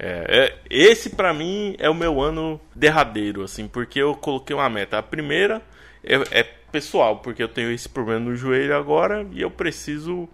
[0.00, 4.70] É, é, esse pra mim é o meu ano derradeiro, assim, porque eu coloquei uma
[4.70, 4.96] meta.
[4.98, 5.60] A primeira
[6.04, 10.28] é, é pessoal, porque eu tenho esse problema no joelho agora e eu preciso,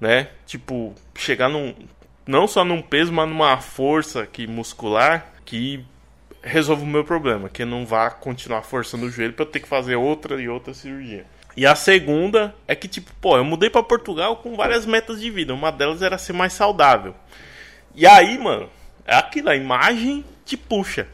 [0.00, 1.74] né, tipo, chegar num.
[2.28, 5.82] Não só num peso, mas numa força que muscular que
[6.42, 9.66] resolva o meu problema, que não vá continuar forçando o joelho pra eu ter que
[9.66, 11.24] fazer outra e outra cirurgia.
[11.56, 15.30] E a segunda é que, tipo, pô, eu mudei pra Portugal com várias metas de
[15.30, 15.54] vida.
[15.54, 17.14] Uma delas era ser mais saudável.
[17.94, 18.68] E aí, mano,
[19.06, 21.08] é aquilo, a imagem te puxa.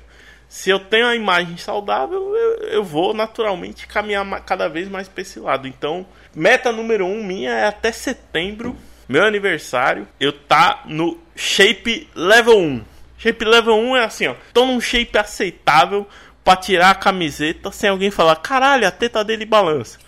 [0.49, 5.23] Se eu tenho a imagem saudável, eu, eu vou naturalmente caminhar cada vez mais pra
[5.23, 5.69] esse lado.
[5.69, 6.05] Então,
[6.35, 8.77] meta número um minha é até setembro,
[9.09, 12.85] meu aniversário, eu tá no shape level 1.
[13.18, 14.35] Shape level 1 é assim, ó.
[14.52, 16.06] Tô num shape aceitável
[16.43, 19.98] pra tirar a camiseta sem alguém falar, caralho, a teta dele balança.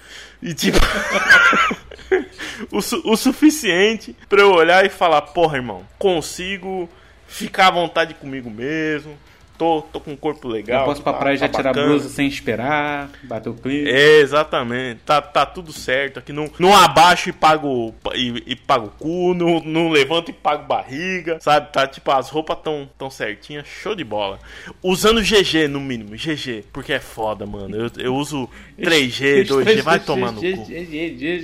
[0.42, 0.78] E tipo.
[2.70, 6.88] o, su- o suficiente pra eu olhar e falar, porra, irmão, consigo
[7.26, 9.18] ficar à vontade comigo mesmo.
[9.58, 10.80] Tô, tô com um corpo legal.
[10.80, 11.88] eu posso pra tá- praia já tá tirar bacana.
[11.88, 13.88] blusa sem esperar, bater o clipe.
[13.90, 15.00] É, exatamente.
[15.04, 16.18] Tá, tá tudo certo.
[16.18, 20.66] Aqui não, não abaixo e pago, e, e pago cu, não, não levanto e pago
[20.66, 21.72] barriga, sabe?
[21.72, 24.38] Tá tipo, as roupas tão, tão certinhas, show de bola.
[24.82, 27.76] Usando GG no mínimo, GG, porque é foda, mano.
[27.76, 30.64] Eu, eu uso 3G, 2G, vai tomar no cu.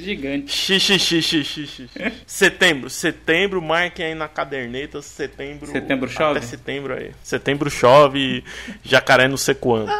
[0.02, 0.52] gigante.
[0.52, 1.88] Xixi,
[2.26, 5.66] Setembro, setembro, marquem aí na caderneta, setembro.
[5.66, 6.38] Setembro chove?
[6.38, 7.10] Até setembro aí.
[7.22, 8.01] Setembro chove,
[8.84, 9.90] jacaré no secoando.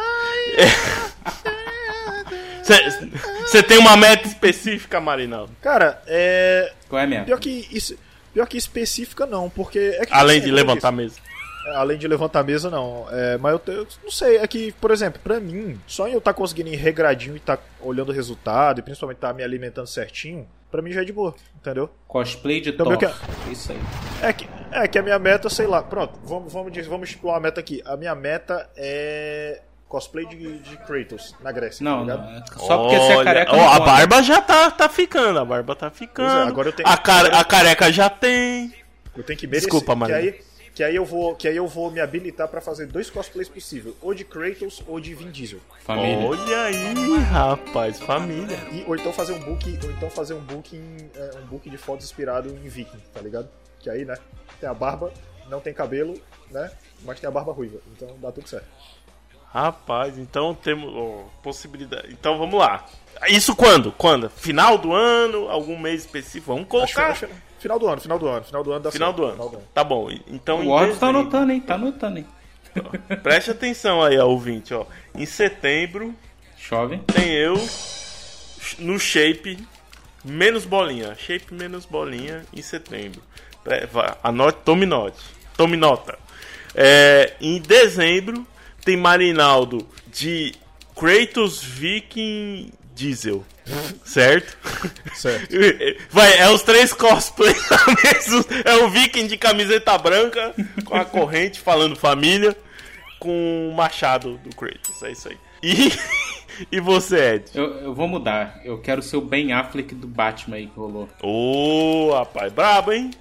[3.45, 5.51] Você tem uma meta específica, Marinaldo?
[5.61, 6.71] Cara, é.
[6.89, 7.25] Qual é mesmo?
[7.25, 7.97] Pior que isso.
[8.33, 11.15] Pior que específica não, porque é que, Além assim, de eu levantar a disse, mesa.
[11.67, 13.05] é, Além de levantar a mesa, não.
[13.11, 16.13] É, mas eu, te- eu não sei, é que, por exemplo, pra mim, só em
[16.13, 19.85] eu estar conseguindo ir regradinho e estar olhando o resultado, e principalmente estar me alimentando
[19.85, 21.87] certinho, pra mim já é de boa, entendeu?
[22.07, 22.97] Cosplay de Então, Thor.
[22.97, 23.79] que- Isso aí.
[24.23, 27.41] É que, é que a minha meta, sei lá, pronto, vamos, vamos, vamos estipular uma
[27.41, 27.79] meta aqui.
[27.85, 31.83] A minha meta é cosplay de, de Kratos na Grécia.
[31.83, 32.25] Não, tá não.
[32.27, 32.43] ligado?
[32.55, 33.51] é Só porque você é Olha, careca.
[33.53, 33.85] ó, não a pode.
[33.85, 36.27] barba já tá, tá ficando, a barba tá ficando.
[36.33, 38.73] Pois é, agora eu tenho- a, care- a careca já tem.
[39.15, 39.69] Eu tenho que merecer.
[39.69, 40.15] Desculpa, que Maria.
[40.15, 40.41] aí,
[40.73, 43.95] que aí eu vou, que aí eu vou me habilitar pra fazer dois cosplays possíveis,
[44.01, 45.59] ou de Kratos ou de Vin Diesel.
[45.83, 46.17] Família.
[46.27, 48.57] Olha aí, rapaz, família.
[48.71, 51.69] E, ou então fazer um book, ou então fazer um book, em- é, um book
[51.69, 53.47] de fotos inspirado em Viking, tá ligado?
[53.79, 54.15] Que aí, né,
[54.59, 55.13] tem a barba,
[55.49, 56.19] não tem cabelo,
[56.49, 56.71] né,
[57.03, 58.65] mas tem a barba ruiva, então dá tudo certo.
[59.51, 62.11] Rapaz, então temos ó, possibilidade.
[62.11, 62.85] Então vamos lá.
[63.27, 63.91] Isso quando?
[63.91, 64.27] Quando?
[64.29, 65.47] Final do ano?
[65.47, 66.53] Algum mês específico?
[66.53, 67.11] Vamos colocar.
[67.11, 69.23] Acho que- acho final do ano, final do ano, final do ano dá Final do
[69.23, 69.31] ano.
[69.33, 69.65] Final do ano.
[69.73, 70.09] Tá bom.
[70.27, 71.61] Então O Ordos tá anotando, hein?
[71.61, 72.27] Tá anotando, hein?
[73.23, 74.85] Preste atenção aí, ó, ouvinte, ó.
[75.15, 76.13] Em setembro
[76.57, 76.97] Chove.
[77.13, 77.55] tem eu
[78.79, 79.57] no shape
[80.25, 81.15] menos bolinha.
[81.15, 83.21] Shape menos bolinha em setembro.
[84.21, 85.17] Anote, tome note.
[85.55, 86.19] Tome nota.
[86.75, 88.45] É, em dezembro
[88.83, 90.53] tem Marinaldo de
[90.95, 93.43] Kratos Viking Diesel.
[94.03, 94.57] Certo?
[95.13, 95.55] Certo.
[96.09, 97.57] Vai, é os três cosplays
[98.03, 98.45] mesmo.
[98.65, 100.53] É o Viking de camiseta branca,
[100.85, 102.55] com a corrente falando família,
[103.19, 105.01] com o machado do Kratos.
[105.03, 105.37] É isso aí.
[105.63, 105.91] E,
[106.71, 107.51] e você, Ed?
[107.55, 108.59] Eu, eu vou mudar.
[108.65, 111.07] Eu quero ser o Ben Affleck do Batman aí que rolou.
[111.21, 113.11] Ô, rapaz, brabo, hein?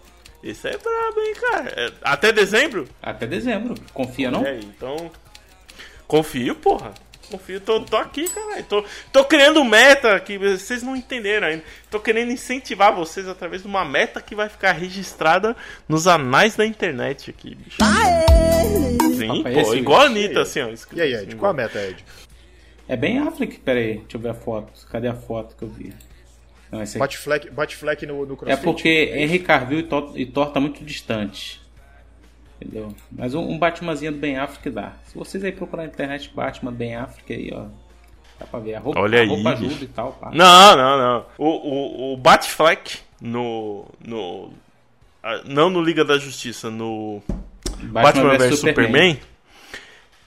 [0.43, 1.73] Esse é brabo, hein, cara?
[1.77, 2.89] É, até dezembro?
[3.01, 3.75] Até dezembro.
[3.95, 4.45] Confia, não?
[4.45, 5.11] É, então.
[6.09, 6.93] Confio, porra.
[7.33, 8.63] Confio, tô, tô aqui, caralho.
[8.65, 11.65] Tô, tô criando meta que vocês não entenderam ainda.
[11.91, 15.57] Tô querendo incentivar vocês através de uma meta que vai ficar registrada
[15.89, 17.79] nos anais da internet aqui, bicho.
[19.17, 20.69] Sim, Papai, pô, esse- igual a Anitta, assim, ó.
[20.93, 22.05] E aí, Ed, qual a meta, Ed?
[22.87, 23.59] É Ben Affleck?
[23.61, 24.71] Pera aí, deixa eu ver a foto.
[24.91, 25.93] Cadê a foto que eu vi?
[26.71, 27.17] Não, esse aqui.
[27.53, 28.63] Bate bate no, no É crossfit?
[28.63, 31.62] porque Henry Cavill e Thor, e Thor tá muito distante.
[32.63, 32.95] Entendeu?
[33.11, 34.93] Mas um, um Batmanzinho do Ben Affleck dá.
[35.07, 37.65] Se vocês aí procurar na internet Batman Ben Affleck aí, ó.
[38.39, 38.75] Dá pra ver.
[38.75, 39.67] A roupa, Olha a aí, roupa bicho.
[39.67, 40.31] ajuda e tal, pá.
[40.33, 41.27] Não, não, não.
[41.37, 43.87] O, o, o Batfleck no.
[44.05, 44.51] no
[45.45, 47.23] não no Liga da Justiça, no
[47.83, 49.19] Batman, vs Superman.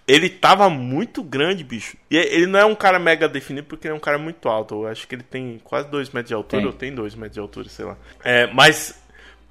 [0.07, 1.97] Ele tava muito grande, bicho.
[2.11, 4.83] E ele não é um cara mega definido porque ele é um cara muito alto.
[4.83, 6.67] Eu acho que ele tem quase 2 metros de altura, Tem.
[6.67, 7.97] ou tem 2 metros de altura, sei lá.
[8.23, 9.03] É, mas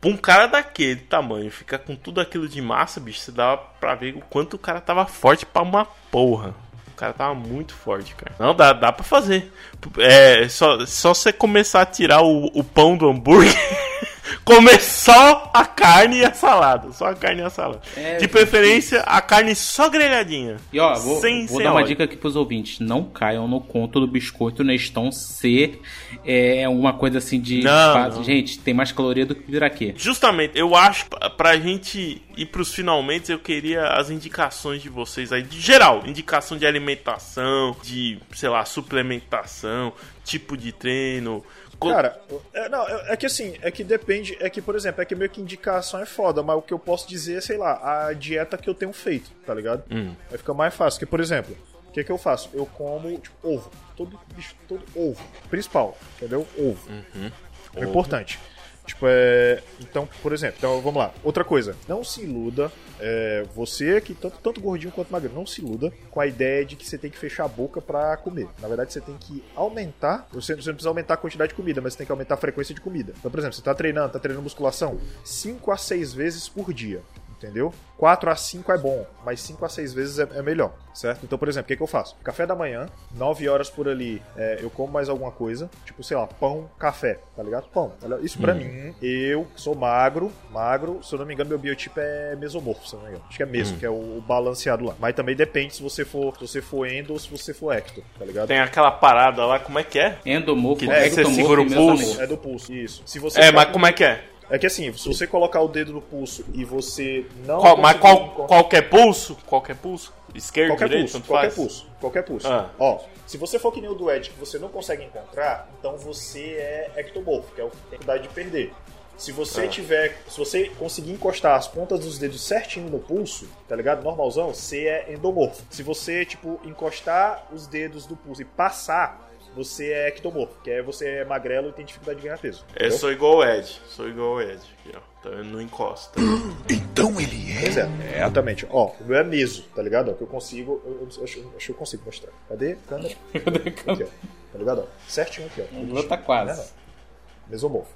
[0.05, 3.95] pra um cara daquele tamanho, ficar com tudo aquilo de massa, bicho, você dá pra
[3.95, 6.55] ver o quanto o cara tava forte pra uma porra.
[6.89, 8.37] O cara tava muito forte, cara.
[8.39, 9.51] Não, dá, dá pra fazer.
[9.99, 13.53] É só, só você começar a tirar o, o pão do hambúrguer.
[14.45, 16.93] Comer só a carne e a salada.
[16.93, 17.81] Só a carne e a salada.
[17.97, 20.57] É, de preferência, a carne só grelhadinha.
[20.73, 21.87] E ó, vou, sem, vou sem dar uma óleo.
[21.89, 22.79] dica aqui pros ouvintes.
[22.81, 25.81] Não caiam no conto do biscoito Neston ser
[26.25, 27.63] é, uma coisa assim de.
[27.63, 28.25] Não, fase- não.
[28.25, 29.95] Gente, tem mais caloria do que viraquê.
[29.97, 31.07] Justamente, eu acho,
[31.37, 36.57] pra gente ir pros finalmente, eu queria as indicações de vocês aí, de geral, indicação
[36.57, 39.93] de alimentação, de, sei lá, suplementação,
[40.25, 41.45] tipo de treino.
[41.93, 42.21] Cara,
[42.53, 45.15] é, não, é é que assim, é que depende, é que, por exemplo, é que
[45.15, 48.13] meio que indicação é foda, mas o que eu posso dizer é, sei lá, a
[48.13, 49.85] dieta que eu tenho feito, tá ligado?
[49.91, 50.15] Hum.
[50.31, 51.57] Aí fica mais fácil, porque, por exemplo,
[51.89, 52.51] o que que eu faço?
[52.53, 56.47] Eu como, tipo, ovo, todo bicho, todo ovo, principal, entendeu?
[56.59, 56.89] Ovo.
[56.91, 57.31] Uhum.
[57.75, 57.89] É Ovo.
[57.91, 58.39] importante.
[58.87, 59.63] Tipo, é.
[59.81, 61.13] Então, por exemplo, então vamos lá.
[61.23, 62.71] Outra coisa, não se iluda.
[63.01, 66.77] é, você que tanto, tanto gordinho quanto magro, não se iluda com a ideia de
[66.77, 68.47] que você tem que fechar a boca pra comer.
[68.61, 70.29] Na verdade, você tem que aumentar.
[70.33, 72.39] Você, você não precisa aumentar a quantidade de comida, mas você tem que aumentar a
[72.39, 73.13] frequência de comida.
[73.19, 77.03] Então, por exemplo, você tá treinando, tá treinando musculação 5 a 6 vezes por dia.
[77.45, 77.73] Entendeu?
[77.99, 81.21] 4 a 5 é bom, mas 5 a 6 vezes é, é melhor, certo?
[81.25, 82.17] Então, por exemplo, o que, que eu faço?
[82.25, 86.17] Café da manhã, 9 horas por ali, é, eu como mais alguma coisa, tipo, sei
[86.17, 87.69] lá, pão, café, tá ligado?
[87.69, 87.93] Pão.
[88.23, 88.57] Isso pra Hum.
[88.57, 92.95] mim, eu sou magro, magro, se eu não me engano, meu biotipo é mesomorfo, se
[92.95, 93.25] eu não me engano.
[93.29, 93.79] Acho que é mesmo, Hum.
[93.79, 94.95] que é o, o balanceado lá.
[94.99, 98.03] Mas também depende se você for, se você for endo ou se você for ecto,
[98.19, 98.49] tá ligado?
[98.49, 100.19] Tem aquela parada lá, como é que é?
[100.27, 102.21] Endomorfo, Que você ectomorfo segura o pulso.
[102.21, 103.03] É do pulso, isso.
[103.07, 104.25] Se você É, ficar mas com- como é que é?
[104.55, 107.59] É que assim, se você colocar o dedo no pulso e você não.
[107.59, 109.37] Qual- mas qual, qualquer pulso?
[109.47, 110.13] Qualquer pulso?
[110.35, 111.55] Esquerdo, Qualquer direito, pulso, tanto qualquer faz?
[111.55, 112.47] pulso, qualquer pulso.
[112.49, 112.71] Ah.
[112.79, 115.97] Ó, se você for que nem o do Ed, que você não consegue encontrar, então
[115.97, 118.73] você é ectomorfo, que é o que tem dificuldade de perder.
[119.17, 119.69] Se você Ah.
[119.69, 124.03] tiver, se você conseguir encostar as pontas dos dedos certinho no pulso, tá ligado?
[124.03, 125.63] Normalzão, você é endomorfo.
[125.71, 130.83] Se você, tipo, encostar os dedos do pulso e passar, você é ectomorfo, que é
[130.83, 132.65] você é magrelo e tem dificuldade de ganhar peso.
[132.71, 132.99] Eu entendeu?
[132.99, 133.81] sou igual o Ed.
[133.89, 134.61] Sou igual o Ed.
[134.81, 135.01] Aqui, ó.
[135.21, 136.21] Então eu não encosta.
[136.71, 137.61] Então ele é?
[137.61, 138.67] Pois é, exatamente.
[138.71, 140.11] Ó, o meu é meso, tá ligado?
[140.11, 142.31] Ó, que eu consigo, eu, eu- eu acho, acho que eu consigo mostrar.
[142.49, 142.77] Cadê?
[142.89, 143.15] Câmera?
[143.45, 144.07] Cadê Aqui, ó.
[144.53, 144.81] Tá ligado?
[144.83, 145.77] Ó, certinho aqui, ó.
[145.77, 146.53] O meu tá quase.
[146.53, 147.51] Né, não?
[147.51, 147.91] Mesomorfo.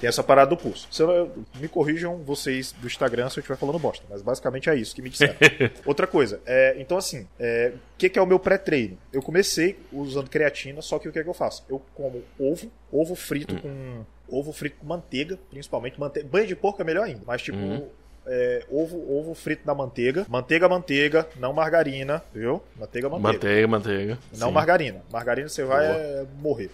[0.00, 0.88] Tem essa parada do pulso.
[0.90, 4.74] Se eu- me corrijam vocês do Instagram se eu estiver falando bosta, mas basicamente é
[4.74, 5.34] isso que me disseram.
[5.84, 8.96] Outra coisa, é, então assim, é, o que, que é o meu pré-treino?
[9.12, 11.64] Eu comecei usando creatina, só que o que, é que eu faço?
[11.68, 14.04] Eu como ovo, ovo frito com.
[14.32, 16.28] Ovo frito com manteiga, principalmente manteiga.
[16.28, 17.58] Banho de porco é melhor ainda, mas tipo.
[17.58, 17.86] Uhum.
[18.26, 20.24] é, ovo, ovo frito na manteiga.
[20.28, 22.62] Manteiga, manteiga, não margarina, viu?
[22.78, 23.32] Manteiga, manteiga.
[23.32, 24.18] Manteiga, manteiga.
[24.38, 24.54] Não Sim.
[24.54, 25.02] margarina.
[25.10, 26.70] Margarina você vai é, morrer.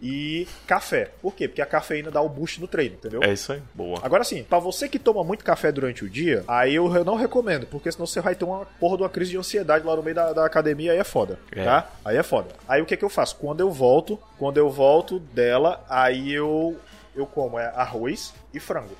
[0.00, 1.10] E café.
[1.22, 1.48] Por quê?
[1.48, 3.22] Porque a cafeína dá o boost no treino, entendeu?
[3.22, 3.62] É isso aí.
[3.74, 3.98] Boa.
[4.02, 7.66] Agora sim, pra você que toma muito café durante o dia, aí eu não recomendo,
[7.66, 10.14] porque senão você vai ter uma porra de uma crise de ansiedade lá no meio
[10.14, 11.64] da, da academia, aí é foda, É.
[11.64, 11.90] tá?
[12.04, 12.48] Aí é foda.
[12.68, 13.36] Aí o que que eu faço?
[13.36, 16.76] Quando eu volto, quando eu volto dela, aí eu
[17.14, 18.94] eu como é arroz e frango.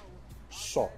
[0.49, 0.91] Só.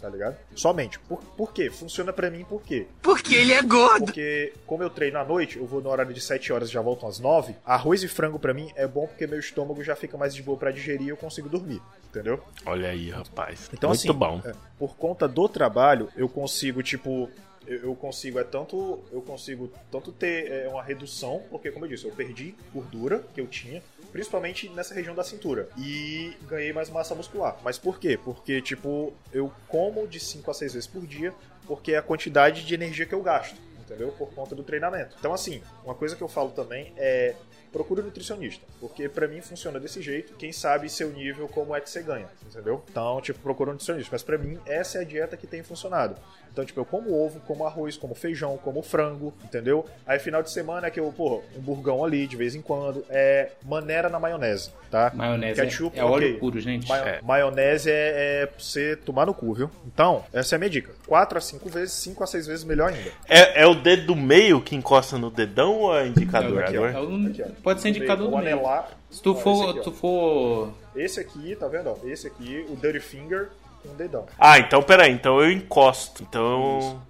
[0.00, 0.36] Tá ligado?
[0.54, 0.98] Somente.
[1.00, 1.70] Por, por quê?
[1.70, 2.86] Funciona pra mim por quê?
[3.02, 4.06] Porque ele é gordo.
[4.06, 6.80] Porque, como eu treino à noite, eu vou no horário de 7 horas e já
[6.80, 7.54] volto às 9.
[7.64, 10.56] Arroz e frango pra mim é bom porque meu estômago já fica mais de boa
[10.56, 11.82] pra digerir e eu consigo dormir.
[12.10, 12.40] Entendeu?
[12.64, 13.68] Olha aí, rapaz.
[13.72, 14.40] Então, Muito assim, bom.
[14.44, 17.28] é, por conta do trabalho, eu consigo, tipo.
[17.68, 21.88] Eu eu consigo é tanto eu consigo tanto ter é, uma redução porque como eu
[21.88, 26.88] disse eu perdi gordura que eu tinha principalmente nessa região da cintura e ganhei mais
[26.88, 31.06] massa muscular mas por quê porque tipo eu como de 5 a 6 vezes por
[31.06, 31.34] dia
[31.66, 35.32] porque é a quantidade de energia que eu gasto entendeu por conta do treinamento então
[35.32, 37.34] assim uma coisa que eu falo também é
[37.68, 40.34] procure um nutricionista, porque pra mim funciona desse jeito.
[40.34, 42.82] Quem sabe seu nível como é que você ganha, entendeu?
[42.90, 44.10] Então, tipo, procura um nutricionista.
[44.12, 46.16] Mas pra mim essa é a dieta que tem funcionado.
[46.58, 49.86] Então, tipo, eu como ovo, como arroz, como feijão, como frango, entendeu?
[50.04, 53.04] Aí final de semana é que eu, porra, um burgão ali de vez em quando,
[53.08, 55.12] é maneira na maionese, tá?
[55.14, 56.40] Maionese é- Ketchup, é óleo ok.
[56.40, 56.88] puro, gente.
[56.88, 57.20] Ma- É.
[57.22, 59.70] Maionese é, é pra você tomar no cu, viu?
[59.86, 60.90] Então, essa é a minha dica.
[61.06, 63.12] 4 a 5 vezes, 5 a 6 vezes melhor ainda.
[63.28, 66.64] É, é o dedo do meio que encosta no dedão ou é indicador?
[66.64, 66.76] Aqui.
[66.76, 66.90] Agora?
[66.92, 68.56] É o- pode ser indicador do meio.
[68.56, 68.90] anelar.
[69.08, 71.90] Se tu Ó, for, esse aqui, tu for Esse aqui, tá vendo?
[71.90, 71.96] ó?
[72.04, 73.48] Esse aqui, o Dirty Finger
[73.84, 74.26] o dedão.
[74.38, 76.22] Ah, então peraí, então eu encosto.
[76.22, 77.00] Então.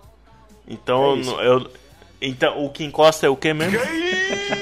[0.66, 1.40] Então É isso.
[1.40, 1.70] eu.
[2.20, 3.78] Então o que encosta é o que mesmo?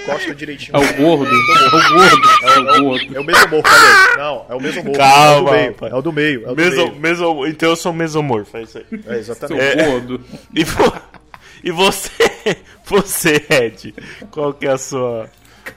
[0.04, 0.76] Encosta direitinho.
[0.76, 1.30] É o gordo.
[1.34, 2.28] É o gordo.
[2.42, 4.16] É o, é o, é o mesomorfo, falei.
[4.16, 4.92] Não, é o mesomorfo.
[4.98, 5.86] Calma, É o do meio.
[5.90, 6.40] É o do meio.
[6.46, 6.96] É o do Meso, meio.
[7.00, 8.84] meso- então eu sou mesomorfo, é isso aí.
[9.06, 9.60] É, exatamente.
[9.60, 10.20] É, Seu gordo.
[10.54, 12.10] E, e você,
[12.84, 13.94] você, Ed,
[14.30, 15.28] qual que é a sua,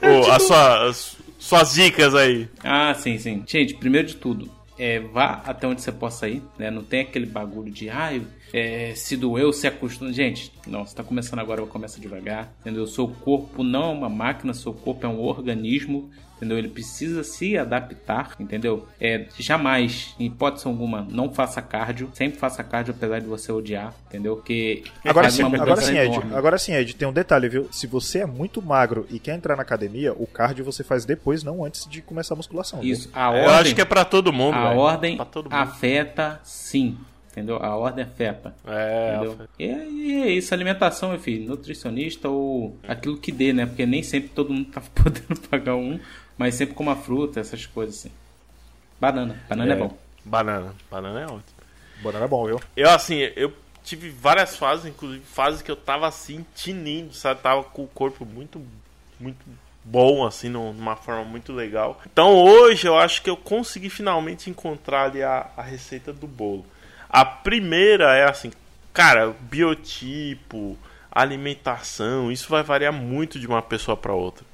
[0.01, 2.47] ô, a sua, as suas dicas aí?
[2.63, 3.43] Ah, sim, sim.
[3.47, 6.71] Gente, primeiro de tudo, é, vá até onde você possa ir, né?
[6.71, 10.13] Não tem aquele bagulho de, ai, é, se doeu, se acostuma.
[10.13, 12.87] Gente, não, você tá começando agora, começa devagar, entendeu?
[12.87, 16.09] Seu corpo não é uma máquina, seu corpo é um organismo,
[16.39, 16.57] entendeu?
[16.57, 18.87] Ele precisa se adaptar, entendeu?
[18.99, 23.93] É, jamais, em hipótese alguma, não faça cardio, sempre faça cardio, apesar de você odiar,
[24.07, 24.37] entendeu?
[24.37, 26.13] Porque Agora faz sim, uma agora sim, Ed.
[26.13, 26.35] enorme.
[26.35, 27.67] Agora sim, Ed, tem um detalhe, viu?
[27.71, 31.43] Se você é muito magro e quer entrar na academia, o cardio você faz depois,
[31.43, 32.79] não antes de começar a musculação.
[32.79, 32.91] viu?
[32.93, 34.79] Isso, a Eu ordem, acho que é pra todo mundo, A velho.
[34.79, 35.53] ordem Pra todo mundo.
[35.53, 36.97] afeta, sim.
[37.31, 37.57] Entendeu?
[37.61, 38.55] A ordem afeta.
[38.65, 39.31] É, entendeu?
[39.33, 39.49] afeta.
[39.59, 41.47] E é- é isso, alimentação, meu filho.
[41.47, 43.65] Nutricionista ou aquilo que dê, né?
[43.67, 45.99] Porque nem sempre todo mundo tá podendo pagar um,
[46.39, 48.11] mas sempre com uma fruta, essas coisas assim.
[48.99, 49.37] Banana.
[49.47, 49.97] Banana é, bom.
[50.25, 51.43] Banana, banana é ótimo.
[52.01, 52.59] Banana é bom, viu?
[52.75, 53.53] Eu, assim, eu
[53.83, 57.41] tive várias fases, inclusive fases que eu tava assim, tinindo, sabe?
[57.41, 58.61] Tava com o corpo muito,
[59.19, 59.45] muito
[59.83, 61.99] bom, assim, num- numa forma muito legal.
[62.11, 66.65] Então hoje eu acho que eu consegui finalmente encontrar ali a, a receita do bolo.
[67.09, 68.51] A primeira é assim,
[68.93, 70.77] cara, biotipo,
[71.11, 74.45] alimentação, isso vai variar muito de uma pessoa para outra.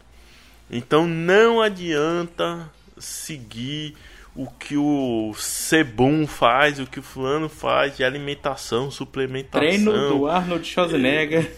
[0.69, 3.95] Então não adianta seguir
[4.35, 9.59] o que o Sebum faz, o que o fulano faz de alimentação, suplementação.
[9.59, 11.51] Treino do Arnold Schwarzenegger.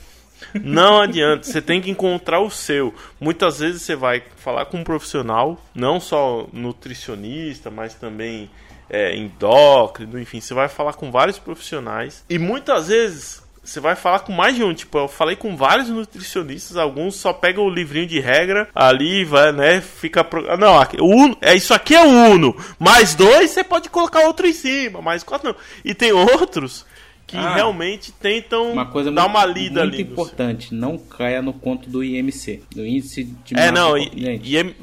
[0.62, 2.94] Não adianta, você tem que encontrar o seu.
[3.20, 8.48] Muitas vezes você vai falar com um profissional, não só nutricionista, mas também
[8.88, 12.24] é, endócrino, enfim, você vai falar com vários profissionais.
[12.30, 14.74] E muitas vezes você vai falar com mais de um.
[14.74, 19.52] Tipo, eu falei com vários nutricionistas, alguns só pegam o livrinho de regra ali, vai,
[19.52, 19.82] né?
[19.82, 20.24] Fica.
[20.24, 20.58] Pro...
[20.58, 22.56] Não, aqui, Uno, é, isso aqui é o Uno.
[22.80, 25.56] Mais dois, você pode colocar outro em cima, mais quatro não.
[25.84, 26.86] E tem outros
[27.28, 30.04] que Ah, realmente tentam Uma coisa dar muito, uma lida muito ali.
[30.06, 33.96] no importante, não caia no conto do IMC, do índice de É, não,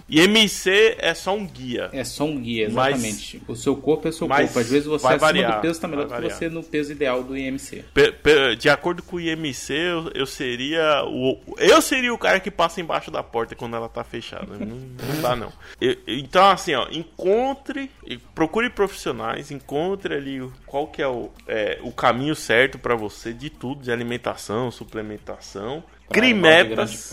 [0.09, 1.89] IMC é só um guia.
[1.93, 3.43] É só um guia, Mas- exatamente.
[3.49, 4.59] o seu corpo é o seu mas corpo.
[4.61, 6.93] Às vezes você vai acima variar, do peso está melhor do que você no peso
[6.93, 7.85] ideal do IMC.
[7.95, 12.39] Pe- pe- De acordo com o IMC, eu, eu seria o eu seria o cara
[12.41, 14.57] que passa embaixo da porta quando ela tá fechada.
[14.59, 15.53] Não, não dá não.
[15.81, 21.31] Eu- então assim, ó, encontre, e procure profissionais, encontre ali o- qual que é o,
[21.49, 25.83] é, o caminho caminho certo pra você de tudo, de alimentação, suplementação.
[26.07, 27.11] Pra Crie metas,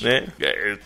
[0.00, 0.26] né?
[0.40, 0.78] É,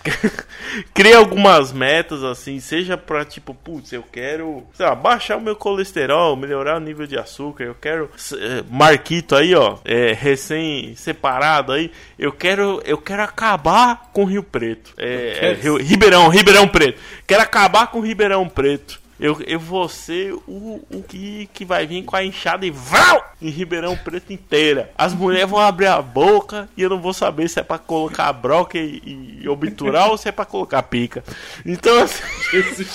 [0.93, 5.55] Crie algumas metas assim, seja pra tipo, putz, eu quero, sei lá, baixar o meu
[5.55, 11.71] colesterol, melhorar o nível de açúcar, eu quero eh, Marquito aí, ó, é, recém separado
[11.73, 14.93] aí, eu quero, eu quero acabar com Rio Preto.
[14.99, 17.01] É, é, Rio- Ribeirão, Ribeirão Preto.
[17.25, 19.01] Quero acabar com Ribeirão Preto.
[19.19, 23.25] Eu, eu vou ser o, o que, que vai vir com a enxada e vrau
[23.41, 24.91] em Ribeirão Preto inteira.
[24.99, 28.33] As mulheres vão abrir a boca e eu não vou saber se é pra colocar
[28.33, 31.23] broca e, e obturar ou se é pra colocar pica.
[31.65, 32.23] Então, assim.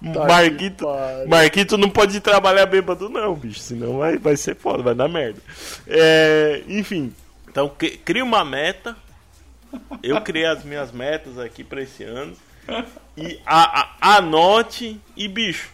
[0.00, 0.86] Marquito,
[1.28, 3.60] Marquito não pode trabalhar bêbado, não, bicho.
[3.60, 5.40] Senão vai, vai ser foda, vai dar merda.
[5.86, 7.12] É, enfim,
[7.48, 8.96] então cri- cria uma meta.
[10.02, 12.32] Eu criei as minhas metas aqui pra esse ano.
[13.16, 15.70] E a- a- anote e, bicho,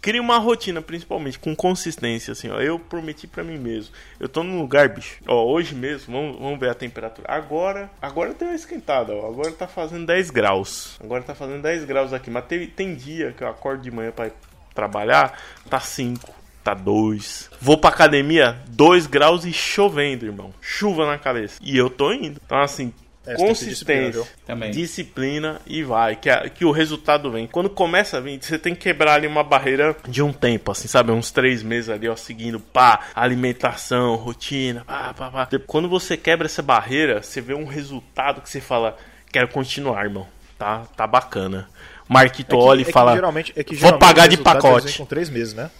[0.00, 2.60] crie uma rotina, principalmente, com consistência, assim, ó.
[2.60, 3.92] Eu prometi pra mim mesmo.
[4.20, 5.16] Eu tô num lugar, bicho.
[5.26, 7.26] Ó, hoje mesmo, vamos, vamos ver a temperatura.
[7.30, 9.26] Agora, agora deu uma esquentada, ó.
[9.28, 10.96] Agora tá fazendo 10 graus.
[11.02, 12.30] Agora tá fazendo 10 graus aqui.
[12.30, 14.32] Mas tem, tem dia que eu acordo de manhã ir
[14.74, 15.40] trabalhar,
[15.70, 16.34] tá 5.
[16.62, 17.48] Tá 2.
[17.60, 20.52] Vou pra academia, 2 graus e chovendo, irmão.
[20.60, 21.60] Chuva na cabeça.
[21.62, 22.40] E eu tô indo.
[22.44, 22.92] Então, assim,
[23.26, 27.46] É, consistência, disciplina, disciplina e vai, que, a- que o resultado vem.
[27.46, 30.86] Quando começa a vir, você tem que quebrar ali uma barreira de um tempo, assim,
[30.86, 31.10] sabe?
[31.10, 35.48] Uns três meses ali, ó, seguindo, pá, alimentação, rotina, pá, pá, pá.
[35.66, 38.96] Quando você quebra essa barreira, você vê um resultado que você fala,
[39.32, 40.26] quero continuar, irmão.
[40.58, 41.68] Tá, tá bacana.
[42.08, 44.36] Marquito É que- olha é e que fala, geralmente- é que vou geralmente pagar os
[44.36, 44.98] de pacote.
[44.98, 45.70] Com três meses, né?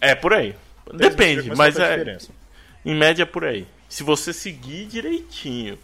[0.00, 0.54] É, por aí.
[0.84, 1.96] Três meses Depende, começa mas fazer é.
[1.96, 2.28] diferença.
[2.84, 3.66] Em média por aí.
[3.88, 5.78] Se você seguir direitinho.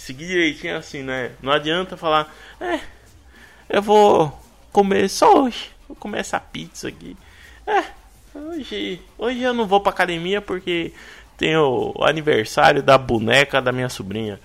[0.00, 1.32] Seguir direitinho assim, né?
[1.42, 2.80] Não adianta falar, é,
[3.68, 4.32] eu vou
[4.72, 5.70] comer só hoje.
[5.86, 7.14] Vou comer essa pizza aqui.
[7.66, 7.84] É,
[8.34, 10.94] hoje, hoje eu não vou pra academia porque
[11.36, 14.40] tem o aniversário da boneca da minha sobrinha.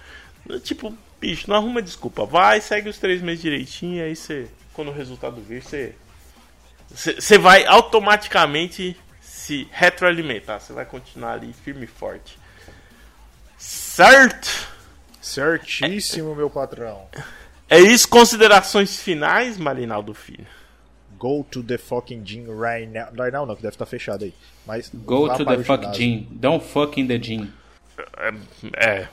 [0.61, 2.25] Tipo, bicho, não arruma desculpa.
[2.25, 5.95] Vai, segue os três meses direitinho, aí você, quando o resultado vir, você
[6.93, 10.59] você vai automaticamente se retroalimentar.
[10.59, 12.37] Você vai continuar ali firme e forte.
[13.57, 14.74] Certo?
[15.25, 17.07] Certíssimo, meu patrão.
[17.67, 20.45] É isso, considerações finais, Marinaldo Filho.
[21.17, 23.07] Go to the fucking gym right now.
[23.11, 24.35] Right now não, que deve estar fechado aí.
[24.67, 25.99] Mas Go to the o fuck ginásio.
[25.99, 26.27] gym.
[26.29, 27.51] Don't fuck in the gym.
[28.77, 29.07] É.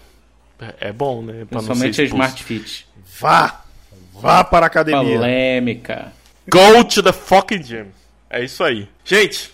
[0.78, 1.46] É bom, né?
[1.46, 2.04] Pra Principalmente a.
[2.04, 2.86] Smart Fit.
[3.18, 3.64] Vá!
[4.12, 5.16] Vá para a academia.
[5.16, 6.12] Polêmica.
[6.46, 7.86] Go to the fucking gym.
[8.28, 8.86] É isso aí.
[9.02, 9.50] Gente,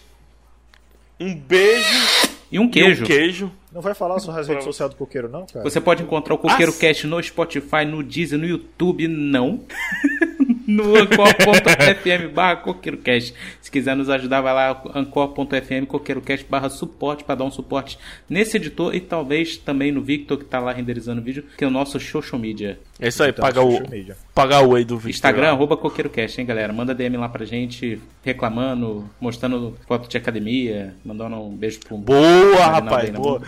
[1.21, 2.29] um beijo.
[2.51, 3.03] E um queijo.
[3.03, 3.53] E um queijo.
[3.73, 5.63] Não vai falar sobre as redes sociais do coqueiro, não, cara?
[5.63, 9.61] Você pode encontrar o Coqueiro Cast no Spotify, no Deezer, no YouTube, não.
[10.69, 13.35] no ancor.fm barra CoqueiroCast.
[13.61, 18.59] Se quiser nos ajudar, vai lá ancor.fm CoqueiroCast barra suporte para dar um suporte nesse
[18.59, 21.71] editor e talvez também no Victor que tá lá renderizando o vídeo, que é o
[21.71, 22.79] nosso social media.
[23.01, 24.17] É isso aí, Então, paga o, media.
[24.35, 25.11] paga o aí do Victor.
[25.11, 26.73] Instagram, arroba CoqueiroCast, hein, galera?
[26.73, 32.67] Manda DM lá pra gente, reclamando, mostrando foto de academia, mandando um beijo pro Boa,
[32.67, 33.41] rapaz, na boa.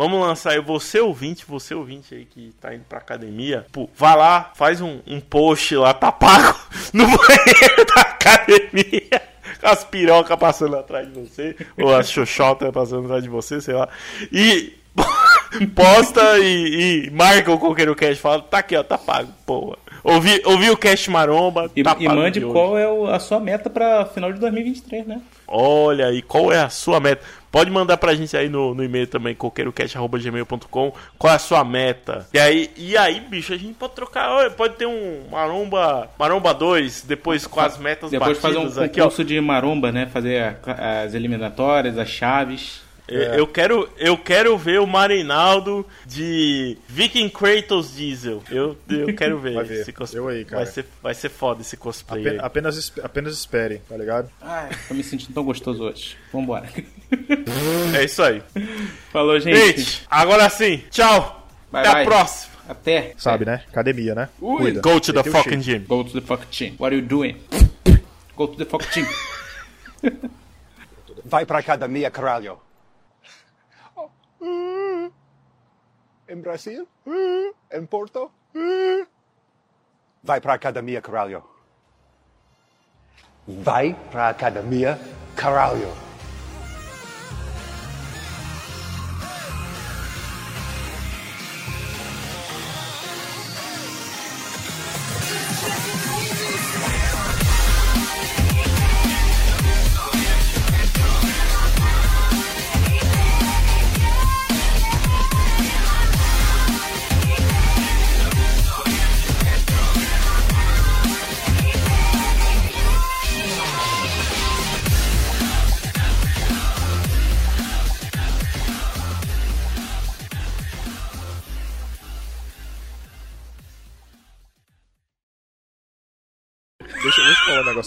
[0.00, 4.16] Vamos, lançar aí, você ouvinte, você ouvinte aí que tá indo pra academia, pô, vai
[4.16, 6.58] lá, faz um, um post lá, tá pago,
[6.94, 9.22] no banheiro da academia,
[9.60, 13.74] com as pirocas passando atrás de você, ou as xoxotas passando atrás de você, sei
[13.74, 13.90] lá,
[14.32, 14.72] e
[15.74, 19.76] posta e, e marca o Coqueiro Cast, fala, tá aqui ó, tá pago, pô.
[20.02, 22.52] Ouvi, ouvi o Cast Maromba, E, tá e pago mande de hoje.
[22.54, 25.20] qual é o- a sua meta pra final de 2023, né?
[25.50, 27.22] Olha aí, qual é a sua meta?
[27.50, 32.26] Pode mandar pra gente aí no, no e-mail também, coqueirocast.gmail.com, qual é a sua meta?
[32.32, 36.54] E aí, e aí, bicho, a gente pode trocar, olha, pode ter um Maromba, Maromba
[36.54, 39.04] 2, depois com as metas Depois fazer um batidas aqui, ó.
[39.04, 40.06] concurso de maromba, né?
[40.06, 42.82] Fazer a- as eliminatórias, as chaves.
[43.10, 48.42] Eu, eu quero, eu quero ver o Marinaldo de Viking Kratos Diesel.
[48.50, 49.80] Eu, eu quero ver, Vai ver.
[49.80, 50.20] esse cosplay.
[50.22, 50.64] Eu aí, cara.
[50.64, 52.20] Vai ser, vai ser foda esse cosplay.
[52.22, 52.46] Apenas, aí.
[52.46, 54.30] apenas, apenas esperem, tá ligado?
[54.40, 56.16] Ai, tô me sentindo tão gostoso hoje.
[56.32, 56.68] Vambora.
[57.98, 58.40] É isso aí.
[59.12, 59.56] Falou, gente.
[59.58, 61.44] Gente, agora sim, tchau.
[61.72, 62.02] Bye, Até bye.
[62.02, 62.52] a próxima.
[62.68, 63.14] Até.
[63.18, 63.64] Sabe, né?
[63.68, 64.28] Academia, né?
[64.38, 64.80] Cuida.
[64.80, 65.80] Go to the fucking gym.
[65.88, 66.76] Go to the fuck team.
[66.78, 67.36] What are you doing?
[68.36, 69.06] Go to the fuck team.
[71.24, 72.58] Vai pra academia, caralho.
[76.30, 76.86] Em Brasil?
[77.72, 78.30] Em Porto?
[80.22, 81.42] Vai pra academia, caralho.
[83.48, 84.96] Vai pra academia,
[85.34, 85.88] caralho.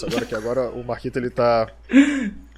[0.01, 1.67] Negócio agora, que agora o Marquito ele tá.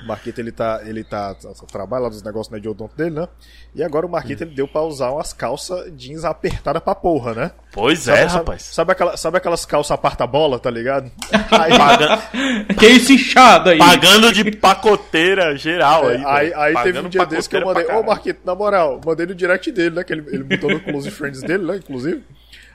[0.03, 0.81] O Marquito ele tá.
[0.85, 1.35] Ele tá.
[1.71, 3.27] Trabalha lá dos negócios né, de odonto dele, né?
[3.73, 7.51] E agora o Marquito ele deu pra usar umas calças jeans apertadas pra porra, né?
[7.71, 8.61] Pois Sabe- é, sabe- rapaz.
[8.63, 11.11] Sabe, aquela, sabe aquelas calças aparta-bola, tá ligado?
[11.51, 12.21] Aí, Paga-
[12.79, 13.77] Que isso inchado aí?
[13.77, 16.21] Pagando de pacoteira geral aí.
[16.21, 16.59] É, aí, velho.
[16.59, 18.03] aí teve um dia desse que eu mandei, ô.
[18.03, 20.03] Marquito, na moral, mandei no direct dele, né?
[20.03, 21.77] Que ele, ele botou no Close Friends dele, né?
[21.77, 22.23] Inclusive.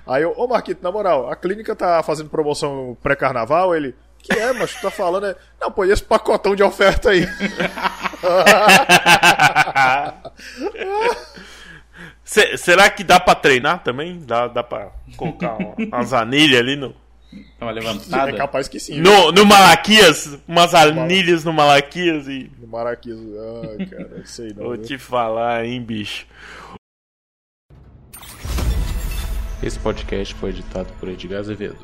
[0.07, 3.95] Aí eu, ô Marquito, na moral, a clínica tá fazendo promoção pré-carnaval, ele.
[4.23, 5.37] Que é, mas tu tá falando, é.
[5.61, 7.27] Não, pô, e esse pacotão de oferta aí?
[12.25, 14.21] Se- será que dá pra treinar também?
[14.21, 16.95] Dá, dá pra colocar uma- umas anilhas ali no.
[17.61, 18.31] Uma levantada.
[18.31, 19.01] É capaz que sim.
[19.01, 20.39] No, no Malaquias?
[20.49, 22.51] Umas anilhas no Malaquias e.
[22.59, 23.15] No Maraquis.
[23.79, 24.65] Ai, cara, não sei não.
[24.65, 24.83] Vou viu?
[24.85, 26.27] te falar, hein, bicho.
[29.63, 31.79] Esse podcast foi editado por Edgar Azevedo.